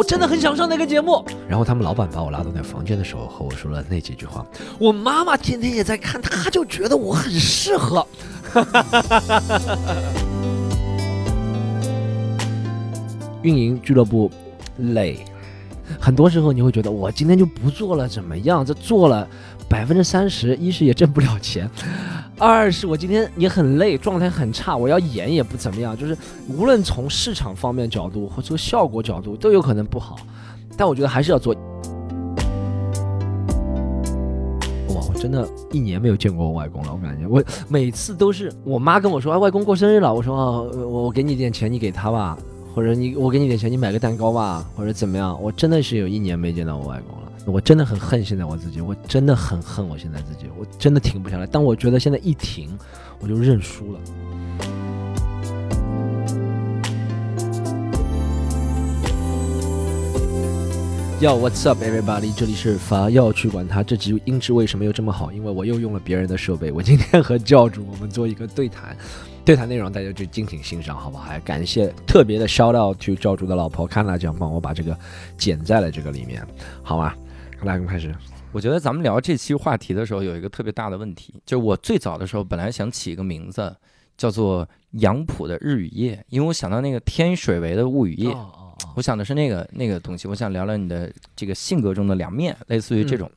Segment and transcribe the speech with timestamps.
[0.00, 1.22] 我真的很想上那个节目。
[1.46, 4.46] 然后他们老板把我拉到那房间的时候，和我说了那几句话。
[4.78, 8.06] 我妈妈天天也在看，她就觉得我很适合。
[13.42, 14.30] 运营俱乐部
[14.78, 15.22] 累，
[15.98, 18.64] 很多时候你会觉得我今天就不做了，怎么样？
[18.64, 19.26] 这做了
[19.68, 21.68] 百分之三十，一是也挣不了钱，
[22.38, 25.96] 二是我今天也很累，状态很差，我要演也不怎么样。
[25.96, 26.16] 就是
[26.48, 30.16] 无论从市场方面角度或者效果角度都有可能不好，
[30.76, 31.54] 但我觉得还是要做。
[34.88, 42.36] 哇，我真的一年没有见过我外公了，我感觉我每次都是我妈跟我说，哎，外公过生日了，我说，我我给你点钱，你给他吧。
[42.80, 45.38] 或者你，我给你点钱，你买个蛋糕吧，或者怎么样？
[45.42, 51.46] 我真的是有一年没见到我外公了，我真的很恨现在我自己，我真的很恨我现在自己，我真的停不下来。
[51.46, 52.70] 但我觉得现在一停，
[53.18, 54.00] 我就认输了。
[61.20, 62.34] Yo, what's up, everybody？
[62.34, 63.82] 这里是法要去管他。
[63.82, 65.30] 这集音质为什么又这么好？
[65.30, 66.72] 因为我又用了别人的设备。
[66.72, 68.96] 我今天和教主我们做一个对谈。
[69.44, 71.24] 对谈内容大家就敬请欣赏，好不好？
[71.24, 74.98] 还感谢特别的 shout out to 教主的老婆看辣酱帮我把这个
[75.36, 76.42] 剪在了这个里面，
[76.82, 77.12] 好吗？
[77.64, 78.14] 来，我们开始。
[78.50, 83.76] 我觉得咱们聊这期话题的时候，有一个特别大的问题，就是我最早的时候本来想起一个名字，
[84.16, 88.34] 叫做杨浦的日与夜，因为我想到那个天水围的物与夜，
[88.94, 93.30] 我想的是那个那个东西，我想聊聊你的这个性格中的两面，类似于这种。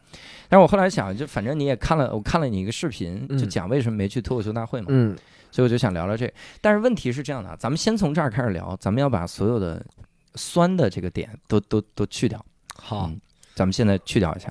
[0.49, 4.87] 但是我后来想，就反正你也看了，我看了你一个视频，就讲为什么没去脱口秀大会嘛。
[4.89, 5.17] 嗯。
[5.51, 9.85] 所以我就想聊聊这，但是问题是这样的，咱们先从这儿开始聊，咱们要把所有的
[10.33, 12.43] 酸的这个点都都都去掉。
[12.75, 13.11] 好，
[13.53, 14.49] 咱们现在去掉一下。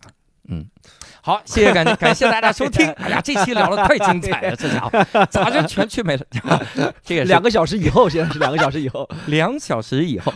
[1.22, 2.90] 嗯，好，谢谢感感谢大家收听。
[2.92, 6.24] 哎呀，这期聊的太精彩了，这家伙 咋就全去没了？
[7.04, 10.32] 这个两个小时以后，现在是两个小时以后， 两小时以后，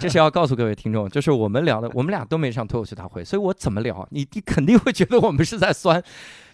[0.00, 6.02] 这是要告诉各位听众，就是我们聊的，我们俩都没上脱口秀大会，所以我怎么聊，你你肯定会觉得我们是在酸。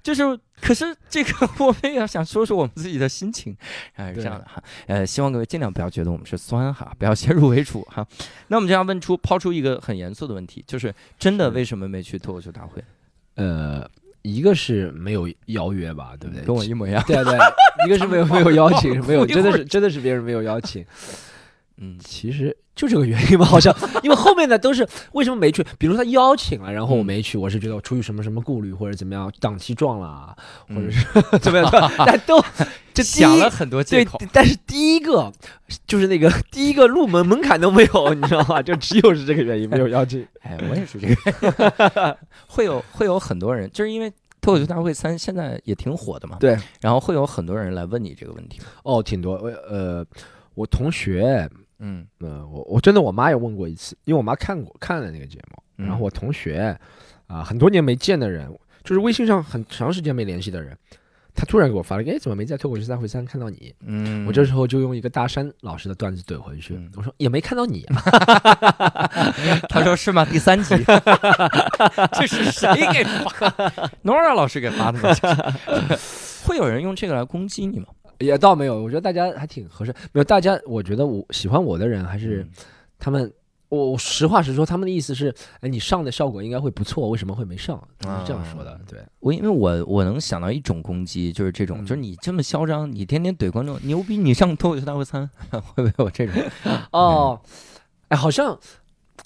[0.03, 3.57] 就是，可是这个我们也要想说说我们自己的心情，
[3.97, 8.07] 啊，是这样的哈，呃，希望各位尽量不要觉得我们是酸哈，不要先入为主哈。
[8.47, 12.83] 那我们就要问出抛出一个很严肃的问题，就是真的为什么没去脱口秀大会？
[13.37, 13.89] 呃，
[14.23, 16.45] 一个是没有邀约吧，对不对？
[16.45, 17.03] 跟我一模一样。
[17.07, 17.39] 对对，
[17.87, 20.85] 一个是没有没有邀请，没有， 真的是真的是别人没有邀请。
[21.79, 22.57] 嗯，其实。
[22.77, 25.65] 就这个原因吧，好像，因为后面的都是为什么没去？
[25.79, 30.37] 比如他邀请了，然后我没去，我是觉得我出于什么什么顾虑或者怎么样，档期撞了，
[30.69, 31.07] 或者是
[31.41, 31.71] 怎么样？
[32.05, 32.39] 但都
[33.03, 34.19] 就讲了很多借口。
[34.33, 35.33] 但是第一个
[35.87, 38.63] 就是那个第一个入门门槛都没有，你知道吗？
[38.63, 40.27] 就只有是这个原因没有邀请。
[40.41, 42.19] 哎，我也是这个。
[42.49, 46.39] 会有会有很多人，就是因为脱口秀大会三现在也挺火的嘛。
[46.41, 46.57] 对。
[46.81, 48.61] 然后会有很多人来问你这个问题。
[48.83, 49.35] 哦，挺多。
[49.35, 50.05] 我呃，
[50.55, 51.49] 我同学。
[51.79, 56.75] 嗯，呃，我我真的我妈也问过一次，因为我妈看过看了那个节目，然后我同学，
[57.27, 58.51] 啊，很多年没见的人，
[58.83, 60.75] 就是微信上很长时间没联系的人，
[61.37, 63.75] 他突然给我发了，哎，怎么没在脱口秀大会三看到你？
[63.87, 68.03] 嗯，我这时候就用一个大山老师的段子怼回去，我说也没看到你啊，
[69.69, 70.25] 他说是吗？
[70.25, 70.75] 第三集，
[72.19, 73.51] 这是谁给发
[74.03, 75.15] ？Nora 老师给发的吗？
[76.47, 77.87] 会有人用这个来攻击你吗？
[78.19, 79.93] 也倒没有，我觉得大家还挺合适。
[80.13, 82.47] 没有大家，我觉得我喜欢我的人还是
[82.99, 83.31] 他们。
[83.69, 87.77] 我实话实说，他们的意思是，哎，你上的效果应该会不错，为什么会没上？
[88.01, 88.81] 是这样说的。
[88.89, 96.43] 对我，因为我我能想到一种攻击，就是这种，就是你这么嚣张，你天天怼观众，牛逼，你上脱口秀大会三， 会不会有这种？
[96.93, 97.41] 哦，
[98.09, 98.59] 哎，好像，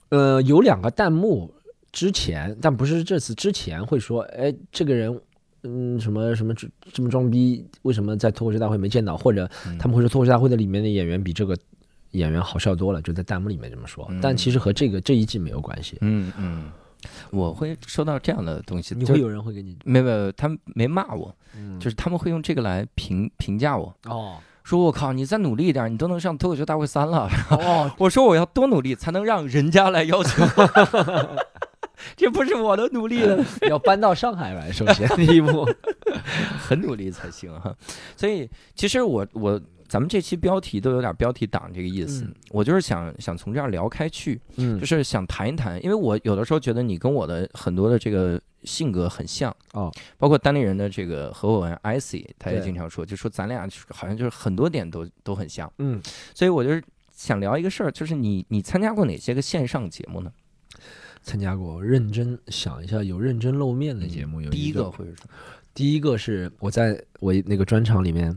[0.08, 1.54] 呃，有两个弹幕
[1.92, 5.20] 之前，但不是这次之前会说，哎，这个人。
[5.62, 6.54] 嗯，什么什么
[6.90, 7.62] 这么装逼？
[7.82, 9.14] 为什么在脱口秀大会没见到？
[9.14, 9.46] 或者
[9.78, 11.54] 他们会说脱口秀大会的里面的演员比这个
[12.12, 14.10] 演员好笑多了，就在弹幕里面这么说。
[14.20, 15.98] 但其实和这个这一季没有关系。
[16.00, 16.70] 嗯嗯，
[17.30, 19.76] 我会收到这样的东西，你会有人会给你？
[19.84, 21.34] 没有，他们没骂我，
[21.78, 23.94] 就是他们会用这个来评评价我。
[24.04, 27.28] 哦，说我靠，你再努力一点，你都能上脱口秀大会三了。
[27.50, 30.44] 哦， 我说我要多努力才能让人家来要求。
[32.16, 34.72] 这不是我的努力了，要搬到上海来。
[34.72, 35.68] 首先第一步，
[36.58, 37.76] 很努力才行哈。
[38.16, 42.24] 所以其实我我咱们这期标题都有点标题党这个意思。
[42.50, 56.00] 我就是想想从这儿聊开去，嗯，就是想谈一谈，因为我有的时候觉得你跟我的很多的这个性格很像哦，包括单立人的这个合伙人 IC，他也经常说，就说咱俩好像就是很多点都都很像，嗯。
[56.34, 56.80] 所以我就是
[57.12, 60.30] 想聊一个事儿，就是你你参加过哪些个线上节目呢？
[61.22, 65.34] 参加过，认真想一下，有认真露面的节目有第一个会是什么？
[65.74, 68.34] 第一个是我在我那个专场里面，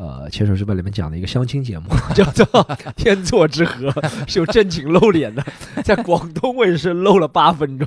[0.00, 2.46] 呃《牵手之本》里面讲的一个相亲节目， 叫做
[2.94, 3.90] 《天作之合》，
[4.30, 5.44] 是有正经露脸的，
[5.84, 7.86] 在广东卫视露了八分钟。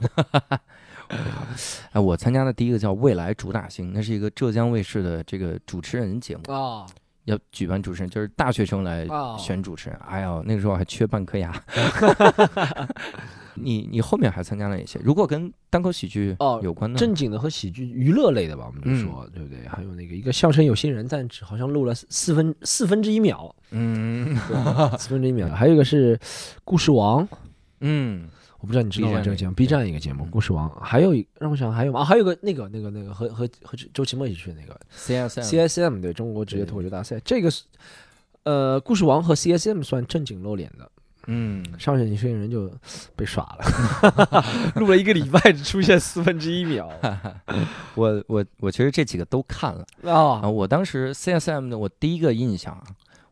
[1.92, 6.86] 哎，我参加的第一个叫《未来主打星》，那是一个浙江卫视的这个主持人节目啊，
[7.25, 9.07] 要举办主持人，就是大学生来
[9.38, 10.00] 选主持人。
[10.07, 11.51] 哎呦，那个时候还缺半颗牙。
[13.55, 15.00] 你你后面还参加了哪些？
[15.03, 19.67] 如果跟单口喜剧哦有关的，正经的和喜剧娱乐类的吧，我们就说对不对？
[19.67, 24.35] 还有那个一个相声有新人，但只好像录了四分四分之一秒，嗯，
[24.97, 25.47] 四分之一秒。
[25.50, 26.19] 还有一个是
[26.63, 27.27] 故事王，
[27.81, 28.27] 嗯。
[28.59, 29.19] 我不知道你知道吗？
[29.19, 32.01] 这个节目，B 站一个节目《故事王》，还有一让我想还有吗？
[32.01, 37.65] 还有个那个那个那个和和和周奇墨一起去的那个 CSM，CSM 对中国职业脱口秀大赛，这个是
[38.44, 40.89] 呃《故事王》和 CSM 算正经露脸的，
[41.27, 42.71] 嗯，上去你这个人就
[43.15, 44.43] 被耍了，
[44.75, 46.89] 录了一个礼拜只出现四分之一秒。
[47.95, 52.81] 我我我其实这几个都看了啊，我当时 CSM 的我第一个印象，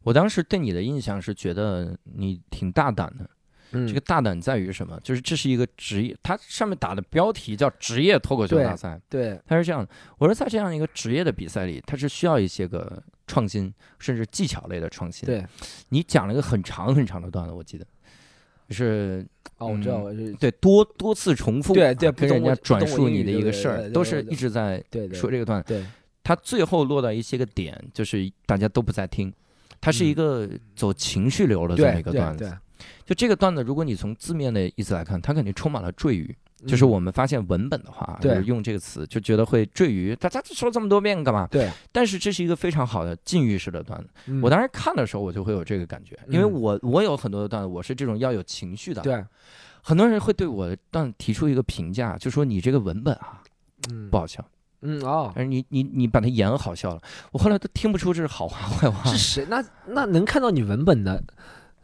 [0.03, 3.29] 我当时对你的印象是觉得你挺大胆的。
[3.73, 4.99] 嗯这个大胆在于什么？
[5.01, 8.99] 就是这是一个职业，它上面打的标题叫“职业脱口秀大赛”。
[9.09, 9.87] 对，它是这样的。
[10.17, 13.01] 我说在这样一个职业的比赛里，它是需要一些个
[13.31, 15.25] 创新，甚至技巧类的创新。
[15.25, 15.45] 对，
[15.87, 17.85] 你讲了一个很长很长的段子，我记得，
[18.69, 19.25] 是
[19.57, 20.03] 哦，我知道，
[20.37, 24.83] 对，多多次重复，对对，跟人家转述你的一个事儿，都是一直在
[25.13, 25.73] 说这个段子。
[25.73, 25.85] 对，
[26.21, 29.33] 他最后落到一些个点，就是大家都不在听，
[29.79, 32.57] 它是一个走情绪流的这么一个段子。
[33.05, 36.35] 就这个段子，如果你从字面的意思来看，它肯定充满了赘语。
[36.67, 40.15] 就是我们发现文本的话，就是用这个词，就觉得会赘语。
[40.15, 41.47] 大家说这么多遍干嘛？
[41.49, 41.69] 对。
[41.91, 44.39] 但是这是一个非常好的禁欲式的段子。
[44.41, 49.01] 我当时看的时候，我就会有这个感觉，因为我我有很多的段子，我是这种要有情绪的。
[49.01, 49.23] 对。
[49.81, 53.41] 很多人会对我的段子提出一个评价，就说你这个文本啊，
[54.11, 54.45] 不好笑。
[54.81, 55.33] 嗯哦。
[55.35, 59.09] 而你你你把它演好笑了，我后来都听不出这是好话坏话。
[59.11, 59.47] 是谁？
[59.49, 61.23] 那那能看到你文本的？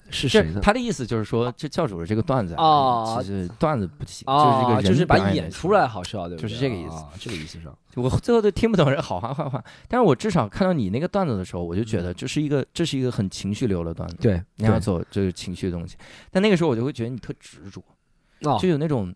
[0.10, 0.60] 是谁呢？
[0.62, 7.76] 他的意思就是说，这教主的这个段子啊，其实段子不行，就是这个人就是把演出来好笑，对，就是这个意思，这个意思上。
[7.96, 15.98] 我最后都听不懂人好话坏话，但是我至少看到你那个段子的时候，我就觉得这是一个这是一个很情绪流的段子，对，你要走这个情绪的东西。
[16.32, 17.82] 但那个时候我就会觉得你特执着，
[18.60, 19.14] 就有那种，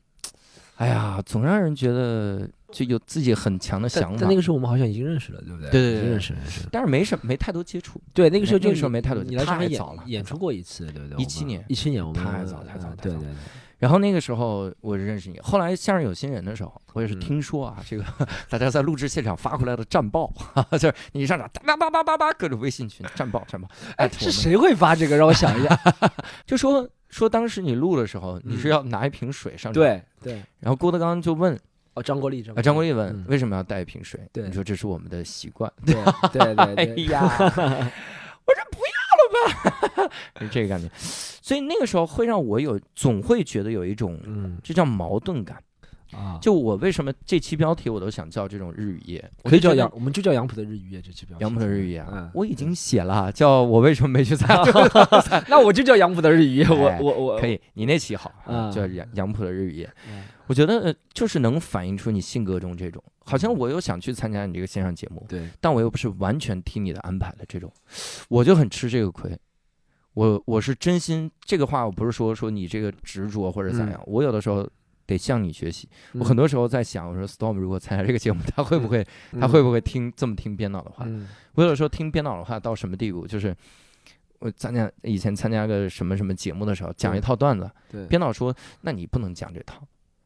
[0.77, 2.49] 哎呀，总让人觉得。
[2.71, 4.17] 就有自己很强的想法。
[4.19, 5.69] 但那个时候我们好像已经认识了，对不对？
[5.69, 6.61] 对对对，认识认识。
[6.71, 8.01] 但是没什么，没太多接触。
[8.13, 9.23] 对，那个时候就时候没太多。
[9.23, 11.21] 你来太早了，演出过一次，对不对？
[11.21, 13.29] 一七年，一七年我们太早太早对对对。
[13.79, 18.05] 然后那个时候我认识你，后来相声有新人的时候，我也是听说啊，这个
[18.47, 20.31] 大家在录制现场发回来的战报，
[20.77, 23.67] 就是你上场叭叭叭叭叭各种微信群战报战报。
[23.97, 25.17] 哎，是谁会发这个？
[25.17, 25.79] 让我想一下，
[26.45, 29.81] 就说说当时你录的时候，你是要拿一瓶水上场。
[29.81, 30.33] 对对。
[30.59, 31.59] 然后郭德纲就问。
[31.93, 34.19] 哦，张国立，啊，张国立问为什么要带一瓶水？
[34.31, 35.71] 对，你说这是我们的习惯。
[35.85, 35.93] 对
[36.31, 40.89] 对对， 哎呀， 我说不要了吧， 是这个感觉。
[40.95, 45.61] 所以那个时候会让我有，总会觉得有一种，嗯，这叫矛盾感
[46.13, 46.39] 啊。
[46.41, 51.43] 就我为什么这期标题我都想叫这种日语夜，可以叫杨，我们就叫杨浦的日语夜这期标题。
[51.43, 55.43] 杨浦的日语夜，我已经写了，叫我为什么没去参加？
[55.49, 56.67] 那我就叫杨浦的日语夜。
[56.69, 58.31] 我我我可以，你那期好，
[58.71, 59.89] 叫杨杨浦的日语夜。
[60.51, 67.71] 我觉得就是能反映出你性格中这种，好像我又想去参加你这个线上节目，对，但我又不是完全听你的安排的这种，
[68.27, 69.31] 我就很吃这个亏。
[70.13, 74.69] 我我是真心，这个话我不是说说你这个执着或者咋样，我有的时候
[75.05, 75.87] 得向你学习。
[76.15, 79.07] 我很多时候在想，我说 Storm 如果参加这个节目，他会不会
[79.39, 81.07] 他会不会听这么听编导的话？
[81.53, 83.55] 我有的时候听编导的话到什么地步，就是
[84.39, 87.71] 我参加以前参加个什么什么节目的时候，讲一套段子，
[88.09, 89.81] 编导说，那你不能讲这套。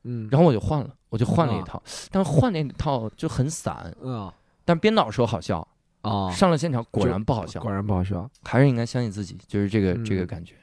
[0.06, 1.82] 嗯，然后我就换了，我就换了一套，
[2.12, 4.32] 但换那套就很散，嗯，
[4.64, 5.68] 但编导说好笑
[6.02, 10.54] 啊，上了现场果然不好笑，果然不好笑，还是应该相信自己，就是这个这个感觉，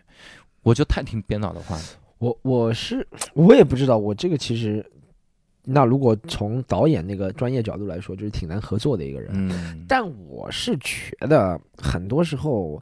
[0.63, 1.83] 我就太听编导的话了。
[2.19, 4.89] 我我是我也不知道，我这个其实，
[5.65, 12.81] 那如果从导演那个专业角度来说，就是挺难合作的一个人，嗯，但我是觉得很多时候，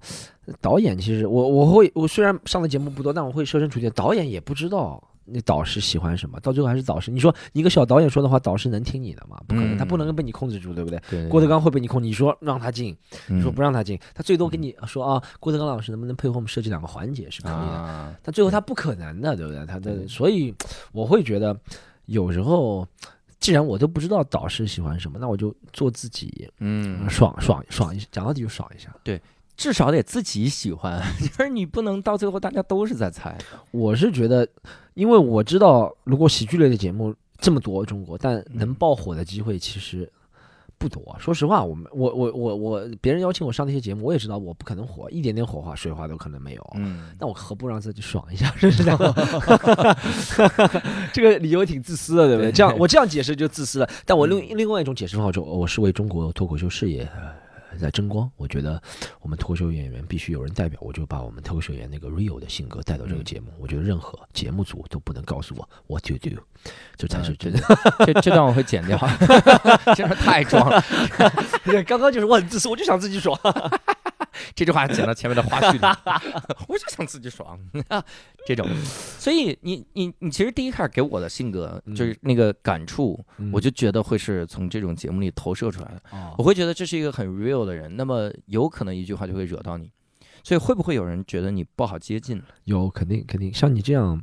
[0.60, 5.02] 导演其实我我会我虽然上的节目不多，但我会设身处地，导演也不知道。
[5.32, 6.38] 那导师喜欢什么？
[6.40, 7.10] 到最后还是导师。
[7.10, 9.40] 你说一个小导演说的话，导师能听你的吗？
[9.46, 11.28] 不可能，他不能被你控制住，对不对？
[11.28, 12.06] 郭德纲会被你控制。
[12.06, 12.96] 你说让他进，
[13.28, 18.14] 你说不让他进，他最多跟你说啊，郭德纲老师能不能配合我们设计两个环节是可以的。
[18.22, 19.64] 但最后他不可能的，对不对？
[19.66, 20.54] 他的，所以
[20.92, 21.56] 我会觉得，
[22.06, 22.86] 有时候
[23.38, 28.94] 既然我都不知道导师喜欢什么，那我就做自己，嗯，爽爽爽一，讲到底就爽一下。
[29.04, 29.20] 对。
[29.56, 33.36] 至少得自己喜欢， 就是你不能到最后大家都是在猜。
[33.72, 34.48] 我是觉得，
[35.00, 40.06] 因为我知道，如果喜剧类的节目这么多中国，但能爆火的机会其实
[40.76, 41.16] 不多。
[41.18, 46.70] 说实话，我们我我我我，别人邀请我上那些节目，我也知道我不可能火，一点点火花水花都可能没有。
[46.74, 48.52] 嗯，那我何不让自己爽一下？
[48.58, 48.98] 是这样，
[51.14, 52.52] 这个理由挺自私的，对不对？
[52.52, 53.88] 这样我这样解释就自私了。
[54.04, 57.08] 但我另另外一种解释方法就，我是为中国脱口秀事业
[57.78, 58.30] 在争光。
[58.36, 58.80] 我觉得
[59.20, 63.52] 我们脱口秀演员必须有人代表，我就把我们脱口秀演员那个 real 的性格带到这个节目。
[63.58, 66.30] 我觉得任何节目组都不能告诉我 what to do，
[66.96, 67.60] 这才是真的。
[68.06, 68.98] 这这段我会剪掉，
[69.94, 70.82] 真是太装了。
[71.86, 73.38] 刚刚就是我很自私，我就想自己爽。
[74.54, 75.78] 这句话剪到前面的花絮里，
[76.68, 77.58] 我就想自己爽。
[78.46, 83.18] 这种，所以你你你其实第一开始给我的性格就是那个感触，
[83.52, 86.02] 我就觉得会是从这种节目里投射出来的。
[86.38, 89.90] 我会觉得这是一个很 real 的人，那么有可能一句话就会惹到你。
[90.42, 92.42] 所以会不会有人觉得你不好接近？
[92.64, 93.52] 有，肯定肯定。
[93.52, 94.18] 像你这样，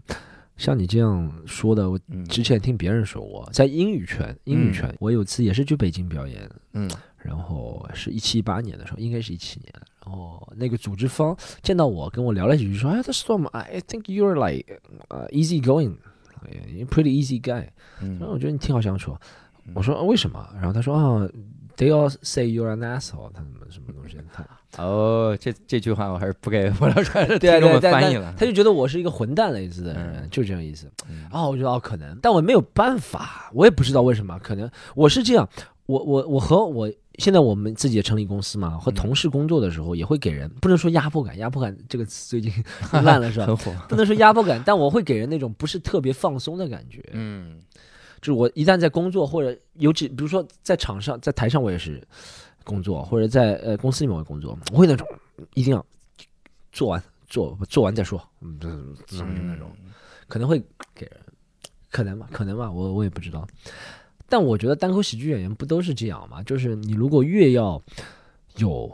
[0.58, 9.72] 像你这样说的，我之前听别人说过，在英语圈，英语圈，我有次也是去北京表演，嗯，然后是一七一八年的时候，应该是一七年。
[10.10, 17.68] 哦，那个组织方见到我，跟我聊了几句，说：“哎，他 Storm，I think you're like，呃，easy going，pretty easy guy。”
[18.00, 19.16] 然后我觉得你挺好相处。
[19.74, 21.28] 我说：“为什么？”然后他说：“啊
[21.76, 24.18] ，they all say you're an asshole。”他们什么东西？
[24.32, 24.46] 他
[24.84, 28.34] 哦，这这句话我还是不给我聊出来的听众们翻译了。
[28.38, 30.90] 他就觉得我是一个混蛋类似的人，就这样意思。
[31.32, 35.48] 哦，我觉得哦，可能，但我没有办法，我也不知道为什么，可能我是这样。
[35.88, 36.92] 我我我和我。
[37.20, 42.54] 现在我们自己也成立公司嘛，和同事工作的时候也会给人不能说压迫感，压迫感这个词最近
[42.94, 43.48] 烂了是吧？
[43.90, 47.04] 不能说压迫感，但我会给人那种不是特别放松的感觉。
[47.14, 47.60] 嗯，
[48.22, 52.08] 就是我一旦在工作或者尤其比如说在场上在台上我也是
[52.64, 55.08] 工作，或者在呃公司里面我工作，我会那种
[55.56, 55.84] 一定要
[56.72, 58.60] 做完做做完再说，嗯，
[59.10, 59.72] 那种
[60.28, 60.64] 可能会
[60.94, 61.20] 给人
[61.90, 63.48] 可能吧，可能吧，我我也不知道。
[64.30, 66.44] 但我觉得单口喜剧演员不都是这样吗？
[66.44, 67.82] 就是你如果越要
[68.58, 68.94] 有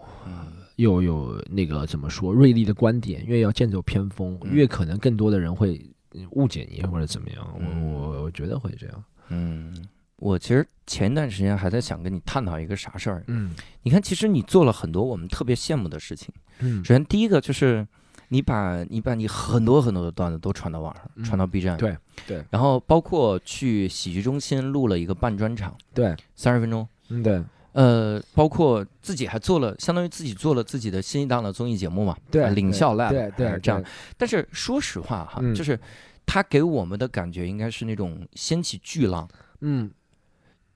[0.76, 5.84] 有有那个怎么说锐利的观点，越要剑走偏锋，越可能更多的人会
[6.32, 7.48] 误解你或者怎么样。
[7.56, 9.04] 我我我觉得会这样。
[9.30, 9.74] 嗯，
[10.18, 13.24] 我其实前一段时间还在想跟你探讨一个啥事儿。
[13.28, 16.34] 嗯，你看，其实你做了很多我们特别羡慕的事情。
[16.60, 17.88] 嗯，首先第一个就是。
[18.30, 33.84] 你把你把你很多很多的段子都传到网上，传到 B 站，对对，然后包括去喜剧中心录了一个半专场，对，三十分钟，嗯对，呃，包括自己还做了，相当于自己做了自己的新一档的综艺节目嘛，对，领笑 lab，对对，这样。
[34.18, 35.80] 但是说实话哈，就是
[36.26, 39.28] 他给我们的感觉应该是那种掀起巨浪，
[39.62, 39.90] 嗯。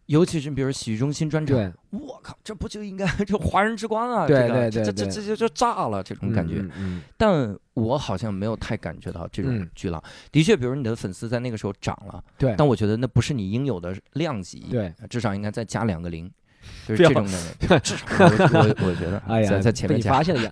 [0.08, 4.26] 尤其是比如洗浴中心专场，我靠，这不就应该 这华人之光啊？
[4.26, 6.64] 对对对，这这这这就炸了这种感觉。
[7.18, 10.02] 但我好像没有太感觉到这种巨浪。
[10.32, 16.32] 的确，比如你的粉丝在那个时候涨了，对，但我觉得那不是你应有的量级，对，至少应该再加两个零，
[16.88, 17.80] 就是这种的。
[17.82, 20.42] 至少我我觉得， 哎呀，在前面发现了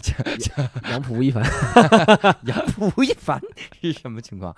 [0.58, 1.42] 杨杨浦吴亦凡，
[2.44, 3.42] 杨浦吴亦凡
[3.82, 4.54] 是什么情况？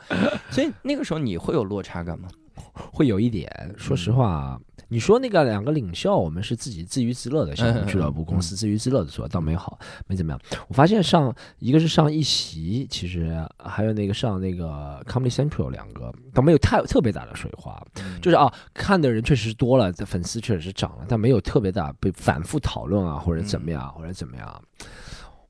[0.49, 2.27] 所以那个时候你会有落差感吗？
[2.73, 4.59] 会有一点，说实话。
[4.89, 10.39] 你说那个两个领袖，我们是自己自娱自乐的，像俱乐部公司自娱自乐的做，倒没好，没怎么样。
[10.69, 17.77] 我发现上一个是上一席，其实还有那个上那个 Comedy Central 两个，倒没有太特别大的水花，
[18.21, 24.63] 就是啊，看的人确实是多了，粉丝确实是涨了，但没有特别大被反复讨论啊，或者怎么样，或者怎么样。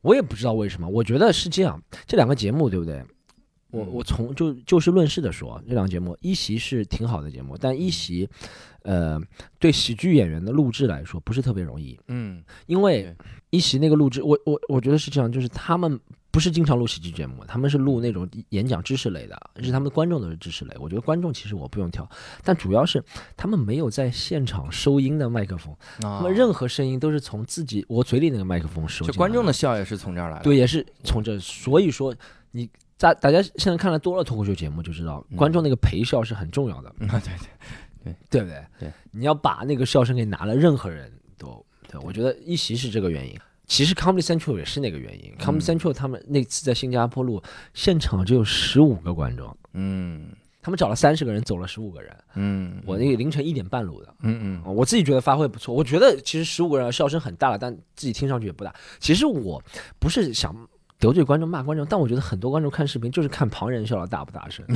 [0.02, 3.06] 我也不知道为什么，我觉得是这样，这两个节目对不对？
[3.78, 8.28] 我我从就就事论事的说，这档节目一席是挺好的节目，但一席。
[8.84, 9.20] 呃，
[9.60, 13.14] 对喜剧演员的录制来说不是特别容易，嗯，因为
[13.50, 16.00] 一席那个录制，我我我觉得是这样，就是他们
[16.32, 20.74] 不是经常录喜剧节目，他们是录那种演讲知识类的，而且他们的观众都是知识类。
[20.80, 22.10] 我觉得观众其实我不用挑，
[22.46, 23.04] 但主要是
[23.36, 29.06] 他们没有在现场收音的麦克风，他们任何声音都是从自己我嘴里那个麦克风收。
[29.06, 31.38] 就观众的笑也是从这儿来的，对，也是从这。
[31.40, 32.16] 所以说，
[32.52, 36.90] 你在大家现在看了多了脱口秀节目，就知道观众那个陪笑是很重要的。
[37.08, 37.48] 啊，对对。
[38.30, 38.64] 对不对？
[38.80, 42.00] 对，你要把那个笑声给拿了，任何人都对。
[42.06, 45.36] 我觉得一席是这个原因，其实 Comedy Central 也是那个原因。
[45.38, 50.30] Comedy Central 他们那次在新加坡录，现场只有十五个观众，嗯，
[50.62, 55.76] 他们找了三十个人，走了十五个人，嗯，我那个凌晨一点半录的，嗯嗯，我自己觉得发挥不错。
[55.76, 58.74] 我觉得其实十五个人笑声很大了，但自己听上去也不大。
[59.00, 59.62] 其实我
[60.00, 60.56] 不是想
[61.00, 64.66] 得罪观众、骂观众，但我觉得很多观众看视频就是看旁人笑的大不大声。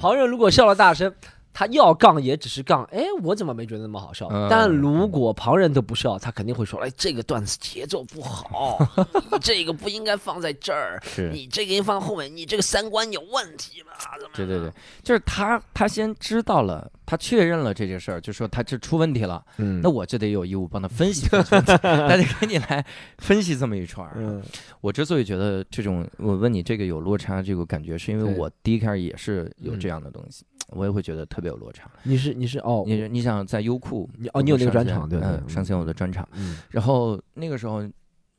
[0.00, 1.12] 旁人如果笑了大声，
[1.52, 4.28] 他要杠也只是杠，哎，我怎么没觉得那么好笑？
[4.30, 4.46] 嗯。
[4.50, 8.78] 但如果旁人都不笑，他肯定会说，哎，这个段子节奏不好，
[9.30, 11.30] 你这个不应该放在这儿，是。
[11.32, 13.92] 你这个应放后面，你这个三观有问题吧？
[14.18, 19.80] 怎么对对对，就是他他先知道了，他确认了这件事儿，就说他这出问题了，嗯。
[19.82, 21.42] 那我就得有义务帮他分析他
[21.76, 22.84] 得给你来
[23.18, 24.14] 分析这么一串儿。
[24.16, 24.42] 嗯。
[24.80, 28.38] 我之所以觉得这种，我问你这个有落差这个感觉，是因为对。
[28.38, 29.90] 我第一开始也是有这嗯。
[29.90, 30.44] 样的东西，
[30.74, 31.90] 我也会觉得特别有落差。
[32.02, 37.76] 你是你是哦，你你想在优酷你哦你有那个专场对对嗯，上线我的专场，嗯然后那个时候，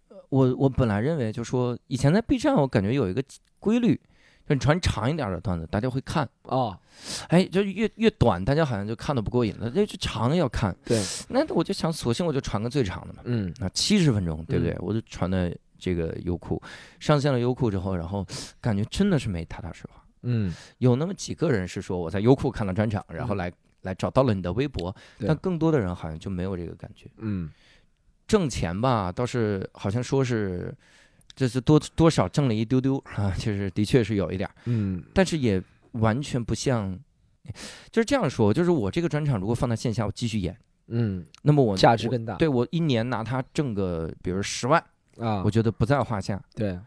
[0.09, 3.23] 呃我我本来认为就说以前在 B 站，我感觉有一个
[3.59, 3.95] 规律，
[4.47, 6.77] 就你传长一点的段子，大家会看，哦
[7.29, 10.75] 哎，就越越短，大家好像就看的不过瘾了，那就长要看。
[10.85, 14.73] 对， 那我就想，索性我就传个最长的嘛，嗯那七十分钟，对不对？
[14.73, 16.61] 嗯我就传的这个优酷，
[16.99, 18.25] 上线了优酷之后，然后
[18.59, 19.89] 感觉真的是没踏踏实实。
[20.23, 20.53] 嗯。
[20.79, 23.37] 有那么几个人是说我在优酷看了专场，然后嗯。
[23.37, 23.53] 来
[23.83, 27.09] 来找到了你的微博，但更多的人好像就没有这个感觉。
[27.17, 27.49] 嗯。
[28.25, 30.73] 挣钱吧，倒是好像说是，
[31.35, 35.03] 这是多多少挣了一丢丢啊，就是的确是有一点儿，嗯。
[35.13, 35.61] 但是也
[35.91, 36.97] 完全不像，
[37.91, 42.35] 就是这样说，就是我这个专场如果放在线下，我继续演，嗯，那么我我价值更大。
[42.35, 44.81] 对我一年拿它挣个，比如十万，
[45.17, 45.43] 啊。
[45.43, 46.41] 我，觉得不在话下。
[46.55, 46.79] 对，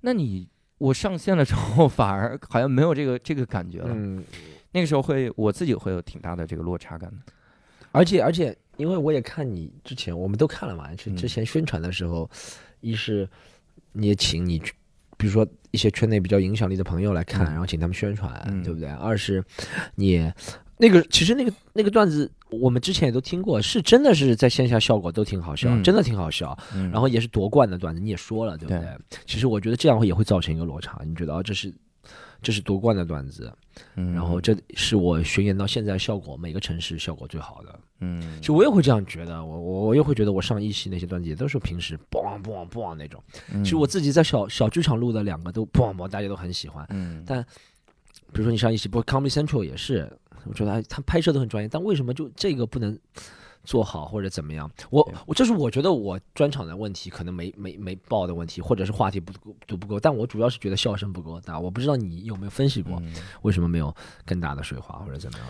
[0.00, 3.90] 那你我上线了之后， 反而好像没有这个这个感觉了。
[3.90, 4.22] 嗯，
[4.72, 7.32] 那个时候会我自己会有挺大的这个落差感的。
[7.92, 12.28] 而且而且，因为我也看你之前，我们都看了嘛，是嗯之前宣传的时候，
[12.80, 13.26] 一是
[13.92, 14.74] 你也请你去，
[15.16, 18.90] 比如说一些圈内比较影响力的朋友来看，嗯然后请他们宣传，嗯对不对？
[18.90, 19.42] 二是
[19.94, 20.34] 你也
[20.78, 26.56] 那个其实那个那个段子，我们之前也都听过，是真的是在线下效果都挺好笑，嗯真的挺好笑。
[26.74, 28.82] 嗯，然后也是夺冠的段子，你也说了，对不对？
[29.26, 31.72] 其实我觉得这样会也会造成一个落差，你觉得啊，这是
[32.42, 33.50] 这是夺冠的段子，
[33.94, 37.80] 嗯，然后这是我巡演到现在效果每个城市效果最好的。
[38.00, 43.22] 嗯，其实我也会这样觉得，我我我也会觉得我上一期那些段子也都是平时嘣嘣嘣那种。
[43.52, 46.86] 嗯其实我自己在小小剧场录的两个都嘣嘣，大家都很喜欢。
[46.90, 47.42] 嗯，但
[48.32, 50.12] 比如说你上一期，不 Comedy Central 也是，
[50.48, 52.98] 我觉得哎他拍摄都很专业，但为什么就这个不能
[53.64, 54.70] 做好或者怎么样？
[54.90, 61.58] 我我这是我觉得我专场的问题，可能没没没爆的问题，或者是话题不够都不够，但我主要是觉得笑声不够大。
[61.58, 65.46] 我不知道你有没有分析过，嗯为什么没有更大的水花或者怎么样？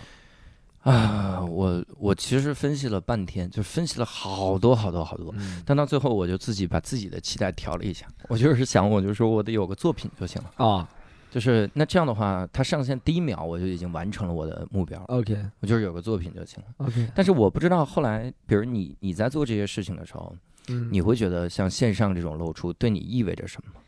[0.81, 10.89] 啊，我我其实分析了半天，就分析了好多好多好多，嗯但到最后我就自己把自己的期待调了一下，我就是想，我就说我得有个作品就行了，啊
[11.29, 16.85] 就是那这样的话，它上线第一秒我就已经完成了我的目标，，OK 我就是有个作品就行了。
[16.85, 20.35] OK，但是我不知道后来，比如你你在做这些事情的时候，
[20.69, 23.81] 嗯你会觉得像线上这种露出对你意味着什么吗？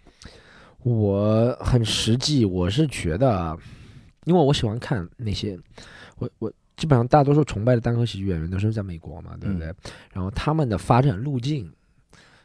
[0.84, 3.58] 我很实际，我是觉得，
[4.26, 5.60] 因为我喜欢看那些，
[6.18, 9.68] 我我基本上大多数崇拜的单口喜剧演员都是在美国嘛，对不对？
[10.14, 11.70] 然后他们的发展路径，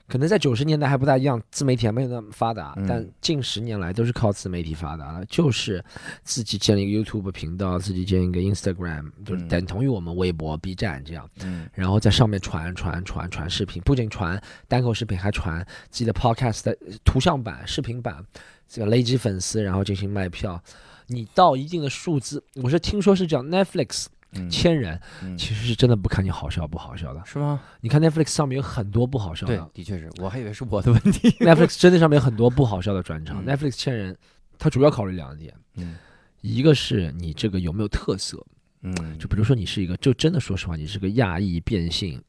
[0.07, 5.83] 可能在九十年代还不大一样，自媒体还没有那么发达，嗯但近十年来都是靠自媒体发达了，就是
[6.23, 11.29] 自己建立一个 YouTube 频道，自己建一个 Instagram，就是嗯等同于我们微博、B 站这样。
[11.43, 18.25] 嗯然后在上面传传传传视频，不仅传单口视频，还传自己的 podcast 的图像版、视频版，
[18.69, 20.63] 这个累积粉丝，然后进行卖票。
[21.07, 24.11] 你到一定的数字，我是听说是这样，Netflix 嗯
[24.51, 27.23] 千人，嗯，其实是真的不看你好笑不好笑的。
[27.25, 27.61] 是吗？
[27.81, 31.31] 你看 Netflix 上面有很多不好笑对的，的确是我还以为是我的问题。
[31.45, 33.45] Netflix 真的上面有很多不好笑的专场。
[33.45, 34.17] 嗯 Netflix 千人，
[34.59, 35.97] 它主要考虑两点，嗯
[36.41, 38.45] 一个是你这个有没有特色，
[38.83, 42.21] 嗯，就比如说你是一个，就真的说实话，你是个亚裔变性，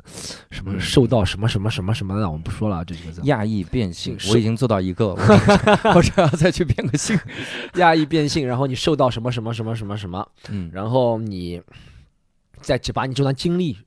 [0.51, 3.19] 什么嗯受到什么什么什么什么的，我们不说了，这几个字。
[3.27, 7.19] 亚裔变性，我已经做到一个了， 我只我只要再去变个性。
[7.75, 11.61] 亚裔变性，然后你受到什么什么什么什么什么，嗯然后你
[12.65, 13.77] 再把你这段经历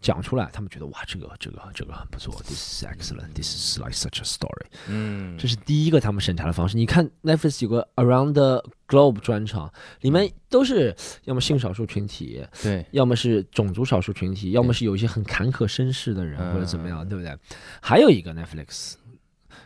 [0.00, 4.66] 讲出来，他们觉得哇，这个这个这个很不错，this is excellent，this is like such a story。
[4.88, 6.76] 嗯，这是第一个他们审查的方式。
[6.76, 17.36] 你看 Netflix 有个 Around the Globe 专场，里面都是要么性少数群体，对，要么是种族少数群体，要么是有一些很坎坷身世的人，嗯或者怎么样，对不对？
[17.80, 18.94] 还有一个 Netflix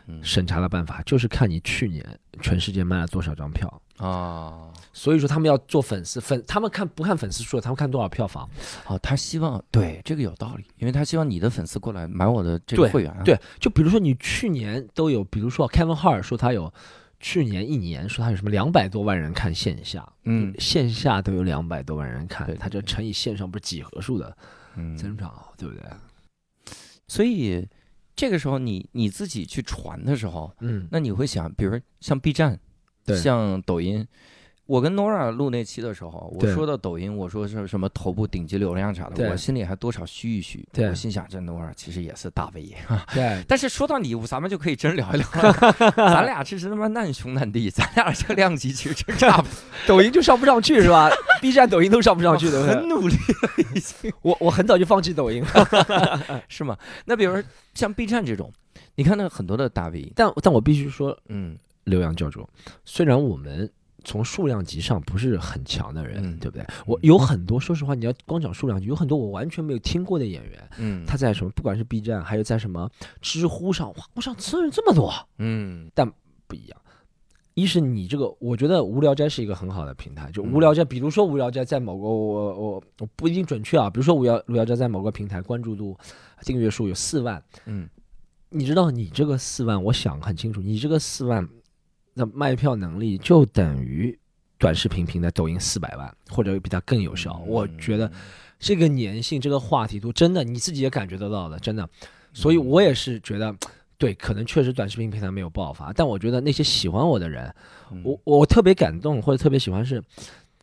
[0.07, 3.82] 嗯审查的办法，就是看你去年全世界卖了多少张票。
[3.97, 8.49] 啊，所以说他们要做粉丝粉，他们看不看粉丝数，他们看多少票房。
[8.87, 13.21] 哦，他希望对这个有道理，因为他希望你的粉丝过来买我的这个会员啊。
[13.23, 16.73] 对，就比如说你去年都有，比如说 Kevin Hart 说他有
[17.19, 24.35] 去年一年说他有什么两百多万人看线下，嗯线下都有两百多万人看对，他就乘以线上不是几何数的
[24.75, 25.83] 嗯，增长，对不对？
[27.07, 27.67] 所以
[28.15, 32.59] 这个时候你你自己去传的时候，嗯，那你会想，比如像 B 站，
[33.05, 34.05] 对像抖音，
[34.65, 40.65] 我跟 Nora 录那期的时候，我说到抖音，我说是什么头部顶级流量啥的，我心里还多少虚一虚。
[40.77, 42.73] 我心想这 Nora 其实也是大 V，
[43.13, 45.53] 对，但是说到你，咱们就可以真聊一聊了。
[45.95, 49.51] 咱俩这是他妈难兄难弟，咱俩这个量级其实真差不多，
[49.85, 51.09] 抖音就上不上去是吧
[51.41, 52.75] ？B 站、抖音都上不上去，对不对？
[52.79, 56.77] 很努力了已经， 我我很早就放弃抖音了，是吗？
[57.05, 58.49] 那比如说像 B 站这种，
[58.95, 62.47] 你看那很多的大 V，但但我必须说，嗯刘洋教主，
[62.85, 63.69] 虽然我们
[64.03, 66.65] 从数量级上不是很强的人，嗯对不对？
[66.85, 72.89] 我有很多，说实话，你要光讲数量级，有很多我完全没有听过的演员，嗯，他在什么，不管是 B 站，还有在什么
[73.21, 76.11] 知乎上，哇，我上词人这么多，嗯但
[76.47, 76.79] 不一样。
[77.55, 80.31] 一是你这个，我觉得无聊斋是一个很好的平台。
[80.31, 85.95] 就嗯无聊斋，比如说无聊斋在某个我我我不一定准确啊，比如说无聊无聊斋在某个平台关注度、
[86.41, 87.87] 订阅数有四万，嗯
[88.49, 91.47] 你知道你这个四万，我想很清楚，你这个四万
[92.15, 94.17] 的卖票能力就等于
[94.57, 97.41] 短视频平台抖音四百万，或者比它更有效。
[97.45, 98.11] 我觉得
[98.59, 101.87] 这个粘性、这个话题度，真的你自己也感觉得到的，真的。
[102.33, 103.55] 所以我也是觉得，
[103.97, 107.53] 对，可能确实短视频平台没有爆发，但我觉得那些喜欢我的人，
[107.91, 110.01] 嗯我我特别感动或者特别喜欢是，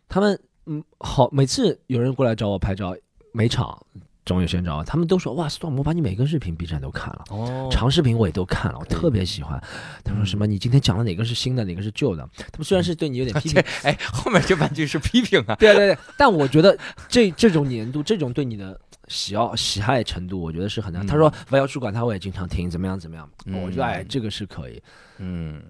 [0.08, 2.96] 他们嗯好，每次有人过来找我拍照，
[3.32, 3.86] 每场
[4.30, 7.24] 总有些人找我，他们都说哇，Storm，我把你每个视频 B 站都看了。
[7.30, 9.60] 哦，长视频我也都看了，我特别喜欢。
[10.04, 10.46] 他说嗯什么？
[10.46, 12.22] 你今天讲的哪个是新的，哪个是旧的？
[12.36, 21.04] 他们虽然是对你有点 批评，哎，后面这半句是批评啊，对对对，但我觉得这这种年度，这种对你的喜好喜爱程度，我觉得是很难。
[21.04, 24.80] 嗯他说我要主管他，我也经常听，怎么样怎么样，嗯我觉得哎，这个是可以。
[25.18, 25.60] 嗯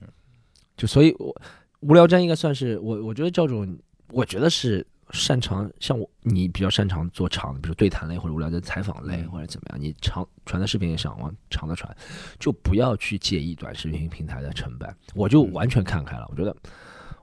[0.76, 1.34] 就所以我，
[1.80, 3.66] 无聊斋应该算是我，我觉得教主，
[4.10, 9.30] 我觉得是擅长像我你比较擅长做长的，比如对谈类或者无聊的采访类、嗯。
[9.30, 11.94] 或者怎么样，你长传的视频也想往长的传，
[12.38, 15.52] 就不要去介意短视频平台的成本，我就嗯。
[15.52, 16.54] 完全看开了，我觉得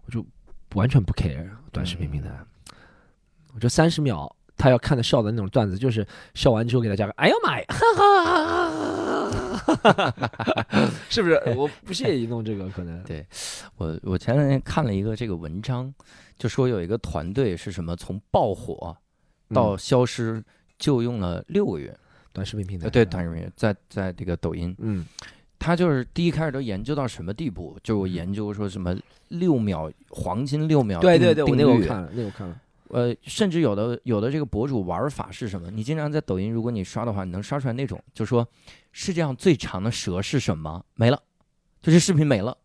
[0.05, 0.25] 我就
[0.75, 2.29] 完全不 care 短视频平台，
[3.53, 4.33] 我觉得三十秒。
[4.59, 8.66] 他要看的笑的那种段子，就是笑完之后给他加个“哎呀妈呀”，哈哈哈哈，
[11.09, 11.35] 是不是？
[11.55, 13.03] 我不屑于弄这个，可能。
[13.03, 13.25] 对
[13.77, 15.93] 我我前两天看了一个这个文章，
[16.37, 18.95] 就说有一个团队是什么从爆火
[19.53, 20.43] 到嗯消失
[20.77, 21.95] 就用了六个月，
[22.33, 25.05] 短视频平台呃，对，短视频在在这个抖音，嗯。
[25.59, 28.95] 他就是第一开始都研究到什么地步，就我研究说什么
[29.29, 32.61] 六秒黄金六秒定对对对，那个我看了，那个我看了。
[32.89, 35.69] 呃，甚至有的有的这个博主玩法是什么？
[35.71, 38.47] 你经常在抖音，如果你刷的话，你能刷出来那种，就说
[38.91, 40.83] 世界上最长的蛇是什么？
[40.95, 41.21] 没了，
[41.81, 42.57] 就是视频没了，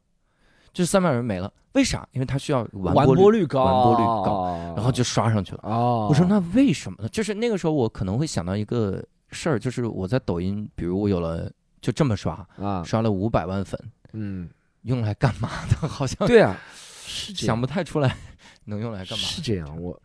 [0.73, 2.09] 就是三百人没了，为啥？
[2.13, 5.61] 因为它需要完完播播率高，完播率高，然后就刷上去了。
[5.65, 7.09] 哦，我说那为什么呢？
[7.09, 13.79] 就是那个时候我可能会想到一个事儿，就是我在抖音，比如我有了就这么刷，啊，刷了五百万粉，
[14.13, 14.49] 嗯，
[14.83, 15.77] 用来干嘛的？
[15.89, 16.57] 好像对啊，
[17.05, 18.17] 是想，不太出来
[18.65, 19.25] 能用来干嘛。
[19.25, 19.81] 是这样。
[19.81, 20.01] 我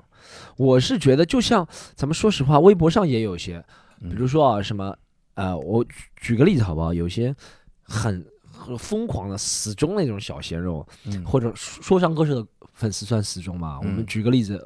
[0.55, 3.63] 我是觉得，就像咱们说实话，微博上也有一些，
[4.01, 4.95] 嗯比如说啊，什么
[5.35, 6.93] 呃，我举举个例子好不好？
[6.93, 7.35] 有些
[7.83, 13.77] 很很疯狂的死忠那种小鲜肉，嗯或者说说唱歌手的粉丝算死忠吧。
[13.79, 14.59] 我们嗯举个例子，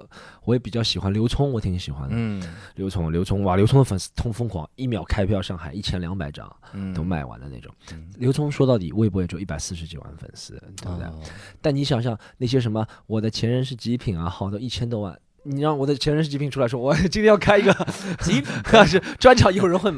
[0.45, 2.15] 我也比较喜欢刘聪，我挺喜欢的。
[2.15, 2.41] 嗯
[2.75, 7.73] 刘聪，刘聪，哇，刘聪的粉丝通疯狂，一秒开票上海一千两百张嗯都卖完的那种。
[7.91, 11.05] 嗯刘聪说到底，微博也就一百四十几万粉丝，对不对？
[11.07, 11.19] 哦
[11.61, 17.73] 但你想想那些什么我的前任是极品啊，好的一千多万，你让我的前任是极品出来说， 我今天要开一个
[18.21, 18.51] 极品？
[18.85, 19.91] 是专场，有人会，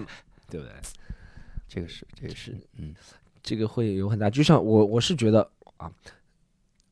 [0.50, 0.72] 对不对？
[1.68, 2.94] 这个是这个是嗯。
[3.42, 5.92] 这个会有很大，就像我我是觉得啊，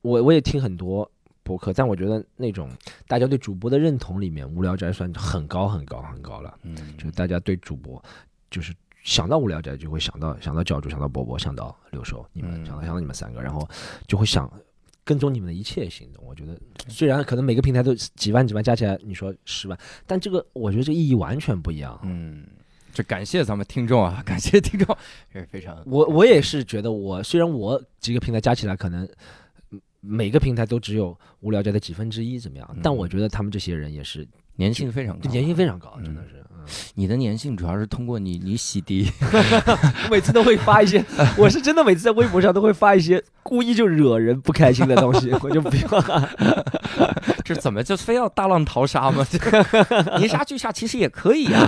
[0.01, 1.09] 我我也听很多
[1.43, 2.69] 博客，但我觉得那种
[3.07, 6.75] 大家对主播的认同里面，无聊斋算很高很高很高了，嗯。
[6.97, 8.03] 就是大家对主播
[8.49, 8.73] 就是。
[9.03, 12.65] 想到无聊斋就会想到想到教主，想到波波，想到六兽，你们、嗯。
[12.67, 13.67] 想到想到你们三个，然后
[14.07, 14.47] 就会想
[15.03, 16.23] 跟踪你们的一切行动。
[16.25, 21.99] 我觉得虽然可能每个平台都几万几万加起来，你说十万，但这个我觉得这意义完全不一样。
[22.03, 22.45] 嗯，
[22.93, 24.95] 这感谢咱们听众啊， 感谢听众，
[25.33, 29.07] 也是非常我我也是觉得我，虽然我几个平台加起来可能
[29.71, 36.35] 嗯每个平台都只有无聊斋的几分之一怎么样，但嗯我觉得他们这些人也是粘性非常高，粘性非常高，嗯真的是。
[36.35, 36.50] 嗯
[36.95, 39.09] 你的粘性主要是通过你你洗涤，
[40.05, 41.03] 我每次都会发一些，
[41.37, 46.29] 我是真的每次在微博上都会发一些故意就惹人不开心的东西，我就不要。
[47.43, 49.25] 这怎么就非要大浪淘沙吗？
[49.29, 51.67] 这个泥沙俱下其实也可以呀、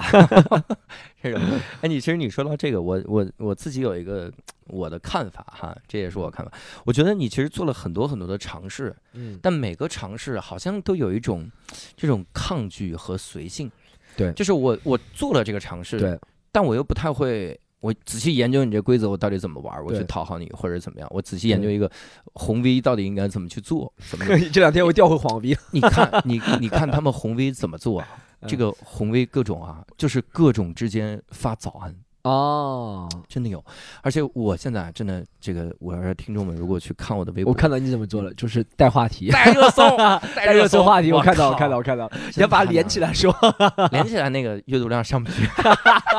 [1.22, 1.42] 这种，
[1.82, 4.32] 哎，你其实你说到这个，我我我自己有一个
[4.68, 6.52] 我的看法哈，这也是我看法。
[6.86, 11.50] 我觉得你其实做了很多很多的尝试，嗯，但每个尝试好像都有一种
[11.98, 13.70] 这种抗拒和随性。
[14.16, 16.18] 对就是我我做了这个尝试，对，
[16.52, 21.90] 但我又不太会我仔细研究你这规则，我到底怎么玩，我去讨好你或者怎么样，我仔细研究一个
[22.34, 28.08] 红 V 到底应该怎么去做，怎么 这两天我调回黄 V，你看你你看他们红 V 怎么做啊？
[28.48, 31.96] 这嗯个红 V 各种啊，就是各种之间发早安。
[32.24, 33.64] 哦，真的有，
[34.02, 39.98] 而且我现在真的这个，我要是听众们如果去看我的微博，我看到你怎么做了，就是带话题，带热搜，
[40.34, 43.34] 带热搜话题，我看到，我看到，我看到，你要把它连起来说。
[43.92, 45.48] 连起来那个阅读量上不去，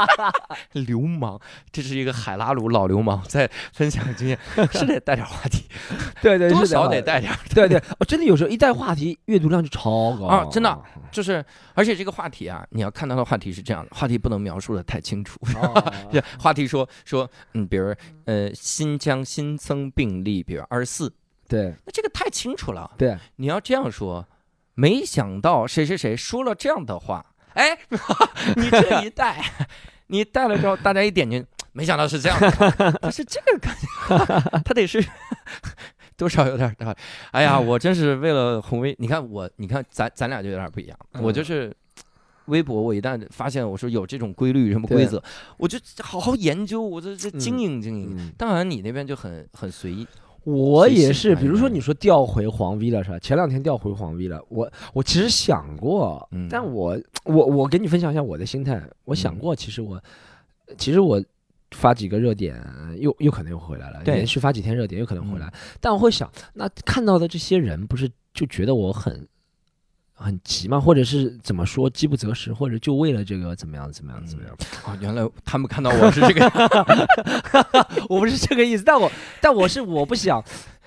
[0.73, 1.41] 流氓，
[1.73, 4.39] 这是一个海拉鲁老流氓在分享经验，
[4.73, 5.65] 是得带点话题，
[6.21, 10.79] 对对，多是的少得带点，对对，我，真的有时候一带话题，阅读量就超高啊真的
[11.11, 15.41] 就是而且这个话题啊，你要看到的话题是这样的，话题不能描述的太清楚，
[16.39, 21.13] 话题说说，嗯，比如呃新疆新增病例，比如二十四，
[21.49, 24.27] 对那这个太清楚了，对，你要这样说，
[24.75, 27.79] 没想到谁谁谁说了这样的话，哎，
[28.57, 29.43] 你这一带，
[30.09, 32.51] 你带了之后，大家一点进，没想到是这样的，
[33.03, 35.05] 他是这个感觉，他得是
[36.17, 36.75] 多少有点。
[37.33, 41.75] 哎呀，我真是为了红卫，你看我，你看咱咱俩就有点不一样，我就是。
[42.47, 45.23] 微博，我一旦发现我说有这种规律、什么规则，
[45.57, 48.15] 我就好好研究，我这这经营经营。
[48.19, 48.33] 嗯。
[48.37, 50.07] 当然，你那边就很很随意，
[50.45, 53.19] 我也是，比如说你说调回黄 V 了是吧？
[53.19, 56.47] 前两天调回黄 V 了，我我其实想过，嗯。
[56.51, 59.39] 但我我我给你分享一下我的心态，我想嗯。
[59.39, 60.03] 过，其实我
[60.77, 61.23] 其实我
[61.71, 62.63] 发几个热点，
[62.99, 65.53] 又又可能又回来了，连续发几天热点又可能回来，嗯。
[65.81, 69.27] 但我会想，那看到的这些人不是就觉得我很。
[70.15, 70.81] 很急嘛？
[70.81, 74.57] 或者是怎么说，饥不择食，或者就为了这个怎么样怎么样怎么样？
[74.87, 76.47] 哦，原来他们看到我是这个，
[78.09, 80.43] 我不是这个意思，但我但我是我不想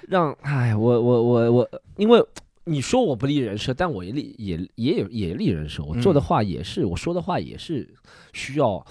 [0.07, 2.23] 让，哎，我我我我，因为
[2.63, 7.87] 你说我不立人设，但我也立也也有也立人设，我做的嗯话也是，我说的话也是
[8.33, 8.85] 需要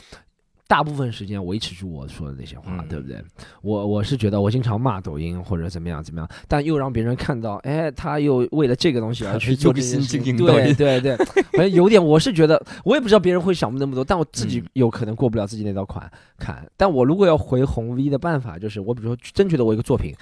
[0.69, 3.23] 大部分时间维持住我说的那些话，嗯对不对？
[3.63, 11.17] 我我是觉得我经常骂抖音或者怎么样怎么样，但又让别人看到，哎，他又为了这个东西而去 做这件用心事情对对对，
[11.53, 16.67] 反正 有点，我是觉得我也不知道别人会想那么多，但我自己嗯有可能过不了自己那道坎坎。
[16.77, 20.13] 但我如果要回红 V 的办法，就是我比如说真觉得我一个作品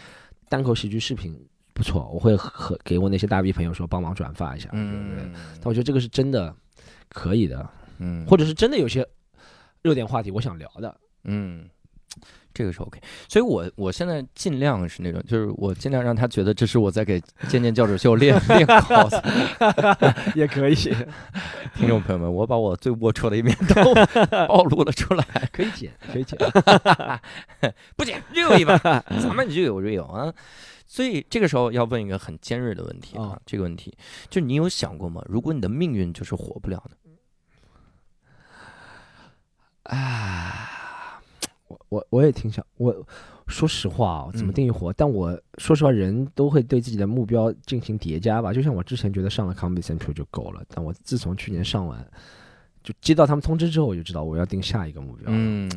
[0.49, 1.35] 单口喜剧视频
[1.73, 5.25] 不错，我会和给我那些大 V 朋友说帮忙转发一下，对不对？
[5.25, 6.55] 嗯但我觉得这个是真的
[7.09, 7.67] 可以的，
[7.99, 9.07] 嗯，或者是真的有些
[9.85, 11.69] 热点话题我想聊的，嗯，
[12.55, 17.21] 这个是 OK，所以我我现在尽量是那种，就是我尽量让他觉得这是我在给
[17.51, 19.23] 健健教主秀练 练 cos。
[20.35, 20.75] 也可以，
[21.77, 23.95] 听众朋友们，我把我最龌龊的一面都
[24.49, 26.39] 暴露了出来，可以剪，可以剪。
[27.95, 28.79] 不剪 real 一把，
[29.21, 30.33] 咱们就有 real 啊。
[30.87, 33.95] 所以这个时候要问一个很尖锐的问题啊哦，这个问题
[34.31, 35.23] 就是你有想过吗？
[35.29, 36.97] 如果你的命运就是活不了呢？
[39.85, 41.21] 啊，
[41.69, 42.95] 我我我也挺想，我
[43.47, 44.93] 说实话啊，怎么嗯定义火？
[44.93, 48.53] 但我说实话，人都会对自己的目标进行叠加吧。
[48.53, 52.07] 就像我之前觉得上了 Comedy Central 就够了，但我自从去年上完，
[52.83, 55.71] 就接到他们通知之后，我就知道我要定下一个目标。，嗯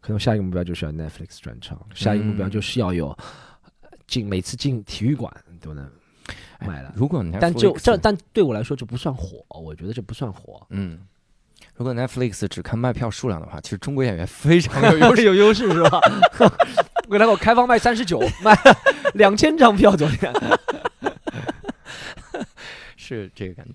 [0.00, 3.10] 可能下一个目标就是要 Netflix 专场，下一个目标嗯就是要有
[3.82, 5.88] 呃进每次进体育馆都能
[6.66, 6.92] 买了。
[6.96, 10.66] 如果 Netflix, 但就这，但对我来说这不算火，我觉得这不算火。
[10.70, 10.98] 嗯，
[11.74, 15.24] 如果 Netflix 只看卖票数量的话，其实中国演员非常有 优势。
[15.24, 16.00] 有优势是吧？
[17.10, 18.56] 给他给我开放卖三十九，卖
[19.14, 20.32] 两千张票，昨天。
[22.96, 23.72] 是这个感觉。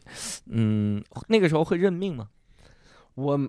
[0.47, 2.27] 嗯，那个时候会认命吗？
[3.15, 3.39] 我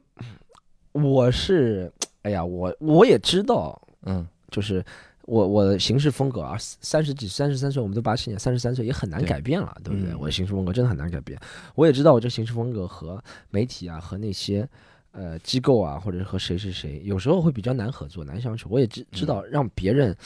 [0.92, 4.84] 我是，哎呀，我我也知道，嗯就是
[5.28, 10.12] 我我的行事风格啊，三十几、三十三岁，我们都八七年，三十三岁也很难改变了，对不对？
[10.12, 11.38] 嗯我的行事风格真的很难改变。
[11.74, 14.66] 我也知道我这行事风格和媒体啊，和那些
[15.12, 18.68] 呃机构啊，或者是和谁谁谁，有时候会比较难合作、难相处。
[18.70, 20.16] 我也知知道嗯让别人。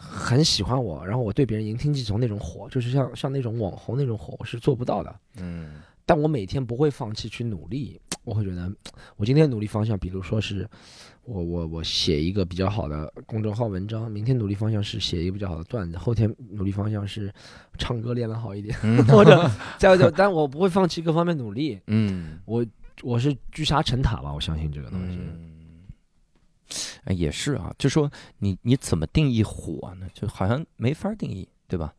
[0.00, 5.12] 很喜欢我，然后我对别人言听计从那种火，就是像像那种网红那种火，我是做不到的。
[5.40, 8.72] 嗯但我每天不会放弃去努力，我会觉得
[9.16, 10.70] 我今天努力方向，比如说是
[11.28, 17.30] 我我我写一个比较好的公众号文章，明天努力方向是写一个比较好的段子，后天努力方向是
[17.76, 22.64] 唱歌练得好一点，嗯或者但我不会放弃各方面努力，嗯我
[23.02, 25.18] 我是聚沙成塔吧，我相信这个东西。
[27.14, 30.08] 也是啊，就说你你怎么定义火呢？
[30.14, 31.92] 就好像没法定义，对吧？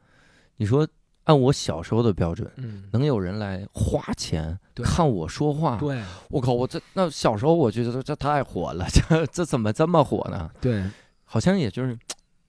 [0.58, 0.88] 你说
[1.26, 5.78] 按我小时候的标准，嗯，能有人来花钱看我说话？
[5.78, 10.50] 对我靠，我这那小时候我觉得这太火了，这这怎么这么火呢？
[10.60, 10.84] 对，
[11.24, 11.98] 好像也就是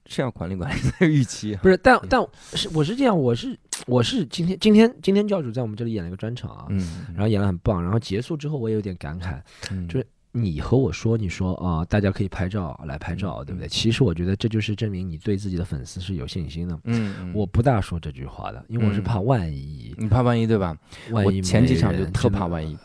[0.07, 1.55] 是要管理管理的预期。
[1.57, 9.41] 不是，但但是我是这样，我是我是今天今天今天教主在我们这里演了一个专场啊，嗯，然后演的很棒，然后结束之后我也有点感慨。
[9.71, 13.69] 嗯就是你和我说，你说啊，大家可以拍照来拍照，对不对？
[13.69, 16.79] 其实我觉得这就是证明你对自己的粉丝是有信心的。
[16.85, 19.95] 嗯，我不大说这句话的，因为我是怕万一。
[19.99, 20.77] 你怕万一对吧？
[21.11, 22.79] 万一前几场就特怕万一，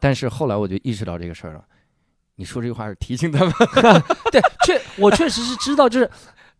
[0.00, 1.64] 但是后来我就意识到这个事儿了。
[2.36, 3.52] 你说这句话是提醒他们，
[4.32, 6.10] 对，确我确实是知道，就是。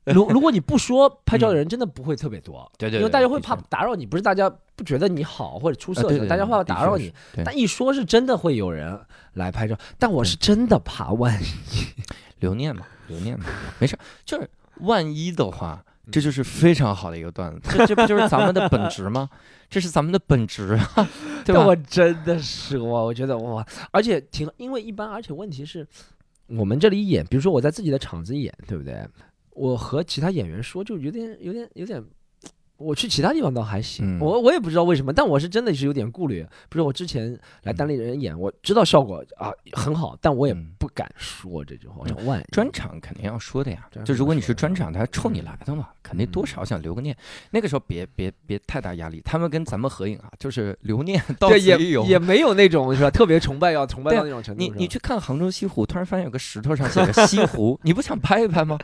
[0.14, 7.12] 如如果你不说拍照的人真的不会特别多，对对，因为大家会怕打扰你，不是大家不觉得你好或者出色，大家怕打扰你。
[7.44, 8.98] 但一说是真的会有人
[9.34, 12.02] 来拍照，但我是真的怕万一
[12.40, 13.44] 留念嘛，留念嘛，
[13.78, 14.48] 没事，就是
[14.80, 19.28] 万一的话，这就是非常好的一个段子，这这不就是咱们的本职吗？
[19.68, 21.06] 这是咱们的本职啊，
[21.44, 21.64] 对吧？
[21.66, 25.86] 我真的是我，我觉得哇，而且挺，因为一般，而且问题是，
[26.46, 29.06] 我们这里演，比如说我在自己的场子演，对不对？
[29.60, 32.02] 我和其他演员说，就有点、有点、有点。
[32.78, 36.42] 我去其他地方倒还行，我我也不知道为什么，但我是真的是有点顾虑。
[36.70, 42.06] 不是我之前来单立人演，我知道效果啊很好，但我也不敢说这句话。
[42.24, 47.14] 万专场肯定要说的呀，就如果你是专场，他冲你来的嘛，肯定多少想留个念。
[47.50, 51.22] 那个时候别别别太大压力，他们跟咱们合影啊，就是留念。
[51.38, 51.76] 对， 也
[52.08, 53.10] 也没有那种是吧？
[53.10, 54.58] 特别崇拜要崇拜到那种程度。
[54.58, 58.78] 你你去看杭州西湖，突然发现有个石头上写着西湖， 你不想拍一拍吗？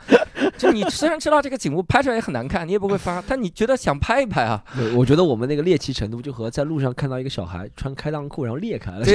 [0.57, 3.77] 就你虽然知道这个景物拍出来也很难看，你也不会发，但你觉得。
[3.77, 4.61] 想拍一拍啊！
[4.95, 9.05] 我觉得我们那个猎奇程度，就和在路上看到一个小孩穿开裆裤然后裂开了，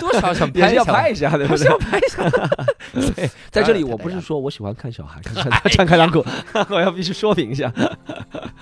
[0.00, 1.66] 多少想拍 要拍一下，对不对？
[1.68, 2.28] 要拍一下。
[3.14, 6.24] 对，在这里我不是说我喜欢看小孩 穿穿开裆裤，
[6.70, 7.70] 我要必须说明一下，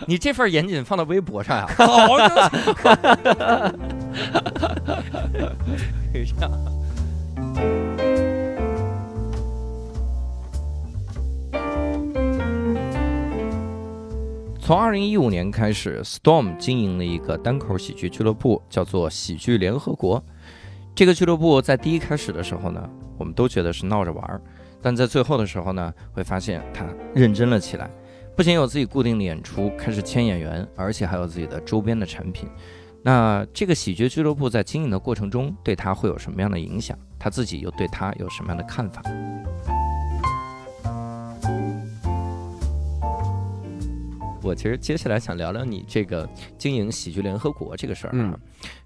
[0.06, 1.66] 你这份严谨放到微博上呀。
[14.66, 20.24] 从二零一五年开始，Storm 经营了一个单口喜剧俱乐部，叫做喜剧联合国。
[20.94, 24.40] 这个俱乐部在第一开始的时候呢，我们都觉得是闹着玩儿，
[24.80, 27.90] 但在最后的时候呢，会发现他认真了起来。
[28.34, 32.48] 不仅有自己固定的演出，开始签演员，而且还有自己的周边的产品。
[33.02, 36.98] 那这个喜剧俱乐部在经营的过程中，对他会有什么样的影响？
[37.18, 39.02] 他自己又对他有什么样的看法？
[44.44, 46.28] 我其实接下来想聊聊你这个
[46.58, 48.38] 经营喜剧联合国这个事儿啊，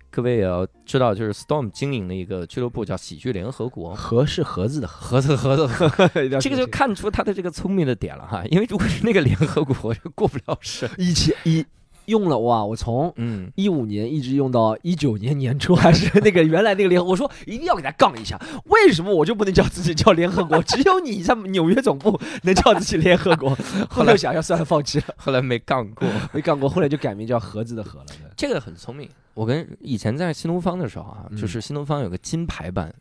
[0.08, 5.88] 各位也要知道，就是 Storm 经营的一个俱乐部叫喜剧联合国，盒是盒子的盒子盒子盒，
[6.40, 11.66] 这个就看出他的这个聪明的点了哈，因为如果是那个联合国就过不了审，以前一。
[12.08, 12.64] 用了哇！
[12.64, 17.08] 我从嗯一五年一直用到一九年年初，还是 那个原来那个联合。
[17.08, 20.60] 我说一定要给他杠一下，为什么我就不能叫自己叫联合国？
[20.62, 23.56] 只有你在纽约总部能叫自己联合国。
[23.88, 25.04] 后来想想算了，放弃了。
[25.16, 28.06] 后来没杠过，没杠过，后来就改名叫盒子的盒了。
[28.36, 29.08] 这个很聪明。
[29.34, 32.92] 我跟以前在新东方的时候啊，就是新东方有个金牌班，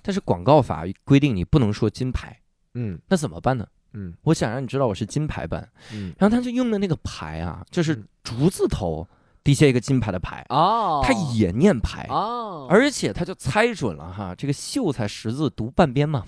[0.00, 2.38] 但是广告法规定你不能说金牌。
[2.74, 3.66] 嗯，那怎么办呢？
[3.94, 9.06] 嗯，我想让你知道我是金牌版，嗯，然后他就用的那个牌啊，就是竹字头
[9.44, 16.24] 底下一个金牌的牌哦，他也念牌哦，而且他就猜准了哈，这个秀才识字读半边嘛，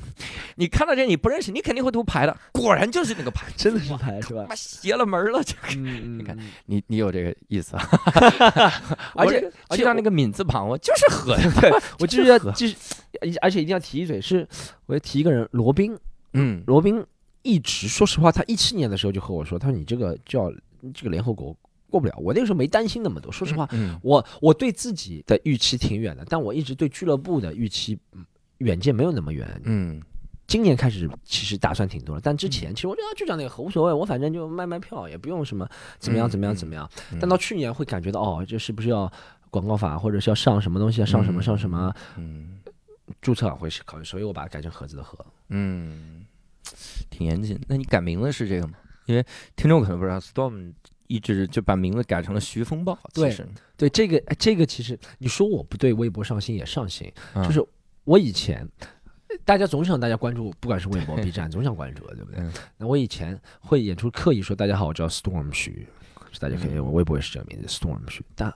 [0.57, 4.45] 你看到这你不认识，你肯定会读牌的，果然就是那个牌， 真的是牌是吧？
[4.49, 7.89] 妈邪了门了， 这个，你看你你有这个意思啊，
[9.15, 12.75] 而且而且那个敏字旁，我就是和，对我就是要就是，
[13.41, 14.47] 而且一定要提一嘴，是
[14.87, 15.97] 我要提一个人，罗宾，
[16.33, 17.05] 嗯，罗宾。
[17.45, 20.51] 一直说实话，他一七年的时候就和我说：“他说你这个叫
[20.93, 21.57] 这个联合国
[21.89, 23.31] 过不了。”我那个时候没担心那么多。
[23.31, 23.69] 说实话，
[24.03, 27.99] 我我对自己的预期挺远的，但我一直对俱乐部的预期
[28.59, 29.61] 远见没有那么远。
[29.65, 30.01] 嗯，
[30.47, 36.91] 今年开始其实打算挺多了，但之前其实我觉得就讲那个无所谓，我反正就卖卖票，也不用什么怎么样怎么样怎么样。
[37.21, 39.11] 但到去年会感觉到哦，这是不是要
[39.51, 41.95] 广告法，或者是要上什么东西，上什么上什么？
[42.17, 42.59] 嗯，
[43.21, 45.19] 注册会考虑，所以我把它改成盒子的盒。
[45.49, 46.24] 嗯。
[47.11, 48.75] 挺严谨，那你改名字是这个吗？
[49.07, 49.25] 因为
[49.55, 50.73] 听众可能不知道，Storm
[51.07, 52.99] 一直就把名字改成了徐风暴。
[53.13, 53.37] 对，
[53.77, 57.63] 对，这个这个其实你说我不对，微博上新也上新，就是
[58.05, 58.67] 我以前
[59.45, 62.43] 大家总想大家关注，不管是微博、 B 站，总想关注，对不对？
[62.79, 65.87] 那我以前会演出刻意说大家好，我叫 Storm 徐，
[66.41, 68.51] 大家可以，我微博也是这个名字 Storm 徐，但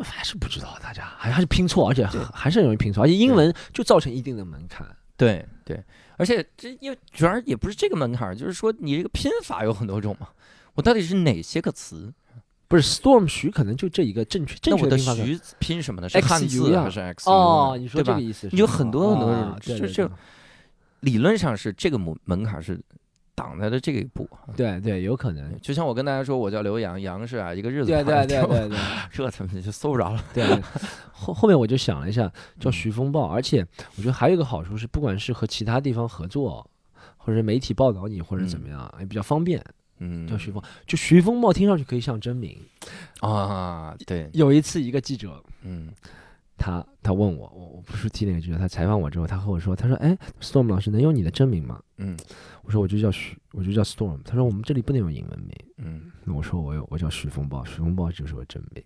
[0.00, 4.84] 还是不知道，大家还还是拼错，而且还是很容易拼错，而且英文就造成一定的门槛。
[5.16, 5.80] 对对。
[6.20, 10.28] 而且这因为主要也不是这个门槛，就是说你这个拼法有很多种嘛。
[10.74, 12.12] 我到底是哪些个词？
[12.68, 16.08] 不是 storm 徐可能就这一个正确正确的徐拼什么呢？
[16.10, 18.50] 是汉字还是 x 哦，你说这个意思？
[18.52, 20.10] 你有很多很多种，就就
[21.00, 22.78] 理论上是这个门门槛是
[23.40, 24.28] 挡在了这一步。
[24.56, 25.58] 对对，有可能。
[25.60, 27.90] 就像我跟大家说，我叫刘洋，洋是啊，一个日子。
[27.90, 28.78] 对对对对对，
[29.10, 30.24] 这怎么就搜不着了？
[30.34, 30.44] 对。
[31.12, 33.66] 后后面我就想了一下，叫徐风暴，而且
[33.96, 36.68] 我觉得还有一个好处是，不管是和其他地方合作，
[37.16, 39.62] 或者媒体报道你，或者怎么样，也比较方便。
[39.98, 42.56] 嗯，叫徐风，就徐风暴听上去可以像真名
[43.20, 43.94] 啊。
[44.06, 45.88] 对，有一次一个记者，嗯。
[46.60, 51.80] 他他问我，我我不是替那个记者，他采访我之后，他和我说，他说，哎，Storm 老师能用你的真名吗？
[51.96, 52.14] 嗯，
[52.62, 54.20] 我说我就叫徐，我就叫 Storm。
[54.22, 55.56] 他说我们这里不能用英文名。
[55.78, 58.84] 嗯，那我说我有，我叫徐风暴，徐风暴就是我真名。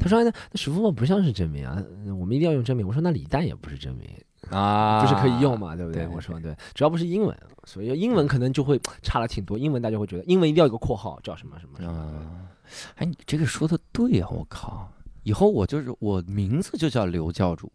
[0.00, 1.80] 他说，那那徐风暴不像是真名啊，
[2.18, 2.84] 我们一定要用真名。
[2.84, 4.08] 我说那李诞也不是真名
[4.50, 6.08] 啊，就是可以用嘛，对不对？
[6.08, 9.56] 我说对，只要不是英文，所以英文可能就会差了挺多。
[9.56, 12.48] 英文大家会觉得英文一定要有个括号，叫什么什么什么？
[12.96, 14.90] 哎，你这个说的对啊，我靠，
[15.22, 17.70] 以后我就是我名字就叫刘教主。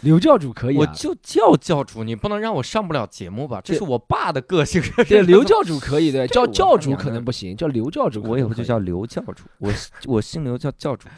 [0.00, 3.60] 刘教主可以，我就叫教主，你不能让我上不了节目吧？
[3.64, 4.82] 这是我爸的个性。
[5.08, 8.22] 对，刘教主可以， 对，叫教主可能不行，叫刘教主。
[8.22, 9.72] 我以后就叫刘教主，我
[10.06, 11.08] 我姓刘，叫教主，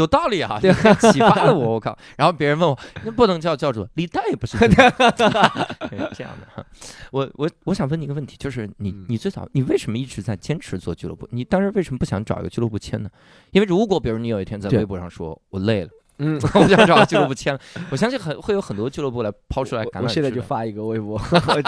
[0.00, 0.58] 有道理啊！
[0.60, 0.72] 对，
[1.12, 1.96] 启发了我，我靠！
[2.16, 6.66] 然后别人问我，那不能叫教主，李诞也不是这样的。
[7.12, 11.28] 我我我想问你一个问题，就是你你最早你为什么一直在坚持做俱乐部？
[11.30, 13.10] 你当时为什么不想找一个俱乐部签呢？
[13.50, 15.90] 因为如果比如你有一天在微博上说我累了。
[16.22, 17.58] 嗯， 我想找俱乐部签了。
[17.90, 19.82] 我相信很会有很多俱乐部来抛出来。
[20.02, 21.18] 我现在就发一个微博，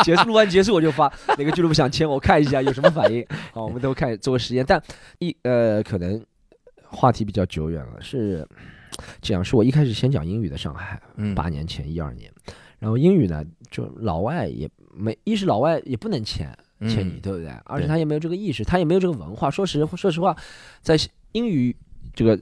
[0.05, 3.26] 结束录完结束我就发，哪个俱乐部想签我看一下有什么反应。
[3.55, 4.62] 好，我们都看做个实验。
[4.68, 4.78] 但
[5.20, 6.22] 一呃，可能
[6.93, 8.47] 话题比较久远了，是
[9.20, 11.01] 这样，是我一开始先讲英语的上海，
[11.34, 12.32] 八年前一二年，
[12.78, 17.49] 然后英语呢，就老外也没，一是老外也不能签签你，对不对？
[17.64, 19.51] 而且他也没有这个意识，他也没有这个文化。
[19.51, 20.36] 说实说实话，
[20.80, 20.97] 在
[21.32, 21.74] 英语
[22.14, 22.38] 这个。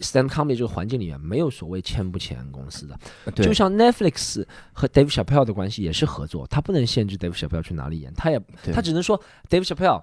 [0.00, 2.98] Stand comedy 这个环境里面没有所谓签不签公司的，
[3.32, 4.42] 就像 Netflix
[4.72, 8.40] 和 Dave Chappelle 的关系也是合作，他不能限制 Dave Chappelle 去哪里演，他也
[8.72, 10.02] 他只能说 Dave Chappelle，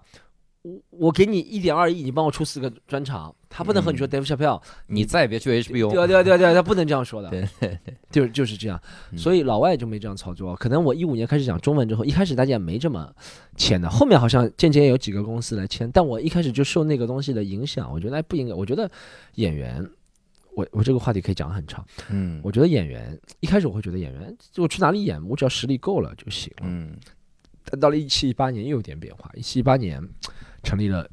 [0.68, 7.48] 我我给你一点二亿，你帮我出四个专场，他不能和你说 Dave Chappelle，你再也别去 HBO，对对对对，他不能这样说的，对。
[7.60, 8.82] 对对，就是就是这样，
[9.16, 10.56] 所以老外就没这样操作。
[10.56, 13.14] 可能我一五年开始讲中文之后，一开始大家也没这么
[13.56, 18.90] 签的，后面好像渐渐有几个公司来签，但我一开始就受那个东西的影响，我觉得哎不应该，我觉得
[19.36, 19.88] 演员。
[20.56, 26.98] 我我这个话题可以讲很长，嗯，我觉得演员一开始我会觉得演员我去哪里演，我只要实力够了就行了，嗯，
[27.64, 30.02] 但到了一七一八年又有点变化，一七一八年
[30.68, 31.10] 成立了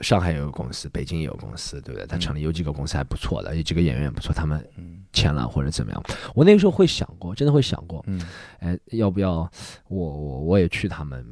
[0.00, 2.04] 上海有个公司，北京也有公司，对不对？
[2.04, 4.60] 他成立有几个公司还不错的，有几个演员也不错，他们
[5.12, 6.02] 签了或者怎么样。
[6.34, 8.20] 我那个时候会想过，真的会想过，嗯，
[8.58, 9.48] 哎，要不要
[9.86, 11.24] 我我我也去他们，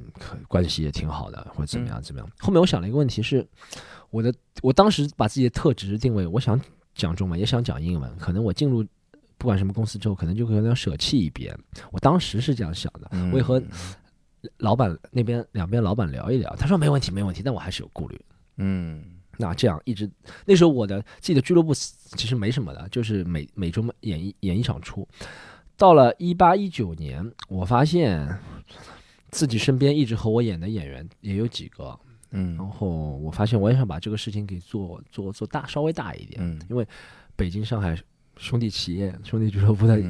[0.46, 2.30] 关系也挺好的，或者怎么样怎么样。
[2.38, 3.44] 后面我想了一个问题是，
[4.10, 4.32] 我的
[4.62, 6.60] 我当时把自己的特质定位，我想。
[6.92, 8.84] 讲中文也想讲英文，可能我进入
[9.38, 11.56] 不管什么公司之后，可能就可能要舍弃一边。
[11.92, 13.62] 我当时是这样想的，我也和
[14.58, 18.20] 老板那边两边老板聊一聊，他说没问题，没问题，但我还是有顾虑。
[18.56, 19.04] 嗯，
[19.38, 20.10] 那这样一直
[20.44, 25.06] 那时候我的自己的俱乐部其实没什么的，就是每每周演一演一场出。
[25.76, 28.38] 到了一八一九年，我发现
[29.30, 31.98] 自己身边一直和我演的演员也有几个。
[32.32, 32.86] 嗯，然后
[33.16, 36.40] 我发现我也想把这个事情给做做做大，稍微大一点。
[36.40, 36.86] 嗯，因为
[37.34, 37.98] 北京、上海
[38.36, 40.00] 兄弟企业、兄弟俱乐部的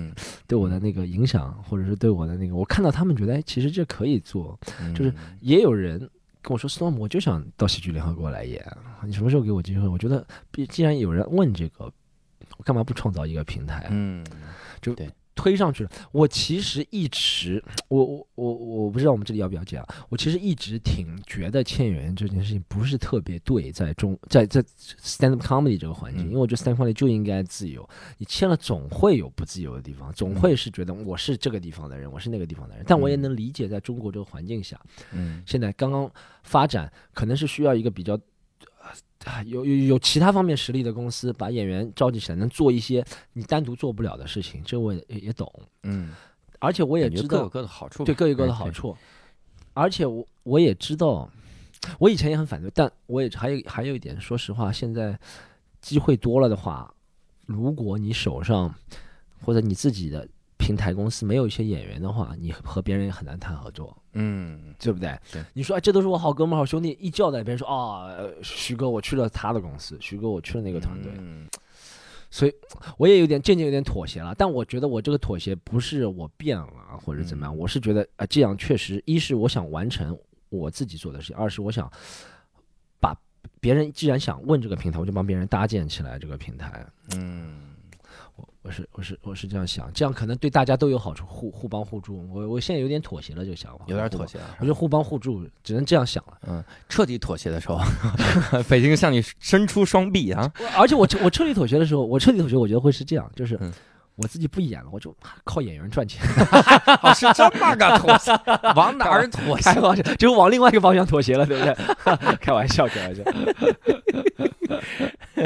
[0.46, 4.58] 对我的那个影响，或者是对我的那个，我看到他们觉得，哎，其实这可以做。
[4.94, 5.98] 就是也有人
[6.42, 8.64] 跟我说，Storm，我就想到喜剧联合国来演，
[9.04, 9.86] 你什么时候给我机会？
[9.88, 10.26] 我觉得，
[10.68, 11.92] 既然有人问这个，
[12.56, 13.88] 我干嘛不创造一个平台？
[13.90, 14.24] 嗯，
[14.80, 15.10] 就对。
[15.40, 15.90] 推上去了。
[16.12, 19.86] 我其实一直，我我我我不知道我们这里要不要讲。
[20.10, 24.62] 我其实一直挺觉得签演员这件事情不是特别对，在中在在
[25.02, 27.88] stand up comedy 这个环境，因为我觉得 stand up comedy 就应该自由。
[28.18, 32.84] 你签了总会有不自由的地方，总会是觉得我是这个地方的人，我是那个地方的人。
[32.86, 34.78] 但我也能理解，在中国这个环境下，
[35.12, 36.10] 嗯，现在刚刚
[36.42, 38.20] 发展，可能是需要一个比较。
[39.24, 45.52] 啊，有有有其他方面实力的公司把演员召集起来，能做一些你单独做不了的事情，这我也也懂。
[45.82, 46.12] 嗯，
[46.58, 48.96] 而且我也知道各有各的好处，对各有各的好处。
[49.74, 51.30] 而且我我也知道，
[51.98, 55.18] 我以前也很反对，但我也还有还有一点，说实话，现在
[55.80, 56.92] 机会多了的话，
[57.46, 58.74] 如果你手上
[59.42, 60.28] 或者你自己的。
[60.62, 65.16] 平台公司没有一些演员的话，你和别人也很难谈合作，嗯，对不对？
[65.32, 68.08] 对，你说哎，这都是我好哥们、好兄弟，一叫在别人说啊，
[68.42, 71.46] 徐哥，我去了他的公司，徐哥，我去了那个团队，嗯
[72.32, 72.54] 所以
[72.96, 74.34] 我也有点渐渐有点妥协了。
[74.38, 76.68] 但我觉得我这个妥协不是我变了
[77.04, 80.16] 或者怎么样，我是觉得啊，这样确实，一是我想完成
[80.48, 81.90] 我自己做的事情，二是我想
[83.00, 83.16] 把
[83.60, 86.86] 别人既然想问这个平台，我就帮别人搭建起来这个平台。
[87.16, 87.69] 嗯。
[88.62, 92.28] 我是我是我是这样想，这样可能对大家都有好处，互互帮互助。
[92.30, 94.44] 我我现在有点妥协了这个想法，有点妥协了。
[94.58, 96.38] 我觉得互帮互助只能这样想了。
[96.46, 97.80] 嗯，彻底妥协的时候，
[98.68, 100.52] 北京向你伸出双臂啊！
[100.76, 103.58] 而且我我彻底妥协的时候，我彻底妥协，我觉得会是这样，就是
[104.16, 106.22] 我自己不演了，我就靠演员赚钱。
[107.16, 108.30] 是这么个妥协，
[108.76, 109.72] 往哪儿妥协？
[110.18, 111.74] 就往另外一个方向妥协了，对不对？
[112.36, 113.22] 开玩笑，开玩笑。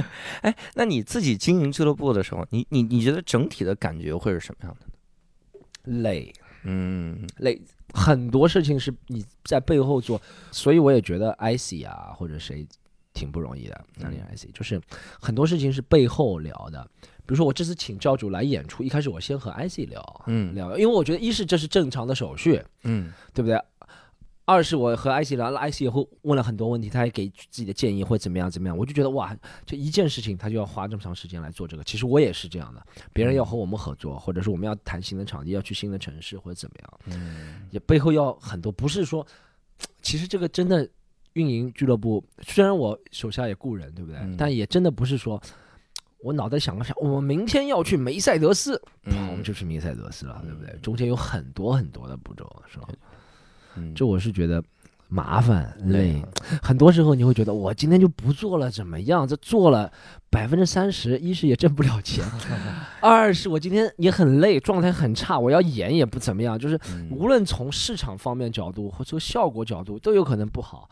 [0.42, 4.86] 哎，那你自己经营俱乐部的时候，你你你觉得整体的感觉会是什么样的？
[5.84, 6.32] 累，
[6.64, 7.60] 嗯，累，
[7.92, 10.20] 很多事情是你在背后做，
[10.50, 12.66] 所以我也觉得 IC 啊或者谁
[13.12, 13.84] 挺不容易的。
[13.96, 14.80] 那里 IC 就是
[15.20, 16.82] 很多事情是背后聊的，
[17.26, 23.60] 比如说我这次请教主来演出，一开始我先和 IC 聊，嗯，聊，因为我觉得一是这是正常的手续，嗯，对不对？
[24.46, 28.76] 二是我和艾希聊了，艾希也会问了很多问题，他也给自己的建议，会怎么样怎么样。
[28.76, 29.34] 我就觉得哇，
[29.64, 31.84] 这一件事情他就要花这么长时间来做这个。
[31.84, 38.70] 其实我也是这样的，别人要和我们合作，或者是我们要谈新的场地，要去新的城市或者怎么样，嗯，也背后要很多。
[38.70, 39.26] 不是说，
[40.02, 40.86] 其实这个真的
[41.32, 44.20] 运营俱乐部，虽然我手下也雇人，对不对？
[44.36, 45.40] 但也真的不是说
[46.18, 50.78] 我脑袋想了想，我们明天要去梅赛德斯，我们就是梅赛德斯了，对不对？
[50.80, 52.88] 中间有很多很多的步骤，是吧？
[53.94, 54.62] 这我是觉得
[55.08, 56.24] 麻烦累，
[56.62, 59.26] 很多时候你会觉得我今天就不做了怎么样？
[59.26, 59.92] 这做了
[60.30, 62.24] 百分之三十，一是也挣不了钱，
[63.00, 66.58] 二是我今天也很累，状态很差，我要演也不怎么样。
[66.58, 66.78] 就是
[67.10, 70.88] 无论从市场方面角度或从效果角度都有可能不好，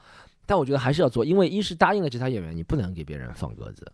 [0.47, 3.91] 但我觉得还是要做，因为一是答应了其他演员，你不能给别人放鸽子，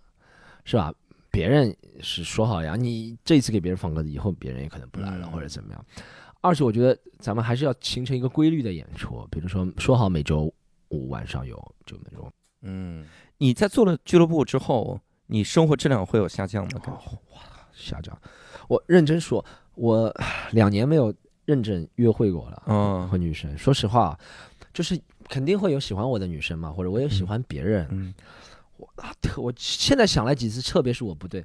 [0.64, 0.92] 是吧？
[1.30, 5.84] 别人是说好呀，你这次给别人放鸽子，以后别人也可能不来了或者怎么样。
[6.40, 10.52] 二是我觉得咱们还是要形成一个规律的演出，比如说说好每周
[10.88, 12.30] 五晚上有就那种。
[12.62, 13.04] 嗯，
[13.38, 16.80] 你在做了俱乐部之后，你生活质量会有下降吗？
[17.32, 17.40] 哇，
[17.72, 18.16] 下降！
[18.68, 20.14] 我认真说，我
[20.52, 21.14] 两年没有
[21.44, 22.62] 认真约会过了。
[22.66, 24.18] 嗯，和女生，说实话，
[24.72, 27.86] 就是肯定会有喜欢我的女生嘛，或者我也喜欢别人。
[27.90, 28.14] 嗯，
[28.76, 28.88] 我
[29.20, 31.44] 特我现在想来几次，特别是我不对，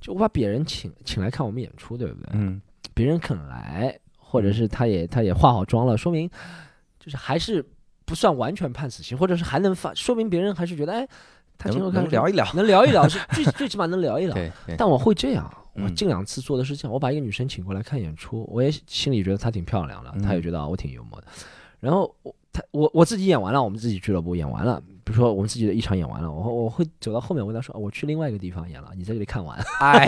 [0.00, 2.30] 就我把别人请请来看我们演出，对不对？
[2.32, 2.60] 嗯，
[2.94, 3.98] 别人肯来。
[4.30, 6.28] 或者是他也他也化好妆了，说明
[7.00, 7.64] 就是还是
[8.04, 11.08] 不算完全判死刑，或者是还能发，说明别人还是觉得哎，
[11.56, 14.36] 他挺好看，聊一聊，能聊一聊是最最起码能聊一聊。
[14.76, 21.26] 但我会这样，我近两次做的是这样，我把一个女生请过来看演出，我也心里觉得她挺漂亮的，她也觉得我挺幽默的，
[21.80, 24.82] 然后我他我我自己演完了，我们自己俱乐部演完了。
[25.04, 29.58] 比如说我们自己的一场演完了，我我会走到后面，我跟他说，我去另外一个地方演了，你在这里看完。
[29.80, 30.06] 哎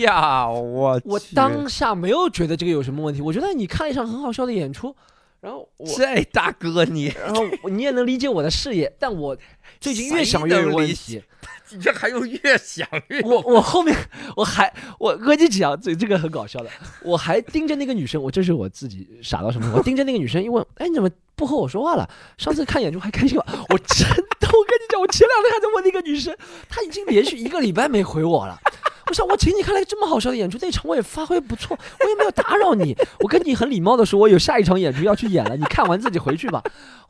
[0.00, 4.96] 呀，我我当下没有觉得这个有什么问题，我觉得你看了一场很好笑的演出，
[5.40, 9.36] 然后我这大哥你，然后你也能理解我的事业，但我
[9.80, 11.22] 最近越想越有问题。
[11.70, 13.20] 你这还用越想越……
[13.20, 13.94] 我我后面
[14.34, 16.70] 我还我跟你讲，这这个很搞笑的，
[17.02, 19.74] 我还盯着那个女生，我这是我自己傻到什么？
[19.76, 21.10] 我盯着那个女生，因为哎，你怎么？
[21.36, 22.08] 不和我说话了。
[22.36, 26.34] 上次看演出还开心吗，我真的，我跟你讲，我前两天还在问那个女生，
[26.68, 28.58] 她已经连续一个礼拜没回我了。
[29.06, 32.96] 我想，我请你看了这么好笑的演出，那场我也发挥不错，我也没有打扰你。
[33.20, 36.60] 我跟你很礼貌的说，我有下一场演出要去演了，你看完自己回去吧。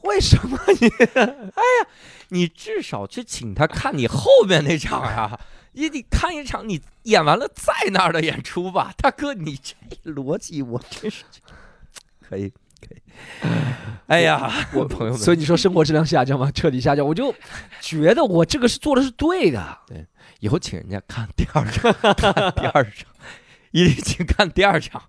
[0.02, 0.88] 为什么你？
[1.14, 1.88] 哎呀，
[2.28, 5.38] 你至少去请他看你后面那场呀，
[5.72, 9.74] 也得看一场你演完了在那儿的演出吧，大哥，你这
[10.10, 11.24] 逻辑我真是
[12.20, 12.52] 可以。
[12.80, 13.02] 可以
[14.06, 16.48] 哎呀，我 朋友们，所以你说生活质量下降吗？
[16.52, 17.34] 彻底下降，我就
[17.80, 19.78] 觉得我这个是做的是对的。
[19.88, 20.06] 对，
[20.38, 23.10] 以后请人家看第二场， 看第二场，
[23.72, 25.02] 一定请看第二场。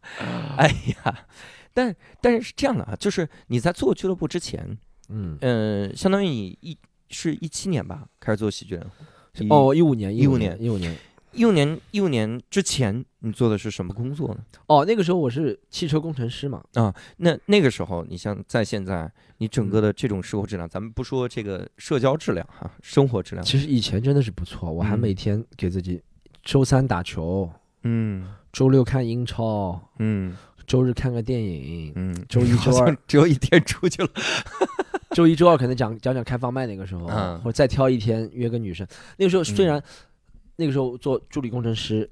[0.57, 0.67] 哎
[1.05, 1.28] 呀，
[1.72, 4.76] 但但是是这样的啊，就是你在做俱乐部之前，
[5.09, 6.76] 嗯嗯，相当于你一
[7.10, 8.86] 是一七年吧开始做喜剧人，
[9.49, 10.95] 哦，一五年，一五年，一五年。
[11.32, 14.43] 一五年，一五年之前你做的是什么工作呢？
[14.66, 16.60] 哦，那个时候我是汽车工程师嘛。
[16.74, 24.72] 啊，那那个时候，你像在现在，你整个的这种生活质量，咱们不说这个社交质量哈，生活质量，其实以前真的是不错。
[24.72, 26.01] 我还每天给自己
[26.41, 27.47] 周三打球，
[27.84, 30.36] 嗯，周六看英超，嗯，
[30.70, 34.09] 周日看个电影，嗯，周一周二只有一天出去了，
[35.11, 37.07] 周一周二可能讲讲讲开放麦那个时候，
[37.39, 38.88] 或者再挑一天约个女生。
[39.17, 39.84] 那个时候虽然。
[40.61, 42.09] 那个时候做助理工程师，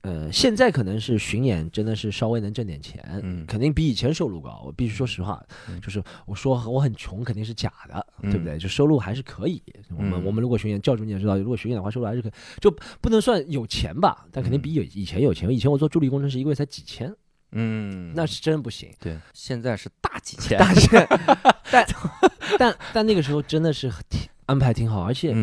[0.00, 4.62] 呃，现在可能是巡演，真的是稍微能挣点钱，嗯，肯定比以前收入高。
[4.64, 5.38] 我必须说实话，
[5.82, 8.56] 就是我说我很穷肯定是假的，对不对？
[8.56, 9.62] 就收入还是可以。
[9.98, 15.50] 我们我们如果巡演，教主你也知道，如果巡演的话，收入还是可以，就不能算有钱吧，但肯定比有以前有钱。
[15.50, 17.14] 以前我做助理工程师一个月才几千，
[17.54, 18.90] 嗯，那是真不行。
[19.00, 21.06] 对，现在是大几千，大几千。
[21.72, 21.86] 但
[22.58, 25.34] 但但那个时候真的是挺安排挺好，而且。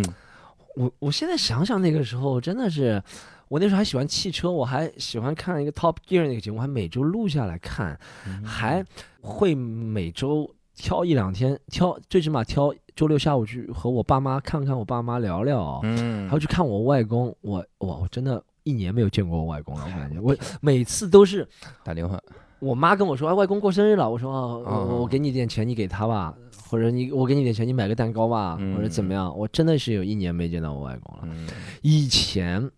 [0.77, 3.03] 我我现在想想那个时候真的是，
[3.49, 7.99] 我那时候还喜欢汽车，我还喜欢看一个 Top Gear 那个节目，还每周录下来看，
[8.41, 8.81] 还
[9.19, 20.19] 会每周挑一两天，挑最起码挑周六下午去和我爸妈看看我爸妈聊聊，嗯，还要去看我外公，我我，我真的一年没有见过我外公了，我感觉。
[20.21, 21.47] 我每次都是
[21.83, 22.19] 打电话，
[22.59, 24.87] 我妈跟我说，哎，外公过生日了，我说哦，哦。
[24.89, 26.33] 我我给你点钱，你给他吧，
[26.69, 28.75] 或者你我给你点钱，你买个蛋糕吧，嗯。
[28.75, 31.23] 或者怎么样，我真的是有一年没见到我外公了。
[31.23, 31.47] 嗯。
[31.81, 32.69] 以前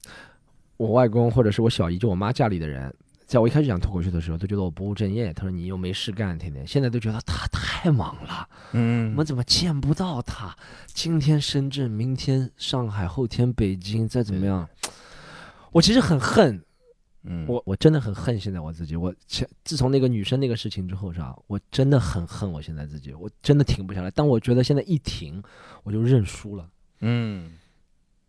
[0.78, 2.94] 我外公或者是我小姨，就我妈家里的人，
[3.26, 5.34] 在我一开始讲脱口秀的时候，都觉得我不务正业。
[5.34, 6.66] 他说你又没事干，天天。
[6.66, 10.56] 现在都觉得他太忙了，我嗯们怎么见不到他？
[10.88, 14.68] 今天深圳，明天上海，后天北京，再怎么样？
[15.74, 16.64] 我其实很恨，
[17.24, 18.96] 嗯，我我真的很恨现在我自己。
[18.96, 21.36] 我前自从那个女生那个事情之后，是吧？
[21.48, 24.12] 我真的很恨我现在自己，我真的停不下来。
[24.12, 25.42] 但我觉得现在一停，
[25.84, 26.70] 我就认输了。
[27.02, 27.52] 嗯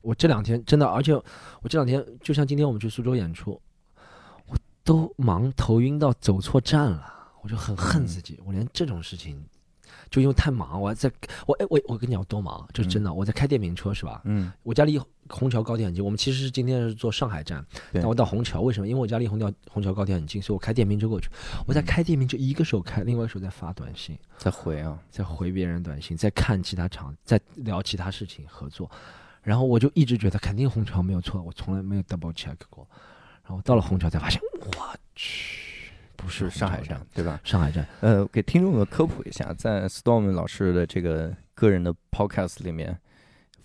[0.00, 3.60] 我这两天真的，而且我这两天就像今天我们去苏州演出，
[4.46, 8.40] 我都忙头晕到走错站了，我就很恨自己。
[8.44, 9.42] 我连这种事情，
[10.10, 11.10] 就因为太忙，我还在
[11.46, 13.12] 我哎我我跟你讲我多忙，这是真的。
[13.12, 14.20] 我在开电瓶车是吧？
[14.24, 18.86] 嗯我家离虹桥高铁很近，我们其实是今天是坐上海站，但我到虹桥，为什么？
[18.86, 21.28] 因为我家离虹桥虹桥高铁很近，所以我开电瓶车过去。
[21.66, 28.90] 我在开电瓶车，一个手开，另外一个手在发短信，在回啊，在回别人短信，在看其他场，在聊其他事情合作，
[29.42, 32.86] 然后我就一直觉得肯定虹桥没有错，我从来没有 double check 过，
[33.44, 37.40] 然后到了虹桥才发现，我去，不是是上海站，对吧？
[37.44, 42.92] 上海站，呃，给听众们科普一下，在 Storm 老师的这个个人的 podcast 里面，《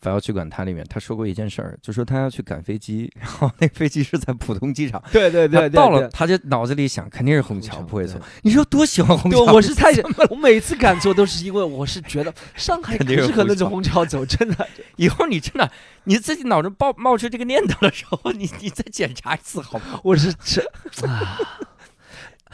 [0.02, 8.20] 反要去管他》里面，他说过一件事儿，就说他要去赶飞机， 然后那飞机是在浦东机场，对对对到了，他就脑子里想肯定是虹桥，不会错。
[8.44, 9.54] 你说多喜欢虹对，桥？
[9.54, 9.92] 我是太，
[10.30, 14.68] 我每次赶错都是因为我是觉得上海肯定是是可能虹桥走，真的。
[14.96, 15.70] 以后你真的
[16.06, 20.00] 你自己脑中冒冒出这个念头的时候， 你你再检查一次好不好？
[20.04, 20.62] 我是这
[21.08, 21.38] 啊，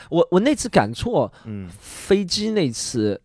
[0.09, 3.19] 我我那次赶错嗯飞机那次，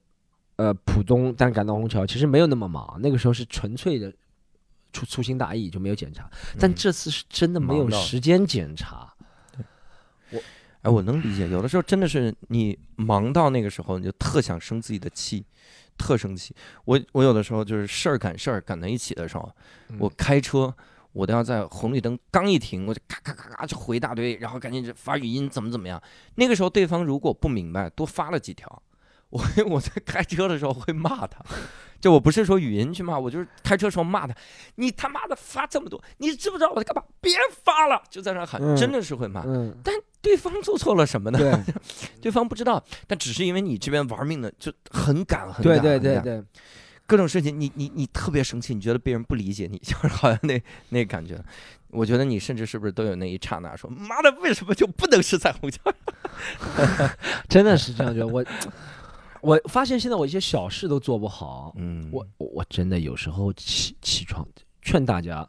[0.60, 4.12] 呃，浦东但赶到虹桥，其实没有那么忙，那个时候是纯粹的
[4.92, 9.10] 粗粗心大意就没有检查，但嗯这次是真的没有时间检查。
[10.30, 10.38] 我
[10.82, 15.42] 哎，我能理解，有的时候真的是你忙到那个时候，你就特想生自己的气，
[15.96, 16.54] 特生气。
[16.84, 19.50] 我我有的时候就是事儿赶事儿赶在一起的时候，
[19.98, 20.74] 我开车，
[21.12, 26.02] 我都要在红绿灯刚一停，我就咔咔咔咔就回一大堆，然后赶紧就发语音怎么怎么样。
[26.34, 28.82] 那个时候对方如果不明白，多发了几条，
[29.30, 31.44] 我我在开车的时候会骂他。
[32.00, 34.34] 就我不是说语音去骂，我就是开车时候骂他，
[34.76, 37.02] 你他妈的发这么多，你知不知道我在干嘛？
[37.20, 37.30] 别
[37.62, 39.42] 发了，就在那喊，嗯真的是会骂。
[39.84, 41.38] 但，对方做错了什么呢？
[41.38, 41.74] 对
[42.22, 46.44] 对方不知道，但只是因为你这边玩命的就很赶，很对赶，很赶，对对对，
[47.06, 51.38] 各种事情你你你特别生气，你觉得别人不理解你， 就是好像那那感觉。
[51.90, 55.92] 我觉得你甚至是不是都有那一刹那说，妈的，为什么就不能是彩虹桥？
[57.46, 58.26] 真的是这样觉得。
[58.26, 58.42] 我
[59.40, 64.46] 我发现现在我一些小事都做不好，嗯我我我真的有时候起起床
[64.82, 65.48] 劝大家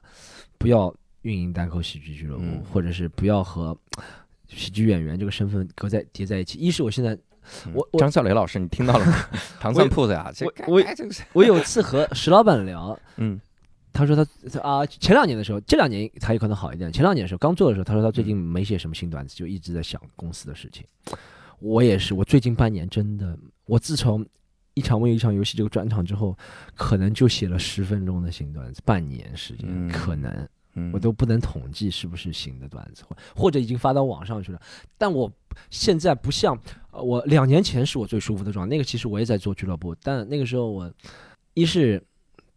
[0.57, 3.77] 不要运营单口喜剧俱乐部，嗯或者是不要和
[4.47, 6.57] 喜剧演员这个身份搁在叠在一起。
[6.59, 7.17] 一是我现在
[7.73, 9.13] 我我张笑雷老师，你听到了吗？
[9.59, 10.83] 糖蒜铺子呀，这我我
[11.33, 13.39] 我有一次和石老板聊， 嗯
[13.93, 16.89] 他说他他啊、前两年的时候，这两年他有可能好一点。
[16.93, 20.85] 前两年的时候刚做的时候，他说他最近没写什么新段子，就一直在想公司的事情。
[21.59, 23.37] 我也是，我最近半年真的，
[23.71, 24.25] 我自从
[24.73, 26.37] 一场问一场游戏这个专场之后，
[26.75, 34.61] 可能就写了十分钟的新段子，半年时间，嗯可能嗯我都不能统计是不是新的段子，或或者已经发到网上去了。
[34.97, 35.31] 但我
[35.69, 36.59] 现在不像
[36.91, 40.93] 呃我两年前是我最舒服的状态，那个其实我也在做俱乐部，但那个时候我
[41.53, 42.03] 一是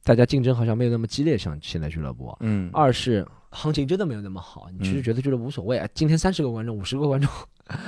[0.03, 2.37] 大家竞争好像没有那么激烈，像现在俱乐部
[2.73, 3.25] 二是
[3.55, 5.89] 行情真的没有那么好，你其实嗯觉得觉得无所谓啊。
[5.95, 7.31] 今天三十个观众、五十个观众、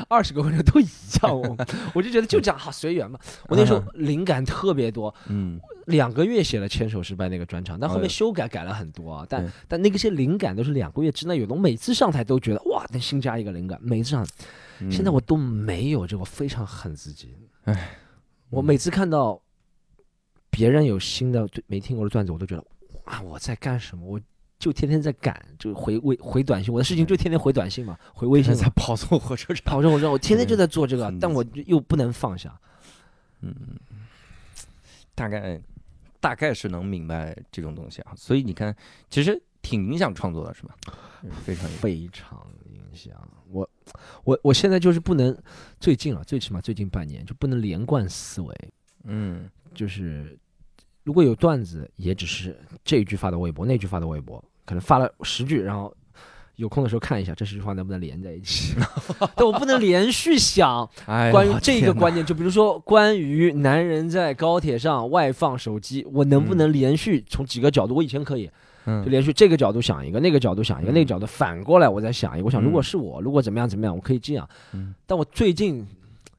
[0.09, 0.87] 二十个观众都一
[1.23, 1.57] 样， 我
[1.95, 3.19] 我就觉得就这样好随缘嘛。
[3.49, 9.27] 我那时候灵感特别多，嗯两个月写了《牵手失败》那个专场，但后面修改改了很多啊。
[9.29, 14.27] 但对但那个些灵感都是两个月之内有的，我每次上台都觉得哇，能新加一个灵感，每次上，
[14.81, 17.37] 嗯现在我都没有这个，我非常恨自己。
[17.65, 17.97] 唉，
[18.51, 19.41] 我每次看到
[20.51, 22.65] 别人有新的对没听过的段子，我都觉得
[23.05, 24.07] 啊，我在干什么？
[24.07, 24.21] 我
[24.59, 28.59] 就天天在赶，就回微回短信，我的事情就天天回短信嘛，回微信嘛。
[28.59, 29.63] 在跑错火车站。
[29.65, 32.59] 跑着我说我天天就在做这个，但我又不能放下。
[33.43, 33.55] 嗯，
[35.15, 35.61] 大概
[36.21, 38.75] 大概是能明白这种东西啊，所以你看，
[39.11, 40.75] 其实挺影响创作的，是吧？
[41.23, 41.31] 嗯。
[41.45, 43.13] 非常有非常影响。
[43.51, 43.69] 我，
[44.25, 45.37] 我我现在就是不能，
[45.79, 48.73] 最近啊，最起码最近半年就不能连贯思维，
[49.05, 49.51] 嗯。
[49.75, 50.39] 就是
[51.07, 55.95] 如果有段子，也只是这一句发的微博，那句发的微博，可能发了十句，然后
[56.57, 58.75] 有空的时候看一下这十句话能不能连在一起，
[59.37, 67.95] 但我不能连续想 关于这个观念，就比如说关于男人在高铁上外放手机，我能不能连续从几个角度？
[67.95, 68.53] 我以前可以，就
[68.87, 70.95] 嗯连续这个角度想一个，那个角度想一个，嗯。
[70.95, 72.47] 那个角度反过来我再想一个。
[72.47, 74.49] 我想，嗯如果是我，如果怎么样怎么样，我可以这样。
[74.73, 74.93] 嗯。
[75.07, 75.87] 但我最近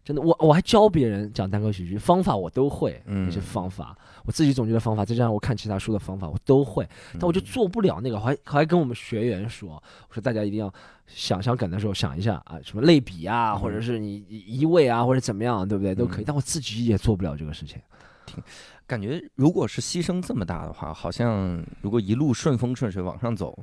[0.03, 3.25] 真的，我我还教别人讲单口喜剧方法，我都会，嗯。
[3.25, 3.95] 那些方法，
[4.27, 6.87] 我自己总结的方法，再加上我看其他书的方法，我都会。
[7.13, 10.71] 但我就做不了那个，我还还跟我们学员说，我说大家一定要
[11.07, 15.95] 想想梗的时候想一下啊，什么类比啊，嗯或者是你移位啊，或者怎么样，对不对？
[15.95, 16.23] 都可以。
[16.23, 17.79] 嗯但我自己也做不了这个事情。
[18.25, 18.43] 挺
[18.85, 23.57] 感觉如果是牺牲这么大的话，好像如果一路顺风顺水往上走，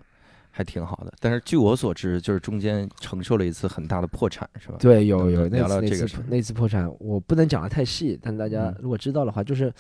[0.51, 1.13] 还挺好的。
[1.21, 4.77] 但是据我所知，就是中间承受了一次很大的破产，是吧？
[4.79, 9.71] 对，有有那次那次这个那次破产，我不能讲的太细，但大家嗯如果知道的话，就是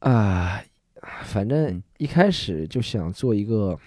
[0.00, 0.62] 啊、
[1.22, 1.82] 反正嗯。
[1.98, 3.78] 一开始就想做一个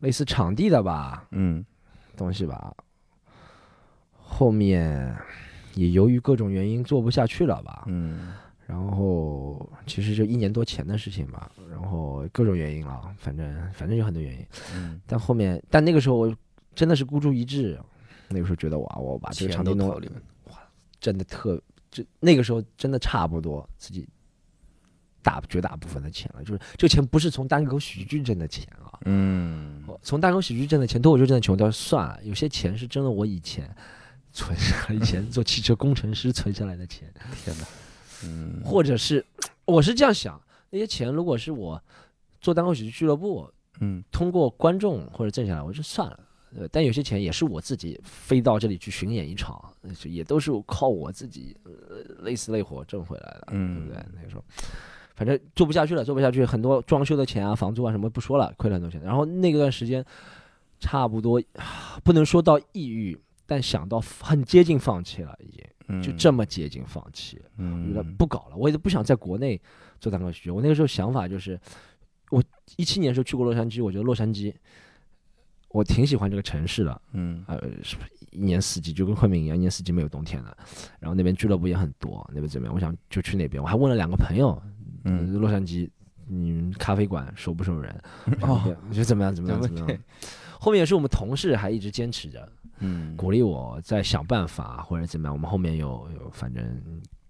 [0.00, 1.64] 类似场地的吧嗯。
[2.16, 2.74] 东西吧，
[4.12, 5.16] 后面
[5.74, 8.34] 也由于各种原因做不下去了吧，嗯。
[8.66, 14.46] 然后其实就一年多前的事情吧，然后各种原因了，反正反正有很多原因。
[14.74, 16.36] 嗯，但后面，但那个时候我
[16.74, 17.78] 真的是孤注一掷，
[18.28, 20.22] 那个时候觉得哇，我把这个场地弄都投里面
[21.00, 24.08] 真的特，就那个时候真的差不多自己
[25.22, 33.68] 大绝大部分的钱了，就是这个钱不是从单口喜剧挣的钱啊，嗯从单口喜剧挣的钱，脱口秀挣的钱我都要算了，有些钱是真的我以前
[34.32, 37.12] 存下来， 以前做汽车工程师存下来的钱，
[37.44, 37.66] 天哪，
[38.24, 39.24] 嗯或者是
[39.64, 41.80] 我是这样想，那些钱如果是我
[42.40, 43.48] 做单口喜剧俱乐部
[43.80, 46.20] 嗯通过观众或者挣下来，我就算了。
[46.54, 49.58] 呃，但有些钱也是我自己飞到这里去巡演一场，
[50.04, 51.72] 也都是靠我自己呃
[52.24, 54.04] 累死累活挣回来的，嗯对不对？
[54.14, 54.44] 那个时候，
[55.14, 59.00] 反正做不下去了，做不下去，很多装修的钱啊、房租啊什么不说了，亏了很多钱。
[59.02, 60.04] 然后那段时间，
[60.80, 67.38] 差不多啊不能说到抑郁，但想到很接近放弃了，已经嗯，就这么接近放弃。
[67.42, 69.60] 我嗯觉得不搞了，我也不想在国内
[70.00, 70.50] 做单口喜剧。
[70.50, 71.60] 我那个时候想法就是，
[72.30, 72.42] 我
[72.76, 74.54] 一七年的时候去过洛杉矶，我觉得洛杉矶，
[75.68, 77.60] 我挺喜欢这个城市的，嗯呃，
[78.30, 80.56] 一年四季就跟昆明一样，一年四季没有冬天的。
[81.00, 82.74] 然后那边俱乐部也很多，那边怎么样？
[82.74, 83.62] 我想就去那边。
[83.62, 84.60] 我还问了两个朋友，
[85.04, 85.88] 嗯洛杉矶，
[86.28, 87.94] 嗯，咖啡馆收不收人？
[88.42, 89.34] 哦我觉得怎么样？
[89.34, 89.60] 怎么样？
[89.60, 89.98] 怎么样？
[90.58, 92.48] 后面也是我们同事还一直坚持着，
[92.78, 95.34] 嗯鼓励我在想办法或者怎么样。
[95.34, 96.62] 我们后面有有，反正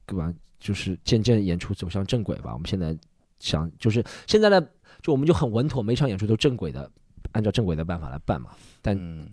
[0.07, 2.53] 对吧，就是渐渐演出走向正轨吧。
[2.53, 2.97] 我们现在
[3.39, 4.61] 想就是现在呢，
[5.01, 6.91] 就我们就很稳妥，每场演出都正轨的，
[7.33, 8.51] 按照正轨的办法来办嘛。
[8.83, 9.27] 但嗯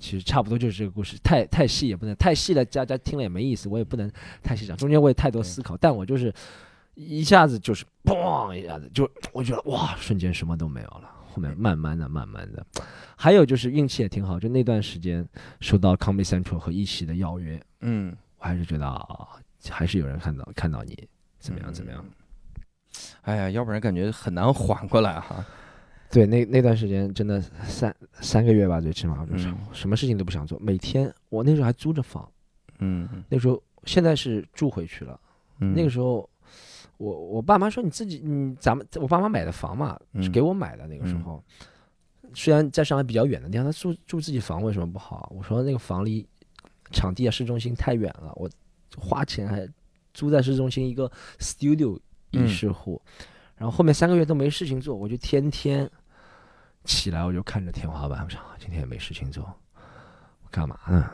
[0.00, 4.08] 其实差不多就是这个故事，太太细也不能太细了，大家听了也没意思，我也不能
[4.42, 4.76] 太细讲。
[4.76, 6.32] 中间我也太多思考，但我就是
[6.98, 11.14] 一下子就是嘣一下子就我觉得哇，瞬间什么都没有了。
[11.30, 12.66] 后面慢慢的、慢慢的，
[13.16, 15.24] 还有就是运气也挺好，就那段时间
[15.60, 19.28] 收到 Comedy Central 和一席的邀约，嗯我还是觉得啊，
[19.70, 22.04] 还是有人看到看到你怎么样怎么样。
[23.22, 25.44] 哎呀，要不然感觉很难缓过来哈。
[26.10, 32.28] 对，那那段时间真的三三个月吧，最起码就是嗯什么事情都不想做，每天我那时候还租着房，
[32.80, 35.20] 嗯那时候现在是住回去了。
[35.60, 36.28] 嗯，那个时候，
[36.98, 40.86] 我我爸妈说你自己，你咱们我爸妈买的房嘛，是嗯给我买的。
[40.86, 41.42] 那个时候，
[42.34, 45.32] 虽然在上海比较远的地方，他住住自己房为什么不好？
[45.34, 46.26] 我说那个房离
[46.90, 48.50] 场地啊市中心太远了，我
[48.96, 49.66] 花钱还
[50.12, 51.98] 租在市中心一个 studio
[52.32, 53.00] 嗯一室户，
[53.56, 55.88] 然后后面三个月都没事情做，我就天天
[56.84, 59.44] 起来我就看着天花板，我想啊今天也没事情做，
[60.42, 61.08] 我干嘛呢？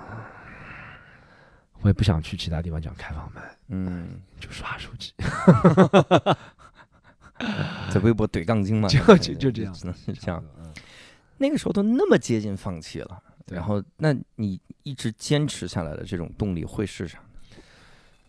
[1.85, 3.43] 我也不想去其他地方讲开放麦。
[3.69, 5.13] 嗯，就刷手机，
[7.93, 10.43] 在微博怼杠精嘛，就就就这样只能是这样。
[10.59, 10.73] 嗯。
[11.37, 17.19] 那个时候都那么接近放弃了，然后那你一直坚持下来的这种动力会是啥？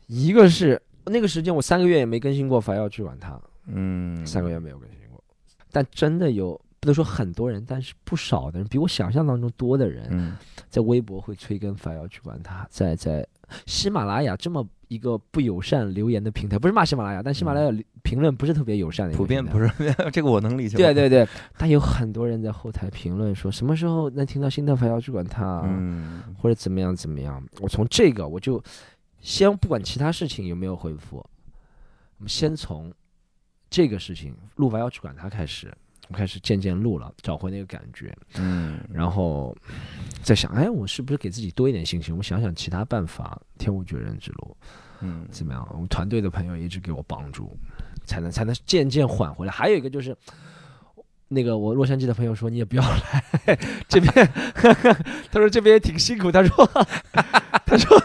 [0.08, 5.24] 一个是那个时间我三个月也没更新过，反要去管它，嗯，三个月没有更新过。
[5.72, 10.38] 但真的有不能说很多人，但是不少的人，比我想象当中多的人，嗯
[10.69, 13.27] 在微博会催更反要去管他，在在
[13.65, 17.71] 喜马拉雅这么一个不友善留言的平台，不是骂喜马拉雅，但喜马拉雅
[18.03, 19.67] 评论不是特别友善的一个普遍不是
[20.13, 20.77] 这个我能理解。
[20.77, 21.27] 对，对对，
[21.57, 25.63] 但有很多人在后台评论说，什么时候能听到新的反要去管它？
[25.65, 27.43] 嗯或者怎么样怎么样。
[27.61, 28.61] 我从这个我就
[29.21, 32.93] 先不管其他事情有没有回复，我们先从
[33.71, 35.73] 这个事情录完要去管它开始，
[36.09, 39.55] 我开始渐渐录了，找回那个感觉，嗯然后
[40.21, 42.15] 在想，哎，我是不是给自己多一点信心？
[42.15, 44.57] 我想想其他办法，天无绝人之路，
[45.01, 45.67] 嗯怎么样？
[45.71, 47.57] 我们团队的朋友一直给我帮助，
[48.05, 49.51] 才能才能渐渐缓回来。
[49.51, 50.15] 还有一个就是。
[51.27, 53.57] 那个我洛杉矶的朋友说你也不要来
[53.89, 54.13] 这边，
[55.31, 56.63] 他说这边也挺辛苦，他说
[57.65, 57.99] 他说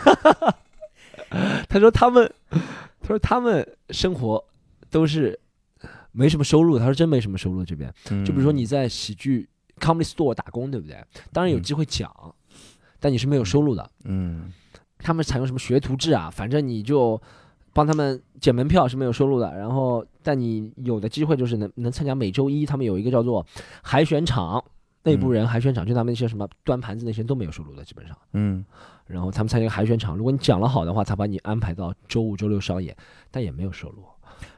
[1.69, 2.33] 他说他们
[3.03, 4.43] 他说他们生活
[4.89, 5.39] 都是
[6.13, 7.93] 没什么收入，他说真没什么收入这边，
[8.25, 9.49] 就比如说你在喜剧
[9.79, 11.03] comedy store 打工，对不对？
[11.33, 12.13] 当然有机会讲，
[12.99, 13.91] 但你是没有收入的。
[14.05, 14.53] 嗯，
[14.99, 16.29] 他们采用什么学徒制啊？
[16.31, 17.21] 反正你就
[17.73, 19.57] 帮他们捡门票是没有收入的。
[19.57, 23.47] 然后，但你有的机会就是能能参加每周一他们有一个叫做
[23.83, 24.63] 海选场，
[25.05, 28.17] 内部人海选场，就他们那些什么端盘子那些都没有收入的，基本上。
[28.33, 28.65] 嗯，
[29.07, 32.95] 然后他们参加一个海选场，如果你讲了好的话，他把你安排到周五、周六上演，
[33.31, 34.05] 但也没有收入。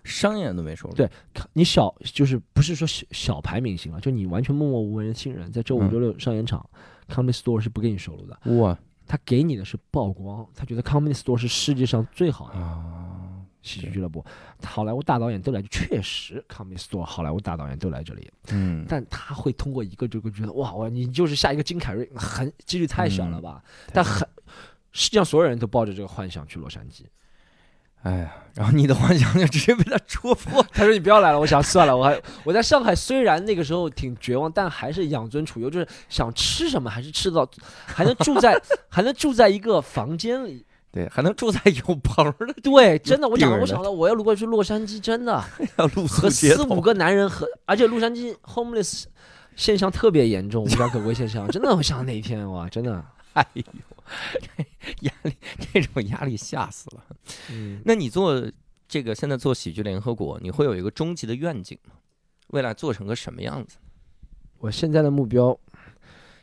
[0.04, 0.94] 商演都没收入。
[0.94, 1.08] 对，
[1.52, 6.68] 你小就是不是说小小牌明星了，就你完全默默无闻的新人，在周五、周六上演场
[7.08, 8.38] ，Comedy Store 是不给你收入的。
[8.56, 12.56] 哇，他给你的是曝光，他觉得 Comedy Store 是世界上最好的
[13.62, 14.24] 喜剧俱乐部，
[14.64, 18.28] 好莱坞大导演都来，确实 Comedy Store 好莱坞大导演都来这里。
[18.50, 23.62] 嗯，但他会通过一个这个觉得哇，哇你就是下一个金凯瑞，很几率太小了吧？
[23.92, 24.28] 但很，
[24.90, 27.04] 实际上所有人都抱着这个幻想去洛杉矶。
[28.03, 30.61] 哎呀，然后你的幻想就直接被他戳破。
[30.74, 37.48] 他说：“你不要来了。”我想算了，我还我在上海，虽然那个时候挺绝望，但还是养尊处优，就是想吃什么还是吃到，
[37.86, 42.53] 还能住在 还能住在一个房间里，对，还能住在有棚的。
[42.61, 45.40] 对，真的，我讲我想到我要如果去洛杉矶，真的
[46.09, 49.05] 和四五个男人和，而且洛杉矶 homeless
[49.55, 53.05] 现象特别严重，无家可归现象，真的，我想那一天哇，真的。
[53.34, 53.62] 哎呦，
[55.00, 55.34] 压力
[55.72, 57.04] 这种压力吓死了。
[57.50, 58.50] 嗯，那你做
[58.86, 61.94] 这个现在做喜剧联合国，你会有一个终极的愿景吗？
[62.48, 63.78] 未来做成个什么样子？
[64.58, 65.58] 我现在的目标，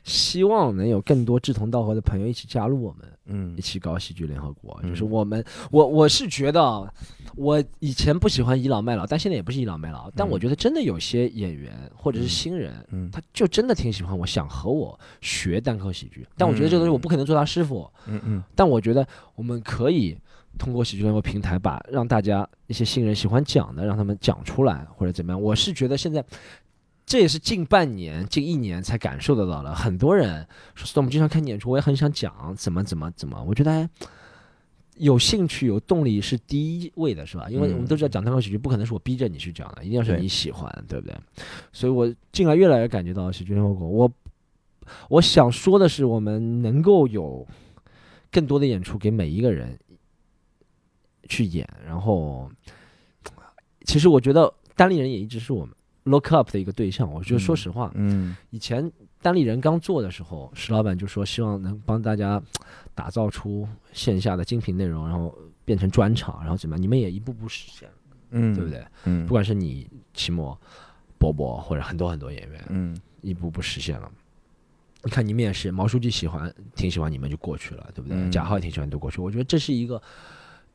[0.09, 4.81] 希望能有更多志同道合的朋友一起加入我们，嗯，一起搞喜剧联合国。
[4.83, 6.91] 就是我们，我我是觉得。
[7.35, 10.11] 我以前不喜欢倚老卖老，但现在也不是倚老卖老。
[10.15, 12.73] 但我觉得真的有些演员或者是新人，
[13.13, 16.27] 他就真的挺喜欢我，想和我学单口喜剧。
[16.35, 17.89] 但我觉得这个东西我不可能做他师傅。
[18.07, 18.43] 嗯嗯。
[18.55, 20.17] 但我觉得我们可以
[20.57, 25.39] 通过喜剧联合平台，把让大家一些新人喜欢讲的，让他们讲出来或者怎么样。
[25.39, 26.25] 我是觉得现在
[27.09, 29.73] 这也是近半年、近一年才感受得到了。
[29.73, 33.43] 很多人说我们经常看演出，我也很想讲怎么怎么怎么。
[33.43, 33.89] 我觉得。
[34.99, 37.47] 有兴趣、有动力是第一位的，是吧？
[37.49, 41.15] 因为我们都知道讲单口喜剧不可能是我逼着你去讲的，一定要是你喜欢，对不对？
[41.71, 44.11] 所以我近来越来越感觉到喜剧联合国，我
[45.07, 47.47] 我想说的是，我们能够有
[48.29, 49.79] 更多的演出给每一个人
[51.29, 51.65] 去演。
[51.87, 52.51] 然后，
[53.85, 55.73] 其实我觉得单立人也一直是我们
[56.09, 57.09] look up 的一个对象。
[57.11, 58.91] 我觉得说实话，嗯，以前。
[59.21, 62.41] 单立人刚做的时候，石老板就说希望能帮大家
[62.95, 66.81] 打造出线下的精品内容，然后变成专场，然后怎么样？
[66.81, 67.95] 你们也一步步实现了，
[68.29, 68.81] 嗯，对不对？
[69.03, 70.57] 嗯，不管是你齐墨、
[71.17, 74.09] 波波或者很多很多演员，嗯，一步步实现了。
[75.03, 78.29] 你看你们也是，毛书记喜欢，挺喜欢你们就过去了，对不对？
[78.29, 79.19] 贾浩也挺喜欢，就过去。
[79.19, 80.01] 我觉得这是一个，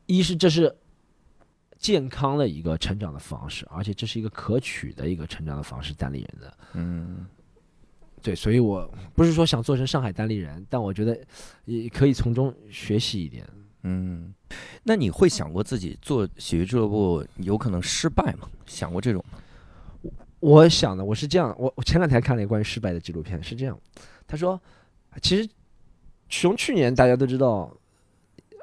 [0.05, 0.71] 一是这是
[1.77, 5.93] 健康的一个成长的方式，而且这是一个可取的一个成长的方式。
[5.93, 7.25] 单立人的，嗯。
[8.21, 11.15] 对，所以我不是说想做成上海单立人，但我觉得
[11.65, 13.47] 也可以从中学习一点。
[13.83, 14.33] 嗯，
[14.81, 18.49] 那你会想过自己做喜剧俱乐部有可能失败吗？
[18.65, 19.37] 想过这种吗？
[20.39, 23.79] 我想的，我是这样，我我前两天看了一个关于失败的纪录片，是这样，
[24.25, 24.59] 他说，
[25.21, 25.47] 其实
[26.27, 27.71] 从去年大家都知道，啊，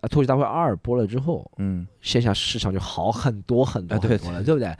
[0.08, 4.76] 脱口秀大会二播了之后，嗯，线下市场就好很多很多很多了，对不对？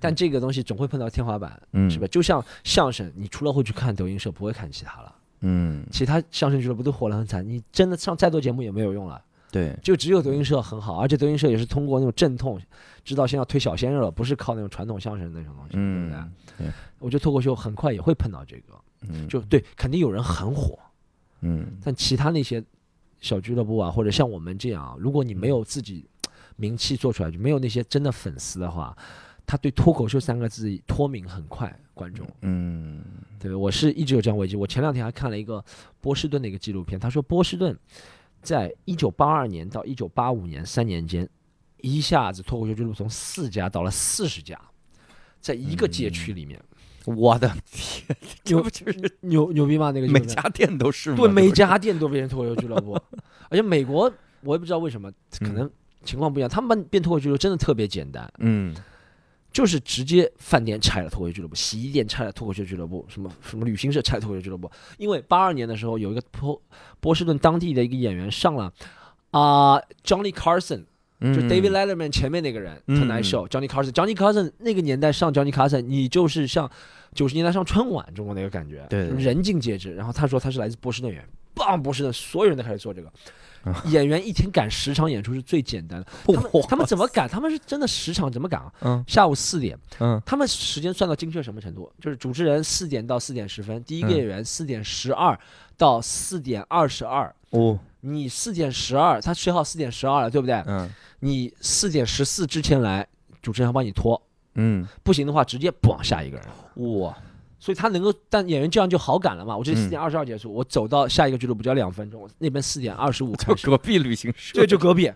[0.00, 2.06] 但这个东西总会碰到天花板，嗯，是吧？
[2.08, 12.60] 就像相声，你除了会去看德云社，不会看其他了，嗯，其他相声俱乐部都火得很惨，你真的上再多节目也没有用了，对，就只有德云社很好，而且德云社也是通过那种阵痛，
[13.04, 16.10] 知道现在要推小鲜肉了，不是靠那种传统相声那种东西，对不
[16.58, 16.72] 对？
[16.98, 18.74] 我觉得脱口秀很快也会碰到这个，
[19.08, 20.76] 嗯，就对，肯定有人很火，
[21.42, 22.60] 嗯，但其他那些
[23.22, 26.06] 小俱乐部啊，或者像我们这样，如果你没有自己
[26.56, 28.94] 名气做出来，就没有那些真的粉丝的话。
[29.44, 33.02] 他对脱口秀三个字脱敏很快，观众，嗯，
[33.40, 34.54] 对，我是一直有这样危机。
[34.54, 35.62] 我前两天还看了一个
[36.00, 37.76] 波士顿的一个纪录片，他说波士顿
[38.40, 41.28] 在一九八二年到一九八五年三年间，
[41.78, 44.58] 一下子脱口秀俱乐部从四家到了四十家，
[45.40, 46.62] 在一个街区里面，
[47.06, 49.90] 我的天，这不就是牛牛逼吗？
[49.90, 52.92] 那个每家店都是，对，每家店都变成脱口秀俱乐部，
[53.50, 55.70] 而且美国我也不知道为什么，可能
[56.04, 58.74] 情况不一样，他们变脱口秀俱乐部真的特别简单，嗯。
[59.52, 64.70] 就是直接饭店拆了脱口秀俱乐部，洗衣店拆了脱口秀俱乐部，什么什么旅行社拆脱口秀俱乐部。
[64.96, 66.58] 因为八二年的时候，有一个波
[67.00, 68.72] 波士顿当地的一个演员上了
[69.30, 70.84] 啊，Johnny Carson
[71.22, 76.70] 就 David Letterman 前面那个人特难受，Johnny Carson，Johnny Carson 那个年代上 Johnny Carson，你就是像
[77.14, 79.94] 九十年代上春晚中国那个感觉，对，人尽皆知。
[79.94, 83.12] 然后他说他是来自波士顿演员，棒波士顿，所有人都开始做这个。
[83.86, 87.28] 演员一天赶十场演出是最简单的，他们他们怎么赶？
[87.28, 88.72] 他们是真的十场怎么赶啊？
[88.80, 91.88] 嗯，下午四点，嗯，他们时间算到精确什么程度？
[92.00, 95.38] 就是主持人四点到四点十分，第一个演员四点十二
[95.76, 97.32] 到四点二十二。
[97.50, 100.56] 哦，你四点十二，他学好四点十二了，对不对？
[100.66, 100.90] 嗯。
[101.24, 103.06] 你四点十四之前来，
[103.40, 104.20] 主持人要帮你拖，
[104.56, 107.16] 嗯，不行的话直接往下一个人，哇，
[107.60, 109.56] 所以他能够，但演员这样就好赶了嘛。
[109.56, 113.68] 我这四点二十二结束，我走到下一个俱乐部就要两分钟，那边四点二十五开始。
[113.68, 115.12] 隔壁旅行社，对，就隔壁，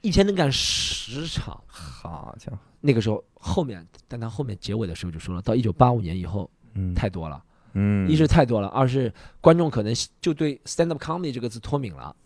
[0.00, 2.58] 一天能赶十场，好家伙！
[2.80, 9.12] 那个时候后面，但他后面结尾的时候就说了，到一九八五年以后，嗯，太多了，嗯，一是太多了，二是
[9.42, 12.16] 观众可能就对 stand up comedy 这个字脱敏了。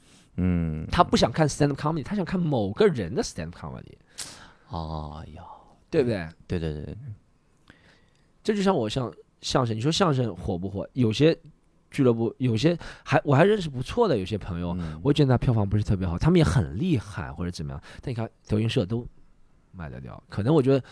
[0.42, 3.92] 嗯，他不想看 stand up comedy，他想看某个人的 stand up comedy。
[4.68, 5.42] 哎呀，
[5.90, 6.26] 对不对？
[6.46, 6.96] 对对对，
[8.42, 9.12] 这就像我像
[9.42, 10.88] 相声，你说相声火不火？
[10.94, 11.36] 有些
[11.90, 17.82] 俱乐部，有些还我还认识不错的有些朋友，我觉得他票房不是特别好，他们也很厉害或者怎么样。
[18.00, 19.06] 但你看德云社都
[19.72, 20.82] 卖得掉，可能我觉得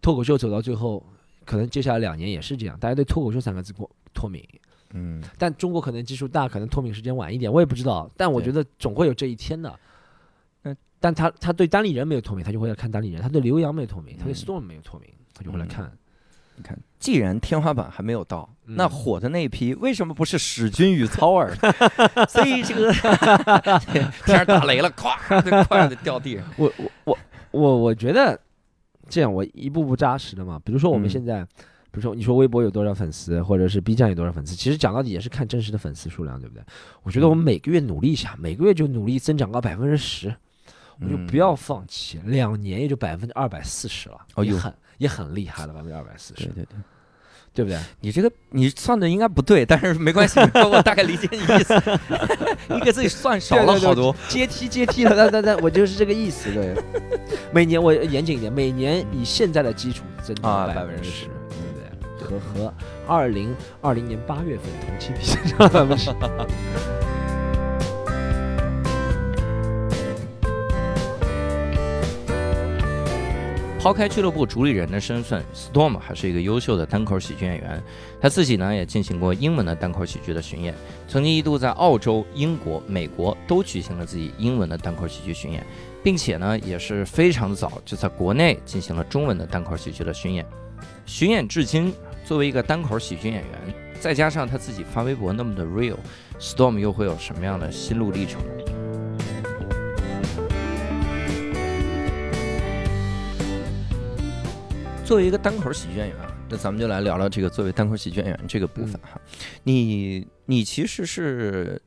[0.00, 1.04] 脱口秀走到最后，
[1.44, 4.46] 可能接下来两年也是这样，大家对脱口秀三个字过脱敏。
[4.92, 8.10] 嗯，但中国可能基数大，可能脱敏时间晚一点，我也不知道。
[8.16, 9.72] 但我觉得总会有这一天的。
[10.64, 15.92] 嗯，但他他对单立人没有脱敏，他就会来看单立人；他对刘洋没有脱敏，他对 Storm 没有脱敏，他就会来看。
[16.56, 21.54] 你看，既然天花板还没有到，那火的那一批为什么不是史军与操尔？
[22.28, 22.92] 所以这个
[24.26, 26.44] 天打雷了，咵，就快的掉地上。
[26.56, 27.18] 我我我
[27.52, 28.38] 我我觉得
[29.08, 30.60] 这样，我一步步扎实的嘛。
[30.64, 31.46] 比如说我们现在。
[31.92, 34.54] 比如说，你说微博有多少粉丝，或者是 B 站有多少粉丝？
[34.54, 36.62] 其实讲到底也是看真实的粉丝数量，对不对？
[37.02, 40.32] 我觉得我们每个月努力一下，每个月就努力增长个百分之十，
[41.00, 42.20] 我就不要放弃。
[42.24, 46.76] 两年也就百分之二百四十了，哦，也很也很厉害了，百分之二百四十，对对对，
[47.52, 47.80] 对不对？
[48.00, 51.74] 你这个你算的应该不对，但是没关系，我大概理解你意思。
[52.72, 56.76] 你给自己算少了好多，阶梯阶梯了，那那那我就是这个意思，对。
[57.52, 61.26] 每年我严谨一点，每年以现在的基础增长百分之十。
[62.30, 62.72] 和和
[63.06, 65.20] 二零二零年八月份同期比。
[73.82, 77.82] 抛开俱乐部主理人的身份，Storm 还是一个优秀的单口喜剧演员。
[78.20, 80.74] 他自己呢也进行过英文的单口喜剧的巡演，
[81.08, 85.64] 曾经一度在澳洲、英国、美国都举行了自己英文的单口喜剧巡演，
[86.02, 90.44] 并且呢也是非常早就在国内进行了中文的单口喜剧的巡演，
[91.06, 91.90] 巡演至今。
[92.30, 98.52] 作为一个单口喜剧演员，再加上他自己发微博那么的 real，Storm 又会有什么样的心路历程呢？
[105.04, 106.16] 作为一个单口喜剧演员，
[106.48, 109.20] 那咱们就来聊聊这个作为单口喜剧演员这个部分哈。
[109.64, 111.82] 你你其实是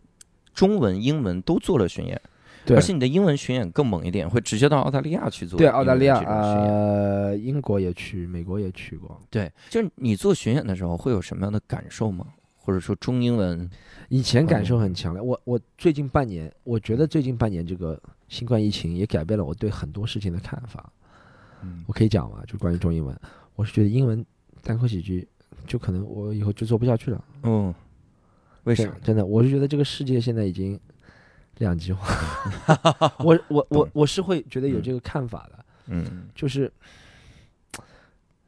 [0.53, 2.21] 中文、英文都做了巡演。
[2.70, 5.57] 而且你的英文巡演更猛一点，会直接到澳大利亚去做。
[5.57, 9.20] 对，澳大利亚呃，英国也去，美国也去过。
[9.30, 12.26] 对，就是你做巡演的时候会有什么样的感受吗？
[12.55, 13.70] 或者说中英文？
[14.07, 15.22] 以前感受很强烈。
[15.22, 20.89] 我我最近半年，我觉得最近半年这个新冠疫情也改变了我对很多事情的看法。
[21.64, 22.43] 嗯，我可以讲吗？
[22.47, 23.14] 就关于中英文，
[23.55, 24.26] 我是觉得英文
[24.61, 25.28] 单口喜剧
[25.68, 27.26] 就可能我以后就做不下去了。
[27.43, 27.74] 嗯，
[28.64, 28.89] 为啥？
[29.03, 30.80] 真的，我是觉得这个世界现在已经。
[31.59, 32.07] 两句话，
[33.23, 36.71] 我我我我是会觉得有这个看法的，嗯，就是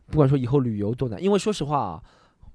[0.08, 2.04] 不管说以后旅游多难，因为说实话啊，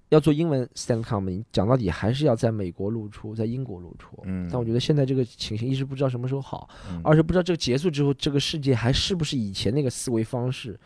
[0.08, 6.68] 要做英文 stand comedy，讲到底还是要在美国露出，在英国露出，嗯，但我觉得现在这个情形，一是不知道什么时候好，
[7.04, 10.78] 二是不知道这个结束之后，这个世界还是不是以前那个思维方式，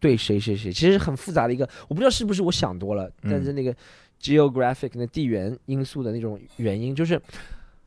[0.00, 3.74] 对谁谁谁，其实很复杂的一个，我不知道是不是我想多了，但是那个
[4.20, 7.20] geographic 的地缘因素的那种原因，就是。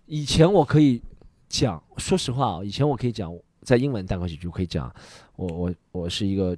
[0.10, 1.00] 以前我可以
[1.48, 3.32] 讲，说实话啊，以前我可以讲，
[3.62, 4.92] 在英文单口喜剧可以讲，
[5.36, 6.58] 我我我是一个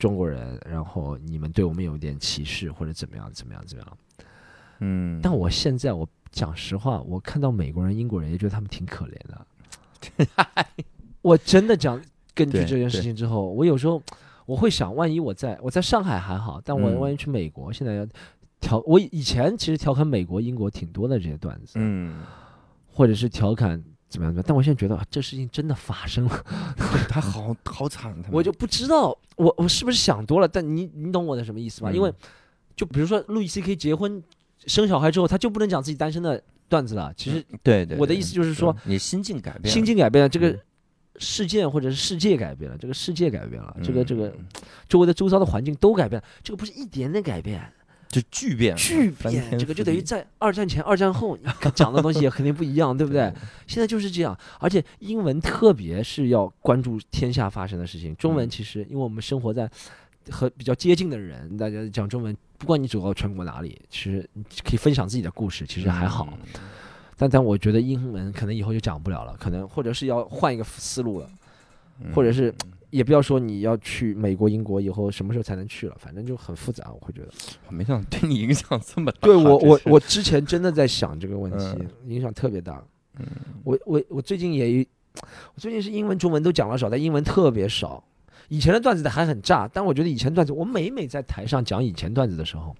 [0.00, 3.98] 中国人，然后你们对我们有点歧视或者怎么样怎么样怎么样，
[4.80, 10.66] 嗯，但我现在我讲实话，我看到美国人、英国人也觉得他们挺可怜的，
[11.22, 12.02] 我真的讲，
[12.34, 14.02] 根据这件事情之后，我有时候
[14.44, 18.04] 我会想，万一我在我在上海还好，但我万一去美国，现在要
[18.60, 22.24] 调，我以前其实调侃美国、英国挺多的这些段子，嗯。
[22.98, 26.44] 或者是调侃怎么样的，但我现在觉得这事情真的发生了，
[27.08, 31.92] 他好好惨， 我就不知道我我是不是想多了，但你你懂我的什么意思吧？
[31.92, 32.12] 因为
[32.74, 34.20] 就比如说路易 C K 结婚
[34.66, 37.14] 生小孩之后，他就不能讲自己单身的段子了。
[37.16, 40.58] 其实对对，我的意思就是说，你心境改变，心境改变了，这个
[41.18, 44.44] 事件或者是世界改变了，这个世界改变了，这个这个嗯
[44.88, 47.72] 周围的周遭的环境都改变了，这个不是一点点改变，
[48.08, 51.42] 就巨变，巨变，这个就等于在二战前、二战后你
[51.74, 53.32] 讲的东西也肯定不一样，对不对？
[53.66, 58.50] 现在就是这样，而且英文特别是要关注天下发生的事情，中文嗯。
[58.50, 59.70] 其实因为我们生活在
[60.30, 66.26] 和比较接近的人，大家讲中文，不管你走到全国哪里，其实你可以分享自己的故事，其实还好。
[66.54, 66.60] 嗯。
[67.16, 71.30] 但但我觉得英文可能以后就讲不了了，可能或者是要换一个思路了，
[72.00, 72.12] 嗯。
[72.14, 72.54] 或者是
[72.90, 77.28] 也不要说你要去美国、英国以后什么时候才能去了，反正就很复杂，我会觉得。
[77.66, 79.18] 我没想到对你影响这么大。
[79.22, 82.82] 对我我我之前真的在想这个问题嗯，影响特别大。
[83.18, 83.26] 嗯
[83.64, 84.86] 我我我最近也，
[85.54, 88.02] 我最近是英文、中文都讲了少，但英文特别少。
[88.48, 92.74] 以前的段子还很炸，但我觉得以前段子，我每每在台上讲以前段子的时候，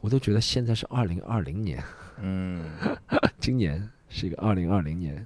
[0.00, 1.80] 我都觉得现在是二零二零年，
[2.20, 2.64] 嗯，
[3.38, 5.24] 今年是一个二零二零年，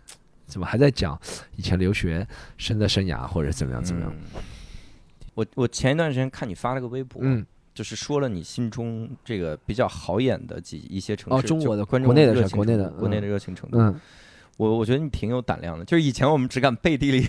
[0.49, 1.17] 怎么还在讲
[1.55, 2.27] 以前留学
[2.57, 4.13] 生的生涯或者怎么样怎么样？
[4.35, 4.43] 嗯
[5.39, 13.79] 我我前一段时间看你发了个微博，嗯，就是说了你心中这个比较好演的几一些城市，哦中国的观众国内的国内的国内嗯的热情程度。
[13.79, 14.01] 嗯，
[14.59, 17.27] 我我觉得你挺有胆量的，就是以前我们只敢背地里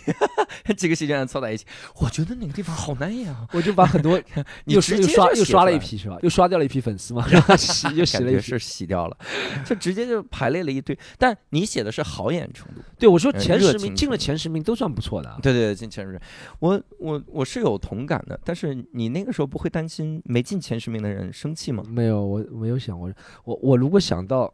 [0.76, 1.66] 几个喜剧演员凑在一起，
[2.02, 4.20] 我觉得那个地方好难演啊，我就把很多
[4.66, 6.18] 你又又直接刷又刷了一批是吧？
[6.24, 8.42] 又刷掉了一批粉丝嘛， 然后洗又洗了一批。
[8.42, 9.18] 是洗掉了，
[9.64, 10.98] 就直接就排列了一堆。
[11.20, 15.38] 但你写的是好演程度，对，我说前十名进了前十名都算不错的啊。
[15.40, 16.20] 对对对，进前十名，
[16.58, 18.40] 我我我是有同感的。
[18.44, 21.84] 但是你那个时候不会担心没进前十名的人生气吗？
[21.88, 23.14] 没有，我没有想过。
[23.44, 24.52] 我我如果想到，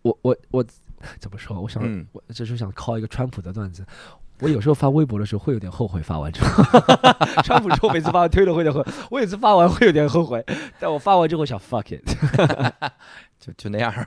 [0.00, 0.64] 我我我
[1.18, 1.60] 怎么说？
[1.60, 3.84] 我想，嗯我这时候想靠一个川普的段子。
[4.42, 6.64] 我有时候发微博的时候会有点后悔，发完之后，
[7.44, 10.42] 川普之后每次发完推了会有点后悔，我有次发完会有点后悔，
[10.78, 12.02] 但我发完之后想 fuck it。
[13.38, 14.06] 就就那样儿。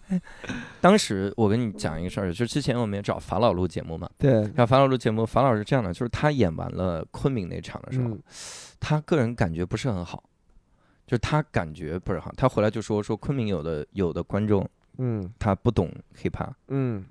[0.80, 8.22] 当时我跟你讲一个事儿，就是之前我们也找法老录节目嘛，对，找法老录节目，法老是这样的，就是他演完了昆明那场的时候，嗯
[8.80, 10.22] 他个人感觉不是很好，
[11.06, 14.66] 就是他感觉不是好，他回来就说说昆明有的有的观众
[15.00, 15.32] 嗯。
[15.38, 17.04] 他不懂 hiphop，嗯。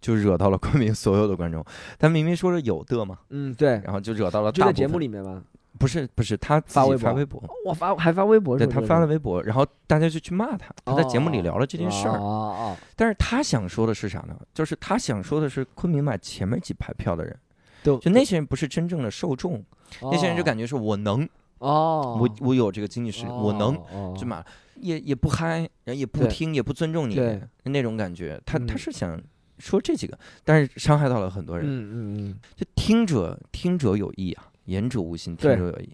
[0.00, 1.64] 就惹到了昆明所有的观众。
[1.98, 4.96] 他明明说是有的嘛，嗯，对，然后就惹到了就在节目。
[4.96, 5.42] 里面吗，
[5.76, 7.10] 不是不是，他自己发微博。
[7.10, 12.16] 发微博，我发还发微博是对他发了微博，然后大家就去骂他，他在节目里哦聊了这件事儿。
[12.16, 14.38] 哦哦但是他想说的是啥呢？
[14.54, 17.36] 就是他想说的是昆明买前面几排票的人，
[17.82, 19.54] 都就那些人不是真正的受众，
[20.00, 20.10] 哦。
[20.12, 21.28] 那些人就感觉是我能，
[21.58, 24.44] 哦，我我有这个经济实力，我能哦就买，
[24.80, 27.16] 也也不嗨，然后也不听，也不尊重你
[27.64, 28.40] 那种感觉。
[28.46, 29.20] 他他嗯是想
[29.58, 31.66] 说这几个，但是伤害到了很多人。
[31.66, 35.90] 嗯嗯嗯，就听者听者有意啊，言者无心，听者有意。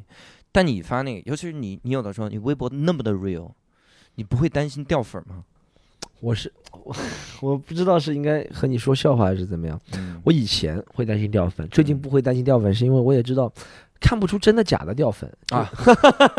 [0.52, 3.50] 但你发那个，尤其是你，你有的时候你微博那么的 real，
[4.14, 5.44] 你不会担心掉粉吗？
[6.20, 6.94] 我是我
[7.42, 9.78] 我不知道是应该和你说笑话还是怎么样。
[9.94, 13.52] 嗯我以前会担心掉粉，最近嗯不会担心掉粉，是因为我也知道
[14.04, 15.66] 看不出真的假的掉粉啊，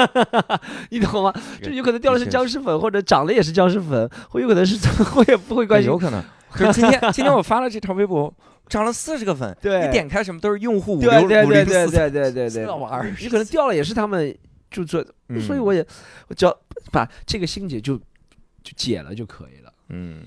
[0.92, 1.34] 你懂吗？
[1.64, 4.78] 就有可能掉的是僵尸粉，或者长得也是僵尸粉，或有可能是
[5.18, 5.98] 我也不会关心有。
[5.98, 6.24] 可能。
[6.56, 8.32] 就是今天，今天我发了这条微博，
[8.70, 14.34] 涨了四十个粉，对你点开什么都是用户五对六五对对对零四，对对对对，这玩意儿有可能掉了也是他们
[14.70, 15.86] 就做，嗯所以我也
[16.28, 16.56] 我只要
[16.92, 19.74] 把这个心结就就解了就可以了。
[19.90, 20.24] 嗯，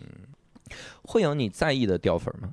[1.02, 2.50] 会有你在意的掉粉吗？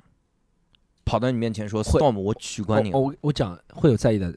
[1.04, 2.90] 跑到你面前说会，Storm，我取关你。
[2.92, 4.32] 我我我讲会有在意的，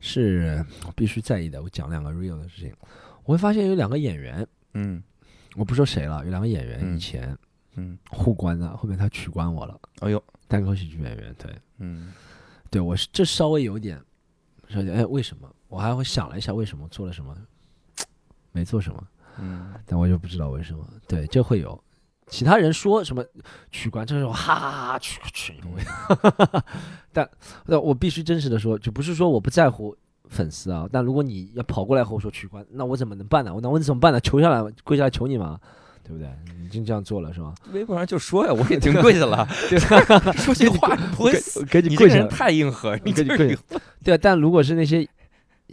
[0.00, 1.62] 是我必须在意的。
[1.62, 2.72] 我讲两个 real 的事情，
[3.24, 5.02] 我会发现有两个演员，嗯
[5.56, 7.36] 我不说谁了，有两个演员嗯以前
[7.74, 12.12] 嗯，互关的，后面他取关我了，哎呦，单口喜剧演员，对嗯
[12.70, 14.00] 对，我是这稍微有点，
[14.68, 15.52] 稍微哎，为什么？
[15.68, 17.36] 我还会想了一下，为什么做了什么，
[18.52, 20.86] 没做什么，嗯但我就不知道为什么。
[21.06, 21.82] 对，这会有。
[22.28, 23.24] 其他人说什么
[23.70, 25.54] 取关，这种哈哈哈取取，
[27.12, 27.28] 但
[27.66, 29.96] 但我必须真实的说，就不是说我不在乎
[30.28, 33.54] 粉丝啊，但如果你要跑过来和我说取关，那我怎么能办呢？
[33.54, 34.20] 我那我怎么办呢？
[34.20, 35.58] 求下来，跪下来求你嘛，
[36.04, 36.28] 对不对？
[36.58, 37.54] 你已经这样做了是吧？
[37.72, 39.46] 微博上就说呀，我已经跪下了，
[40.36, 43.60] 说句话你不会死，给你跪下来，太硬核，你给你跪下
[44.04, 45.08] 对啊，但如果是那些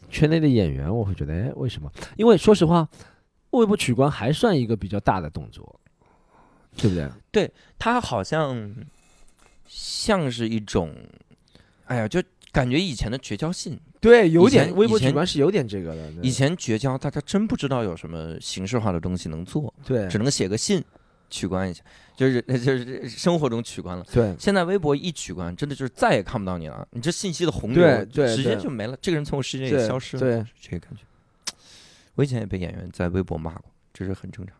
[0.09, 1.91] 圈内的演员，我会觉得，哎，为什么？
[2.15, 2.87] 因为说实话，
[3.51, 5.79] 微博取关还算一个比较大的动作，
[6.77, 7.09] 对不对？
[7.31, 8.75] 对他好像
[9.67, 10.95] 像是一种，
[11.85, 12.21] 哎呀，就
[12.51, 16.11] 感觉以前的绝交信，对，有点微博取关是有点这个的。
[16.21, 20.83] 以前绝交，大家真不知道有什么形式化的东西能做，对只能写个信
[21.29, 21.83] 取关一下，
[22.15, 24.05] 就是 就是生活中取关了。
[24.13, 31.01] 对现在微博一取关，真的就是再也看不到你了，你这信息的洪对流对直接就没了，这个人从我世界里消失了，对这个感觉。
[32.15, 34.55] 我以前也被演员在微博骂过，这是很正常，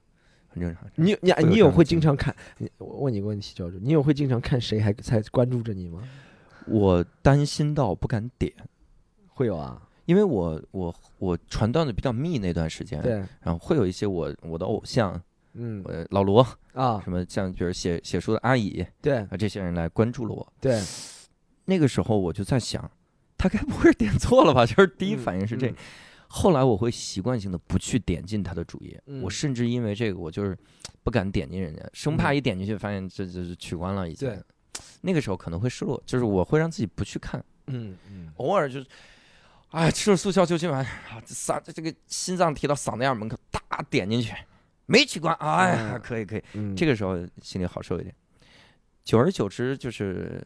[0.55, 0.83] 很正常。
[0.95, 2.33] 你你你有会经常看？
[2.57, 6.01] 你我问你个问题，教主，你有会经常看谁还在关注着你吗？
[6.65, 8.51] 我担心到不敢点，
[9.27, 15.21] 会有啊，因为我我我传段子比较密那段时间，对，然后会有一些我我的偶像，
[15.53, 16.41] 嗯呃，老罗
[16.73, 20.81] 啊，什么像比如写写书的阿乙对啊这些人来关注了我，对，
[21.65, 22.89] 那个时候我就在想，
[23.37, 24.65] 他该不会是点错了吧？
[24.65, 25.67] 就是第一嗯反应是这。
[25.67, 25.75] 嗯
[26.37, 29.21] 后来我会习惯性的不去点进他的主页，嗯。
[29.21, 30.55] 我甚至因为这个，我就是
[31.01, 34.27] 不敢点进人家，生怕一点进去发现这这是取关了已经。
[34.27, 34.37] 对，
[34.99, 37.95] 那个时候可能会失落，就是我会让自己不去看，嗯。
[38.09, 38.85] 嗯，偶尔就是，
[39.69, 44.33] 哎，吃了速效救心丸，啊，这嗓这个心脏提到嗓子眼门口，大点进去，
[44.87, 46.01] 没取关，哎呀，嗯。
[46.01, 46.75] 可以可以，嗯。
[46.75, 48.13] 这个时候心里好受一点。
[49.05, 50.45] 久而久之，就是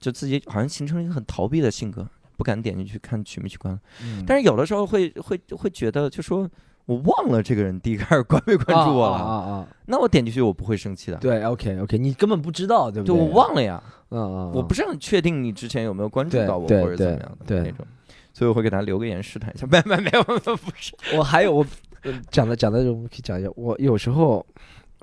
[0.00, 3.78] 就自己好像形成了一个很逃避的性格，不敢点进去看取没取关。
[4.02, 6.48] 嗯但是有的时候会会会觉得，就说
[6.84, 11.16] 我忘了这个人第一开始关没关注我了，啊啊啊，那我点进去我不会生气的。
[11.16, 13.24] 对，OK OK，你根本不知道，对不对，对？
[13.26, 17.84] 我忘了呀，嗯，嗯嗯，我不是很确定你之前有没有关注到我或者怎么样的对那种，
[18.32, 19.66] 所以我会给他留个言试探一下。
[19.70, 21.66] 没没没有没有不是， 我还有我
[22.02, 23.50] 呃讲的讲的，我们可以讲一下。
[23.56, 24.44] 我有时候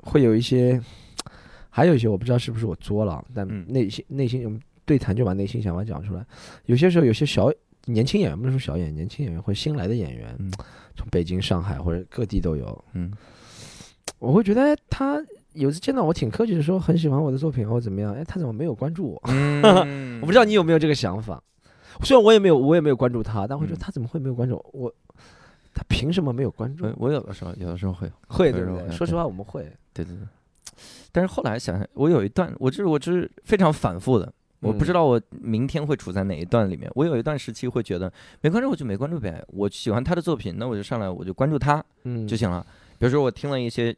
[0.04, 0.80] 会有一些，
[1.68, 6.24] 还有一些我不知道是不是我作了，但嗯内心内心对谈就把内心想法讲出来。
[6.66, 7.50] 有些时候有些小
[7.86, 10.50] 年轻演员不是说小演员，年轻演员或者新来的演员，嗯
[10.96, 13.12] 从北京、上海或者各地都有，嗯
[14.18, 19.22] 我会觉得哎他有次见到我挺客气的说很喜欢我的作品或者怎么样，哎，他怎么没有关注我？
[19.28, 21.42] 嗯 我不知道你有没有这个想法。
[22.02, 24.92] 虽然我也没有，我也没有关注他，但会觉得嗯他怎么会没有关注我？
[25.72, 26.92] 他凭什么没有关注我？
[26.96, 28.76] 我有的时候有的时候会，会对不对？
[28.76, 29.62] 会会会说实话，我们会。
[29.92, 30.26] 对对对。
[31.12, 34.32] 但是后来想想，我有一段，我就是我就是非常反复的，
[34.64, 36.90] 我不知嗯道我明天会处在哪一段里面。
[36.94, 42.66] 我有一段时期会觉得没关注我就没关注呗，我喜欢他的作品，那我就上来我就关注他嗯就行了。
[42.98, 43.94] 比如说我听了一些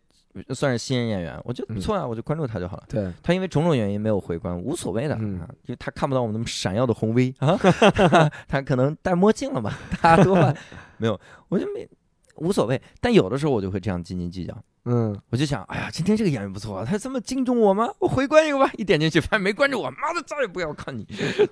[0.51, 2.85] 算是新人演员，我觉得不嗯错啊，我就关注他就好了。
[2.89, 7.57] 对，他因为种种原因没有回关，无所谓的，嗯啊，因为他看不到我们那么闪耀的红 V 啊
[8.49, 10.55] 他可能戴墨镜了吧，他多半
[10.99, 11.19] 没有，
[11.49, 11.89] 我就没
[12.37, 12.81] 无所谓。
[13.01, 14.55] 但有的时候我就会这样斤斤计较，
[14.89, 17.89] 嗯，我就想，哎呀，今天这个演员不错，他这么敬重我吗？
[17.99, 21.05] 我回关一个吧，一点进去发现没关注我，妈的再也不要看你。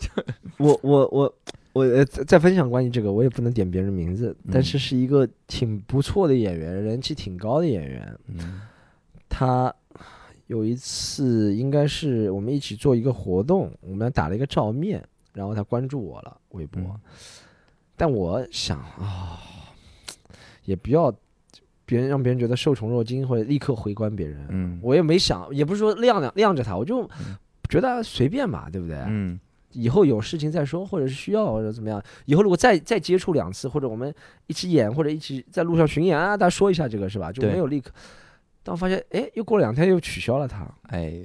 [0.59, 1.35] 我我我
[1.73, 8.17] 我呃，再再分享关于这个，我也不能点别人名字，但嗯是是一个挺不错的演员，人气挺高的演员。
[8.29, 8.63] 嗯
[9.29, 9.75] 他
[10.47, 17.01] 有一次应该是我们一起做一个活动，我们俩打了一个照面，然后他关注我了微博，嗯
[17.97, 19.41] 但我想啊、
[20.65, 21.13] 也不要
[21.95, 27.37] 别人让别人觉得受宠若惊或者立刻回关别人，嗯我也没想，也不是说晾晾晾着他，我就嗯
[27.69, 28.97] 觉得随便吧，对不对？
[29.07, 29.39] 嗯
[29.71, 34.13] 以后有事情再说，或者是需要或者怎么样，以后如果再再接触两次，或者我们
[34.49, 37.31] 一起演，或者一起在路上巡演啊，大家说一下这个是吧？
[37.31, 37.93] 就没有立刻。
[38.65, 41.23] 但我发现，哎，又过了两天又取消了他，哎，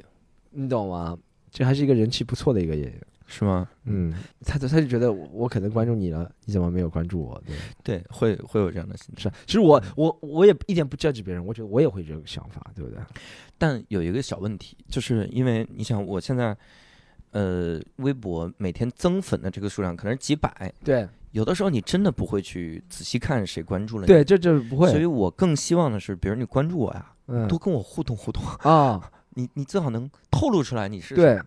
[0.52, 1.18] 你懂吗？
[1.50, 3.02] 这还是一个人气不错的一个演员。
[3.32, 3.70] 是吗？
[3.84, 4.12] 嗯，
[4.44, 7.40] 他他就觉得我我可能关注你了，你怎么没有关注我？
[7.46, 7.56] 对，
[8.00, 9.22] 对，会会有这样的心态。
[9.22, 9.32] 是。
[9.46, 13.00] 其实我我我也一点不 judge 别人，我觉得我也会这个想法，对不对？
[13.60, 16.58] 但有一个小问题，就是因为你想，我现在，
[17.32, 24.08] 呃，微博每天增粉的这个数量可能是几百，对有的时候你真的不会去仔细看谁关注了你。
[24.08, 31.18] 对，这这不会所以，我更希望的是，比如你关注我呀，嗯多跟我互动互动，啊， 你你最好能透露出来你是谁。
[31.18, 31.40] 对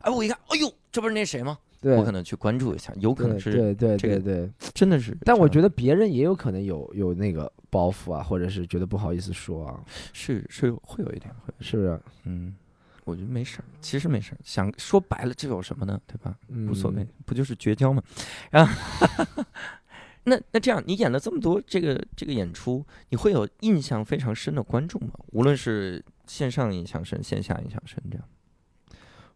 [0.00, 1.58] 哎，我一看，哎呦，这不是那谁吗？
[1.80, 4.50] 对，我可能去关注一下，有可能是对对这个对对。
[4.72, 5.16] 真的是。
[5.22, 9.80] 但我觉得得别人也有可能有有那个包袱啊，或者是觉得不好意思说啊，
[10.12, 12.00] 是是会有一点，会是不是？
[12.24, 12.54] 嗯，
[13.04, 14.38] 我觉得没事儿，其实没事儿。
[14.44, 16.00] 想说白了，这有什么呢？
[16.06, 16.36] 对吧？
[16.48, 18.00] 嗯无所谓，不就是绝交吗？
[18.50, 19.44] 然后，
[20.22, 25.14] 那那这样，你演了这么多这个这个演出，你会有印象非常深的观众吗？
[25.32, 28.24] 无论是线上印象深，线下印象深，这样。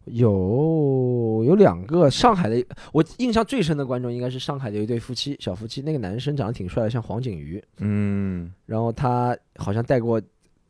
[0.06, 10.20] 有有两个上海的，我印象最深的观众应该是上海的一对夫妻，小夫妻，那个男生长得挺帅的，像黄景瑜，嗯，然后他好像带过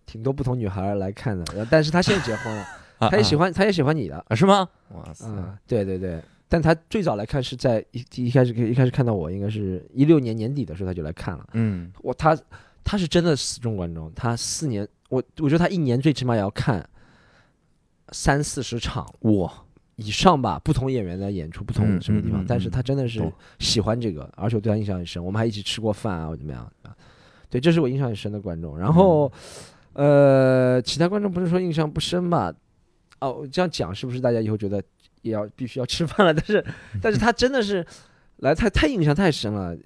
[0.05, 2.63] 挺多不同女孩来看的，但是他现在结婚了，
[2.99, 4.35] 啊他也喜欢欢，他也喜欢你的，啊？
[4.35, 4.69] 是吗？
[4.95, 5.27] 哇塞！
[5.29, 6.21] 嗯，对对对。
[6.49, 11.45] 但他最早来看是在一一开始一开始看到我，应该是一六年年底的时候他就来看了。
[11.55, 12.39] 嗯我他
[12.85, 16.89] 他是真的死忠观众，他四年我我觉得他一年最起码也要看
[18.13, 19.53] 三四十场哇，
[19.97, 23.21] 以上吧，不同演员的演出，不同嗯什么地方，但是他真的是
[23.59, 26.95] 喜欢这个，而且我对他印象很深，我们还一起吃过饭啊，或怎么样啊？
[27.49, 28.79] 对，这是我印象很深的观众。
[28.79, 29.31] 然后，
[29.93, 32.53] 呃，其他观众不是说印象不深吧？
[33.21, 34.83] 哦，这样讲是不是大家以后觉得
[35.23, 36.35] 也要必须要吃饭了？
[36.35, 36.67] 但是，
[37.01, 37.85] 但是他真的是
[38.39, 39.77] 来太太印象太深了。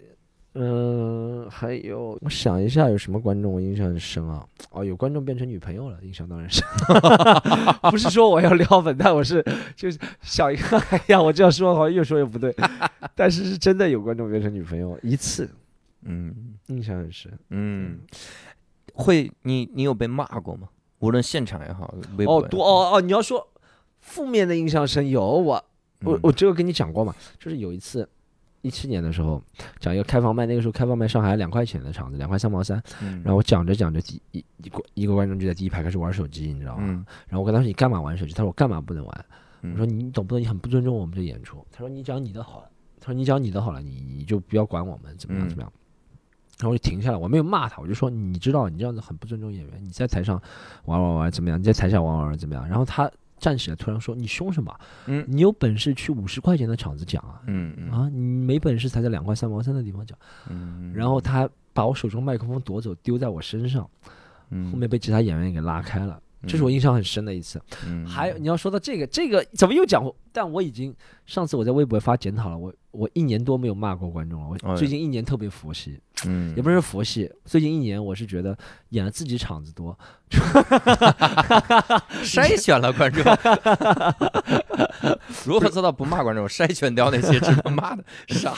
[0.54, 4.44] 嗯，还有，我想一下，有什么观众我印象很深啊？
[4.70, 6.60] 哦，有观众变成女朋友了，印象当然是，
[7.90, 9.44] 不是说我要撩粉，但我是
[9.76, 12.52] 就是想一个，哎呀，我这样说好像越说越不对，
[13.14, 15.48] 但是是真的有观众变成女朋友一次，
[16.02, 16.34] 嗯
[16.66, 17.30] 印象很深。
[17.50, 18.00] 嗯，
[18.94, 20.68] 会你你有被骂过吗？
[20.98, 23.46] 无论现场也好，微博哦，多哦哦，你要说
[24.00, 25.64] 负面的印象深，有我
[26.02, 28.08] 我嗯我只有跟你讲过嘛，就是有一次。
[28.62, 29.42] 一七年的时候，
[29.78, 36.84] 讲一个开放麦，那个时候开放麦上海两块钱的场子，两块三毛三，嗯然后我讲着讲着，第一一个一个观众就在第一排开始玩手机，你知道吗？
[36.86, 39.24] 嗯然后我跟他说：“你干嘛玩手机？”他说：“我干嘛不能玩？”
[39.62, 40.40] 嗯我说：“你懂不懂？
[40.40, 42.68] 你很不尊重我们的演出。”他说：“你讲你的好了。”
[43.00, 45.72] 他说：“你讲你的好了，你你就不要管我们怎么样嗯怎么样。
[46.58, 50.40] 然后我就停下来，我没有骂他，我就说：“你知道你这样子很不尊重演员，你在台上
[50.84, 51.58] 玩玩玩怎么样？
[51.58, 53.10] 你在台下玩玩玩怎么样？”然后他
[53.40, 54.72] 站起来，突然说：“你凶什么？
[55.06, 57.40] 嗯你有本事去五十块钱的场子讲啊！
[57.46, 60.16] 嗯嗯啊，你没本事才在两块三毛三的地方讲。”
[60.48, 63.88] 嗯，然后他把我手中麦克风夺走，丢在我身上。
[64.52, 67.60] 嗯后面被其他演员给拉开了，这是我印象很深的一次。
[67.86, 70.02] 嗯还有你要说到这个，这个怎么又讲？
[70.32, 70.94] 但我已经
[71.26, 74.56] 上次我在微博发检讨了，我我一年多没有骂过观众了。
[74.62, 78.56] 哎我最近一年特别佛系，嗯也不是佛系，最近一年我是觉得
[78.90, 79.96] 演了自己场子多
[82.22, 83.24] 筛选了观众，
[85.44, 86.46] 如何做到不骂观众？
[86.46, 88.56] 筛选掉那些值得骂的，傻了，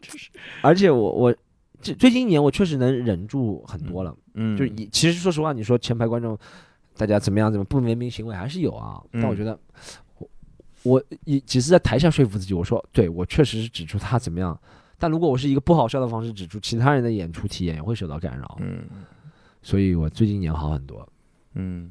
[0.00, 0.30] 这是？
[0.62, 1.34] 而且我我
[1.82, 4.14] 这最近一年我确实能忍住很多了。
[4.34, 6.38] 嗯，就是你其实说实话，你说前排观众
[6.98, 9.58] 大家怎么样怎么不文明行为还是有啊，但我嗯觉得
[10.18, 10.28] 我
[10.82, 14.58] 我一只是在台下说服自己，我说对我确实是指出他怎么样，
[14.98, 18.84] 但如果我是一个不好笑的方式指出，其他人的演出体验也会受到干扰，嗯
[19.62, 21.06] 所以我最近演好很多。
[21.54, 21.90] 嗯，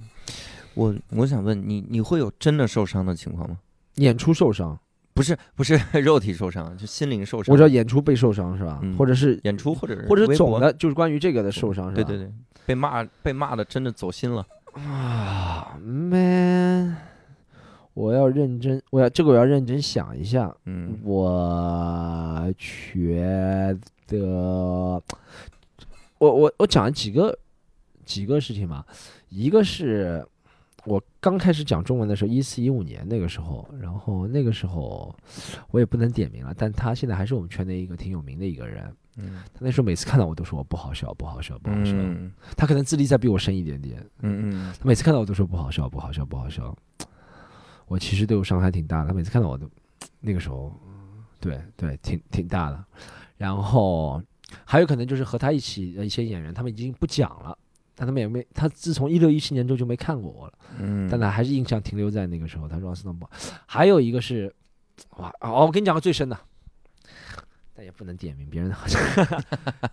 [0.73, 3.57] 我我想问你，你会有真的受伤的情况吗？
[3.95, 4.79] 演出受伤，
[5.13, 7.51] 不是不是 肉体受伤，就心灵受伤。
[7.51, 8.79] 我知道演出被受伤是吧？
[8.83, 12.03] 嗯或者是演出或者是或者是总的，就是关于这个的受伤是吧？
[12.03, 12.33] 对对对，
[12.65, 14.45] 被骂被骂的真的走心了。
[14.77, 16.95] 啊， man，
[17.93, 20.55] 我要认真，我要这个我要认真想一下。
[20.65, 23.75] 嗯我觉
[24.07, 25.01] 得，
[26.19, 27.37] 我我我讲了几个
[28.05, 28.85] 几个事情嘛，
[29.29, 30.25] 一个是
[30.87, 35.13] 我刚开始讲中文的时候，一四一五年那个时候，然后那个时候
[35.69, 38.95] 我也不能点名了，但他现在还是我们圈内一个挺有名的一个人。
[39.19, 41.91] 嗯他那时候每次看到我都说我不好笑，不好笑，不好笑。
[41.93, 46.73] 嗯他可能资历再比我深一点点，嗯嗯他每次看到我都说不好笑，不好笑，不好笑。
[47.87, 49.69] 我其实对我伤害挺大的，他每次看到我都，
[50.19, 50.71] 那个时候，
[51.39, 52.85] 对对，挺挺大的。
[53.37, 54.21] 然后
[54.63, 57.57] 还有可能就是和他一起的一些演员，他们已经不讲了，
[57.99, 62.67] 但他们也没，他自从一六一七年之后就没看过我了，嗯，但他还是印象停留在那个时候。
[62.67, 62.93] 他说
[63.65, 64.53] 还有一个是，
[65.17, 66.37] 哇哦，我跟你讲个最深的，
[67.73, 68.77] 但也不能点名别人的，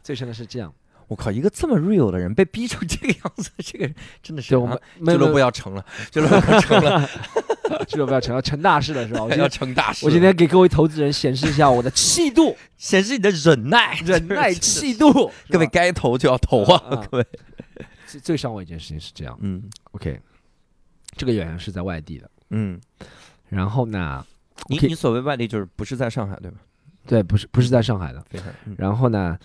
[0.02, 0.70] 最深的是这样，
[1.08, 7.08] 我靠，一个这么 real 的人被逼成这个样子， 这个人真的是对我啊们俱乐部要要成了，俱乐部要成了，
[7.88, 9.24] 俱乐部要成了 成大事了是吧？
[9.24, 10.04] 我今要成大事。
[10.04, 12.54] 我今天给各位投资人显示一下我的气度。
[12.76, 15.32] 显示你的忍耐，忍耐气度。
[15.48, 17.26] 各位该投就要投啊，啊各位。
[18.14, 19.62] 最最伤我一件事情是这样嗯
[19.92, 20.20] ，OK，
[21.16, 22.80] 这个演员是在外地的，嗯，
[23.48, 24.24] 然后呢，
[24.68, 26.58] 你你所谓外地就是不是在上海对吧？
[27.06, 28.24] 对，不是不是在上海的，
[28.66, 28.74] 嗯。
[28.78, 29.36] 然后呢，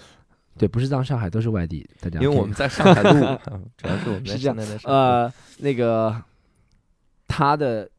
[0.57, 3.41] 对，不是在上海，都是外地，大家因为我们在上海录，啊
[3.75, 6.23] 主要是我们在是这样现在在上海录，呃那个
[7.27, 7.89] 他的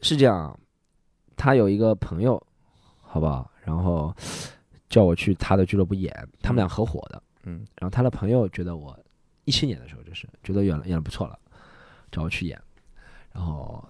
[0.00, 0.58] 是这样，
[1.36, 2.40] 他有一个朋友，
[3.00, 3.50] 好不好？
[3.64, 4.14] 然后
[4.88, 7.66] 叫我去他的俱乐部演，他们俩合伙的，嗯。
[7.80, 8.98] 然后他的朋友觉得我
[9.50, 11.36] 一七年的时候就是觉得演了演的不错了，
[12.12, 12.56] 找我去演。
[13.32, 13.84] 然后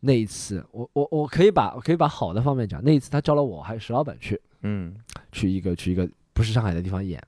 [0.00, 2.82] 那一次，我我我可以把我可以把好的方面讲。
[2.82, 4.96] 那一次他招了我还有石老板去嗯
[5.30, 7.22] 去一个去一个不是上海的地方演，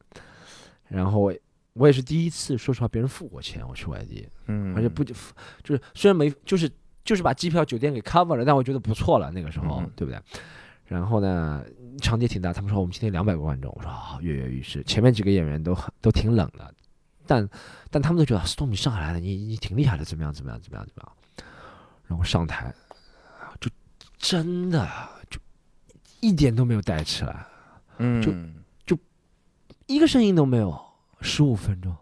[0.89, 1.35] 然后我
[1.75, 6.71] 我也是第一次，说实话别人付我钱我去外地，嗯，而且不就是虽然没就是
[7.05, 10.19] 就是把机票酒店给 cover 了，但我觉得不错了那个时候，嗯对不对？
[10.87, 11.65] 然后呢，
[12.01, 14.85] 场地挺大，他们说我们今天两百个观众，我说啊跃跃欲试。
[14.85, 16.73] 前面几个演员都很都挺冷的，
[17.27, 17.49] 但
[17.91, 21.13] 但他们都觉得 Storm 你上海来的，你你挺厉害的，怎么样怎么样怎么样怎么样？
[22.07, 22.73] 然后上台
[23.61, 23.71] 就
[24.19, 24.89] 真的
[25.29, 25.41] 就
[26.21, 27.47] 一点都没有带起来，
[27.99, 28.23] 嗯
[28.87, 28.97] 就
[29.87, 30.77] 一个声音都没有，
[31.21, 31.95] 十五分钟。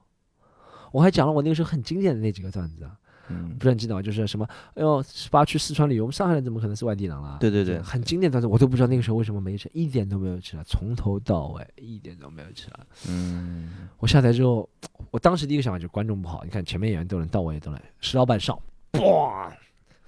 [0.91, 2.97] 我还讲了我那个时候很经典的那几个段子啊，
[3.29, 4.01] 嗯不是很记得吗？
[4.01, 7.37] 就是什么，哎呦，十八去四川旅游，我们上海人怎么可能是外地人啦？
[7.41, 12.87] 对对对很经典的段子，我都不知道那个时候为什么没起来，一点都没有起来，从头到尾一点都没有起来。
[13.09, 14.67] 嗯我下台之后，
[15.15, 17.81] 我当时第一个想法就是观众不好，你看前面演员都能，到我也都能。
[18.01, 18.61] 石老板上，
[18.91, 19.49] 嘣，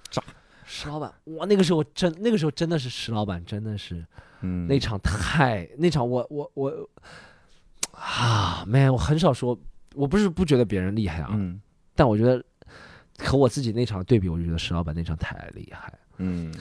[0.09, 0.21] 炸！
[0.67, 4.05] 石老板，哇，那个时候真，那个时候真的是石老板，真的是
[4.41, 6.89] 嗯，那场太那场我我我
[7.93, 9.57] 啊，man，我很少说，
[9.95, 11.61] 我不是不觉得别人厉害啊，嗯
[11.95, 12.43] 但我觉得
[13.19, 16.53] 和我自己那场对比，我就觉得石老板那场太厉害，嗯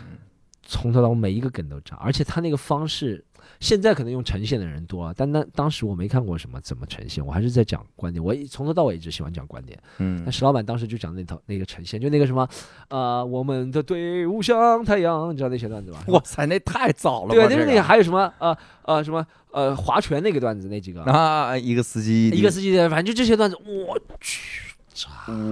[0.67, 3.25] 从头到尾每一个梗都炸，而且他那个方式，
[3.61, 9.79] 现在可能用呈现的人多了，但那当时我没看过什么怎么呈现，我还是在讲观点，我一从头到尾一直喜欢讲观点。
[9.99, 12.47] 嗯那石老板当时就讲那套那个呈现，就那个什么，
[12.89, 16.05] 呃，我们的队伍像太阳，你知道那些段子吧？
[16.09, 17.35] 哇塞，那太早了？
[17.35, 24.76] 对，就是那个还有什么呃呃什么呃划拳那个段子那几个，啊，一个司机，一个司机的，反正就这些段子，我去。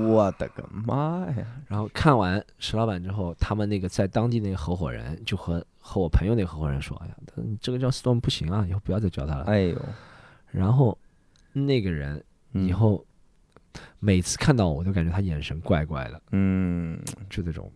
[0.09, 1.47] 我的个妈呀！
[1.67, 9.45] 然后看完石老板之后，他们那个在当地那个合伙人就和和我朋友那个合伙人说：“哎呀，他你这个叫 Storm 不行啊，以后不要再叫他了。
[9.45, 9.81] 哎呦，
[10.51, 10.97] 然后
[11.53, 13.05] 那个人嗯以后
[13.99, 16.99] 每次看到我，我都感觉他眼神怪怪的，嗯
[17.29, 17.71] 就这种。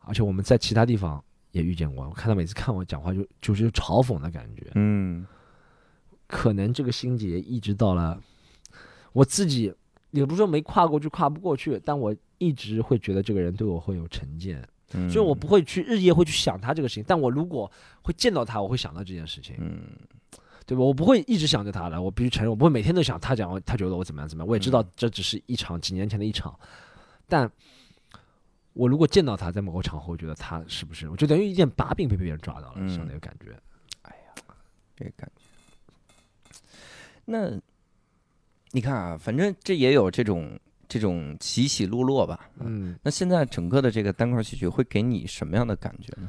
[0.00, 1.22] 而且我们在其他地方
[1.52, 4.70] 也遇见过，我看他每次看我讲话就就是嘲讽的感觉。
[4.74, 5.26] 嗯
[6.26, 8.20] 可能这个心结一直到了
[9.12, 9.74] 我自己，
[10.10, 14.66] 也不是说没跨过去，跨不过去，但我一直会觉得这个人对我会有成见。
[14.94, 17.70] 嗯，所以我不会去日夜会去想他这个事情，但我如果
[18.02, 19.82] 会见到他，我会想到这件事情，嗯
[20.64, 20.82] 对吧？
[20.82, 24.48] 我不会一直想着他的，我必须承认，我不会每天都想他讲他觉得我怎么样怎么样。
[24.48, 26.58] 我也知道嗯这只是一场几年前的一场，
[27.26, 27.50] 但
[28.72, 33.58] 我如果见到他在某个场合，我觉得他是不是，我就等于一件把柄被别人抓到了，嗯像那个感觉。
[34.02, 34.42] 哎呀
[34.96, 35.42] 这个感觉。
[37.26, 37.60] 那
[38.72, 40.58] 你看啊，反正这也有这种
[40.88, 42.50] 这种起起落落吧。
[42.60, 46.28] 嗯，那现在整个的这个单块喜剧会给你什么样的感觉呢？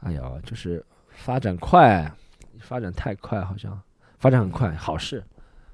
[0.00, 2.10] 哎呀，就是发展快，
[2.60, 3.80] 发展太快，好像
[4.18, 5.24] 发展很快，好事，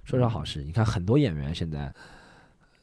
[0.05, 0.62] 说是好事。
[0.65, 1.93] 你看很多演员现在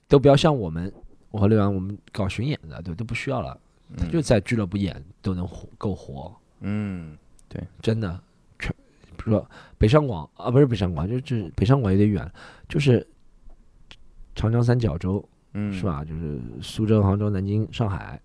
[0.08, 0.92] 都不要像我们，
[1.30, 3.60] 我和刘洋我们搞巡演的，对，都不需要了，
[3.98, 7.18] 他就在俱乐部演都能活够活，嗯
[7.50, 8.20] 对真的。
[9.22, 12.32] 全比如说北上广啊，不是北上广，就是就是北上广有点远，
[12.68, 13.06] 就是
[14.36, 15.86] 长江三角洲嗯，是？
[15.86, 16.04] 吧？
[16.04, 18.20] 就是苏州、杭州、南京、上海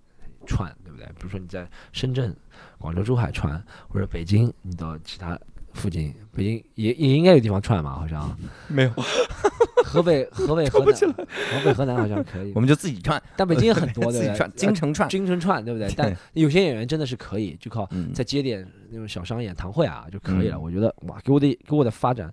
[0.47, 1.07] 串，对不对？
[1.19, 2.35] 比如说你在深圳、
[2.79, 5.39] 广州、珠海串，或者北京，你到其他
[5.77, 8.37] 附近，北京也也应该有地方串嘛，好像
[8.69, 8.91] 没有，
[9.85, 14.51] 河北、河北、河南、 河北、河南好像可以 我，们就自己串，但北京也很多，对不对自己串，？
[14.57, 15.09] 京城串。
[15.09, 15.89] 京城串，对不对？
[15.97, 20.57] 但有些演员真的是可以，就靠嗯，再接点那种小商演、堂会啊就可以了。
[20.57, 22.33] 嗯我觉得哇，给我的给我的发展，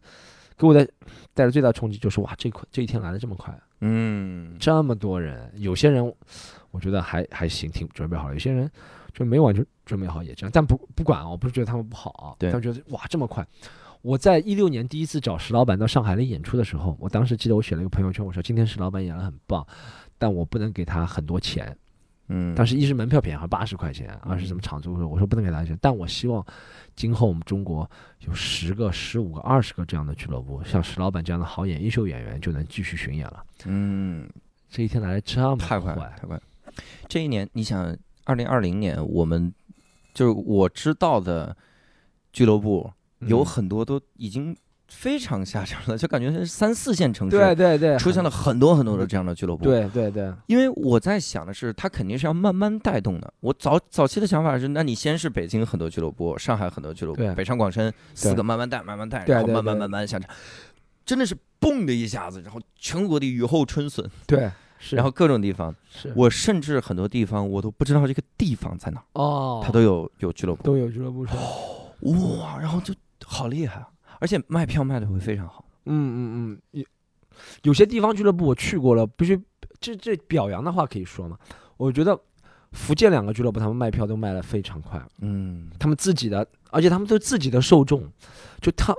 [0.58, 0.88] 给我的
[1.34, 6.04] 带来最大的冲击就是哇，这块这一天来的这么快，嗯这么多人，有些人
[6.72, 8.70] 我觉得还还行，挺准备好了，有些人
[9.14, 10.52] 就没完全准备好也这样。
[10.54, 13.46] 但不不管啊，我不是觉得他们不好啊，对但觉得哇这么快。
[14.02, 19.66] 我在一六年第一次找石老板到上海来演出的时候，我当时记得我写了一个朋友圈，我说今天石老板演的很棒，
[20.18, 21.74] 但我不能给他很多钱，
[22.28, 26.46] 嗯，当时一是门票便宜，好像八十块钱，二是什么场租，我说不能给他钱，但我希望
[26.98, 27.90] 今后我们中国
[28.28, 33.46] 有十个、十五个、二十个这样的俱乐部，像石老板这样的好演优秀演员就能继续巡演了。
[33.64, 34.30] 嗯，
[34.70, 36.38] 这一天来的这么太快，太快。
[37.08, 37.96] 这一年，你想，
[38.26, 39.54] 二零二零年，我们
[40.14, 41.56] 就是我知道的
[42.32, 44.56] 俱乐部有嗯很多都已经
[44.88, 53.34] 非常下沉了，就感觉是三四线城市对对对，出现了很多很多的这样的俱乐部。，对对对，因为我在想的是，它肯定是要慢慢带动的。
[53.40, 60.30] 我早早期的想法是，那你先是北京很多俱乐部，上海很多俱乐部，北上广深四个慢慢带，慢慢带，然后慢慢慢慢下沉，
[61.06, 64.52] 真的是嘣的一下子，然后全国的雨后春笋，对
[64.86, 65.74] 是，然后各种地方。
[65.90, 66.12] 是。
[66.14, 71.40] 我甚至很多地方我都不知道这个地方在哪儿，哦，它都有有俱乐部，都有俱乐部是吧，
[72.02, 72.94] 哇，然后就
[73.26, 73.88] 好厉害啊！
[74.20, 76.86] 而且卖票卖的会非常好，嗯嗯嗯，有
[77.64, 79.40] 有些地方俱乐部我去过了，必须
[79.80, 81.38] 这这表扬的话可以说嘛？
[81.78, 82.20] 我觉得
[82.74, 85.70] 福建两个俱乐部他们卖票都卖的非常快，嗯。
[85.80, 88.04] 他们自己的，而且他们对自己的受众，
[88.60, 88.94] 就他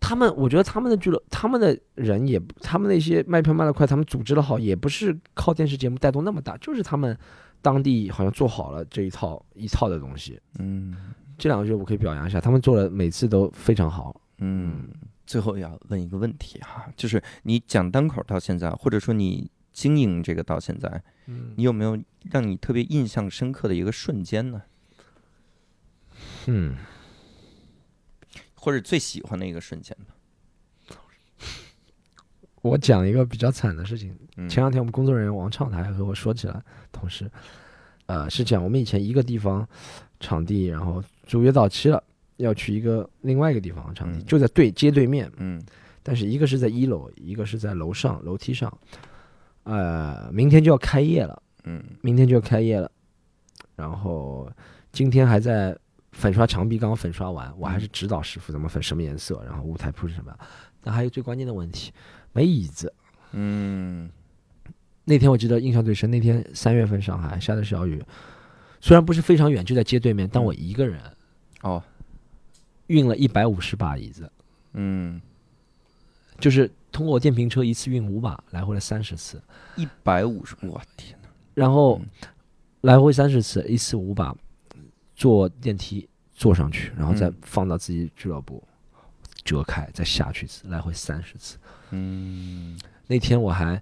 [0.00, 7.16] 他们，我觉得他们的俱乐，他们的人也，他们那些卖票卖得快，他们组织的好，也不是靠电视节目带动那么大，就是他们
[7.62, 10.40] 当地好像做好了这一套一套的东西。
[10.58, 10.96] 嗯
[11.36, 14.20] 这两个俱乐部可以表扬一下，他们做的每次都非常好。
[14.38, 14.88] 嗯。
[15.28, 21.98] 最后要问一个问题哈，就是你讲单口到现在，或者说你经营这个到现在，嗯你有没有
[22.30, 24.62] 让你特别印象深刻的一个瞬间呢？
[26.46, 26.76] 嗯，
[28.58, 30.14] 或者最喜欢的一个瞬间吧？
[32.60, 34.48] 我讲一个比较惨的事情，嗯。
[34.48, 36.60] 前两天我们工作人员王畅他还和我说起来，
[36.90, 37.30] 同事，
[38.06, 39.66] 呃，是讲我们以前一个地方
[40.18, 42.02] 场地，然后租约到期了，
[42.38, 44.24] 要去一个另外一个地方场地，嗯。
[44.26, 45.62] 就在对街对面，嗯。
[46.02, 48.76] 但是一个是在一楼，一个是在楼上楼梯上，
[49.62, 51.82] 呃，明天就要开业了，嗯。
[52.02, 52.90] 明天就要开业了，
[53.76, 54.50] 然后
[54.90, 55.78] 今天还在
[56.12, 60.36] 粉刷墙壁刚刚粉刷完，我还是指导师傅怎么粉什么颜色，然后舞台铺是什么。
[60.80, 61.92] 但还有最关键的问题，
[62.32, 62.92] 没椅子。
[63.32, 64.10] 嗯，
[65.04, 68.02] 那天我记得印象最深，那天三月份上海下的小雨，
[68.80, 71.00] 虽然不是非常远，就在街对面，但我一个人
[71.62, 71.82] 哦，
[72.86, 74.30] 运了一百五十把椅子，
[74.72, 75.20] 嗯，
[76.38, 79.42] 就是通过电瓶车一次运五把，来回了三十次，
[79.76, 81.28] 一百五十，我天哪！
[81.54, 82.00] 然后
[82.82, 84.34] 来回三十次，一次五把，
[85.18, 88.62] 坐电梯坐上去，然后再放到自己俱乐部，
[89.44, 91.58] 折开再下去一次，来回三十次。
[91.90, 92.78] 嗯，
[93.08, 93.80] 那天我还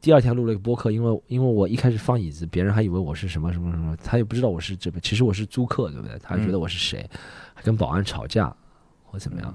[0.00, 6.16] 第二天录了一个播客，因为因为我一开始放椅子，别人还以为我是什么什么什么，他也不知道我是这边，其实我是租客，对不对？
[6.20, 7.04] 他觉得我是谁，
[7.52, 8.54] 还跟保安吵架
[9.02, 9.52] 或怎么样。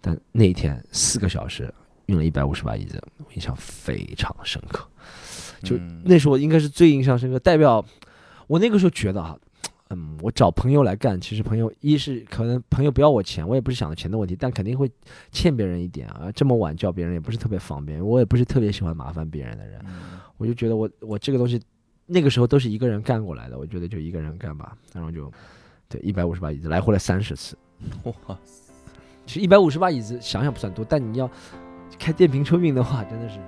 [0.00, 1.74] 但那一天四个小时
[2.06, 4.88] 运了一百五十把椅子，我印象非常深刻。
[5.64, 7.84] 就那时候应该是最印象深刻，代表
[8.46, 9.36] 我那个时候觉得啊，
[9.92, 14.90] 嗯，我找朋友来干，其实朋友一是可能朋友不要我钱，我也不是想着钱的问题，但肯定会
[15.30, 16.32] 欠别人一点啊。
[16.34, 19.78] 这么晚叫别人也不是特别方便，我也不是特别喜欢麻烦别人的人，
[20.38, 21.60] 我就觉得我我这个东西
[22.06, 25.30] 那个时候都是一个人干过来的，我觉得就一个人干吧，然后就
[25.88, 27.54] 对一百五十把椅子来回了三十次，
[28.04, 28.38] 哇，
[29.26, 31.30] 其实一百五十把椅子想想不算多，但你要
[31.98, 33.38] 开电瓶车运的话，真的是。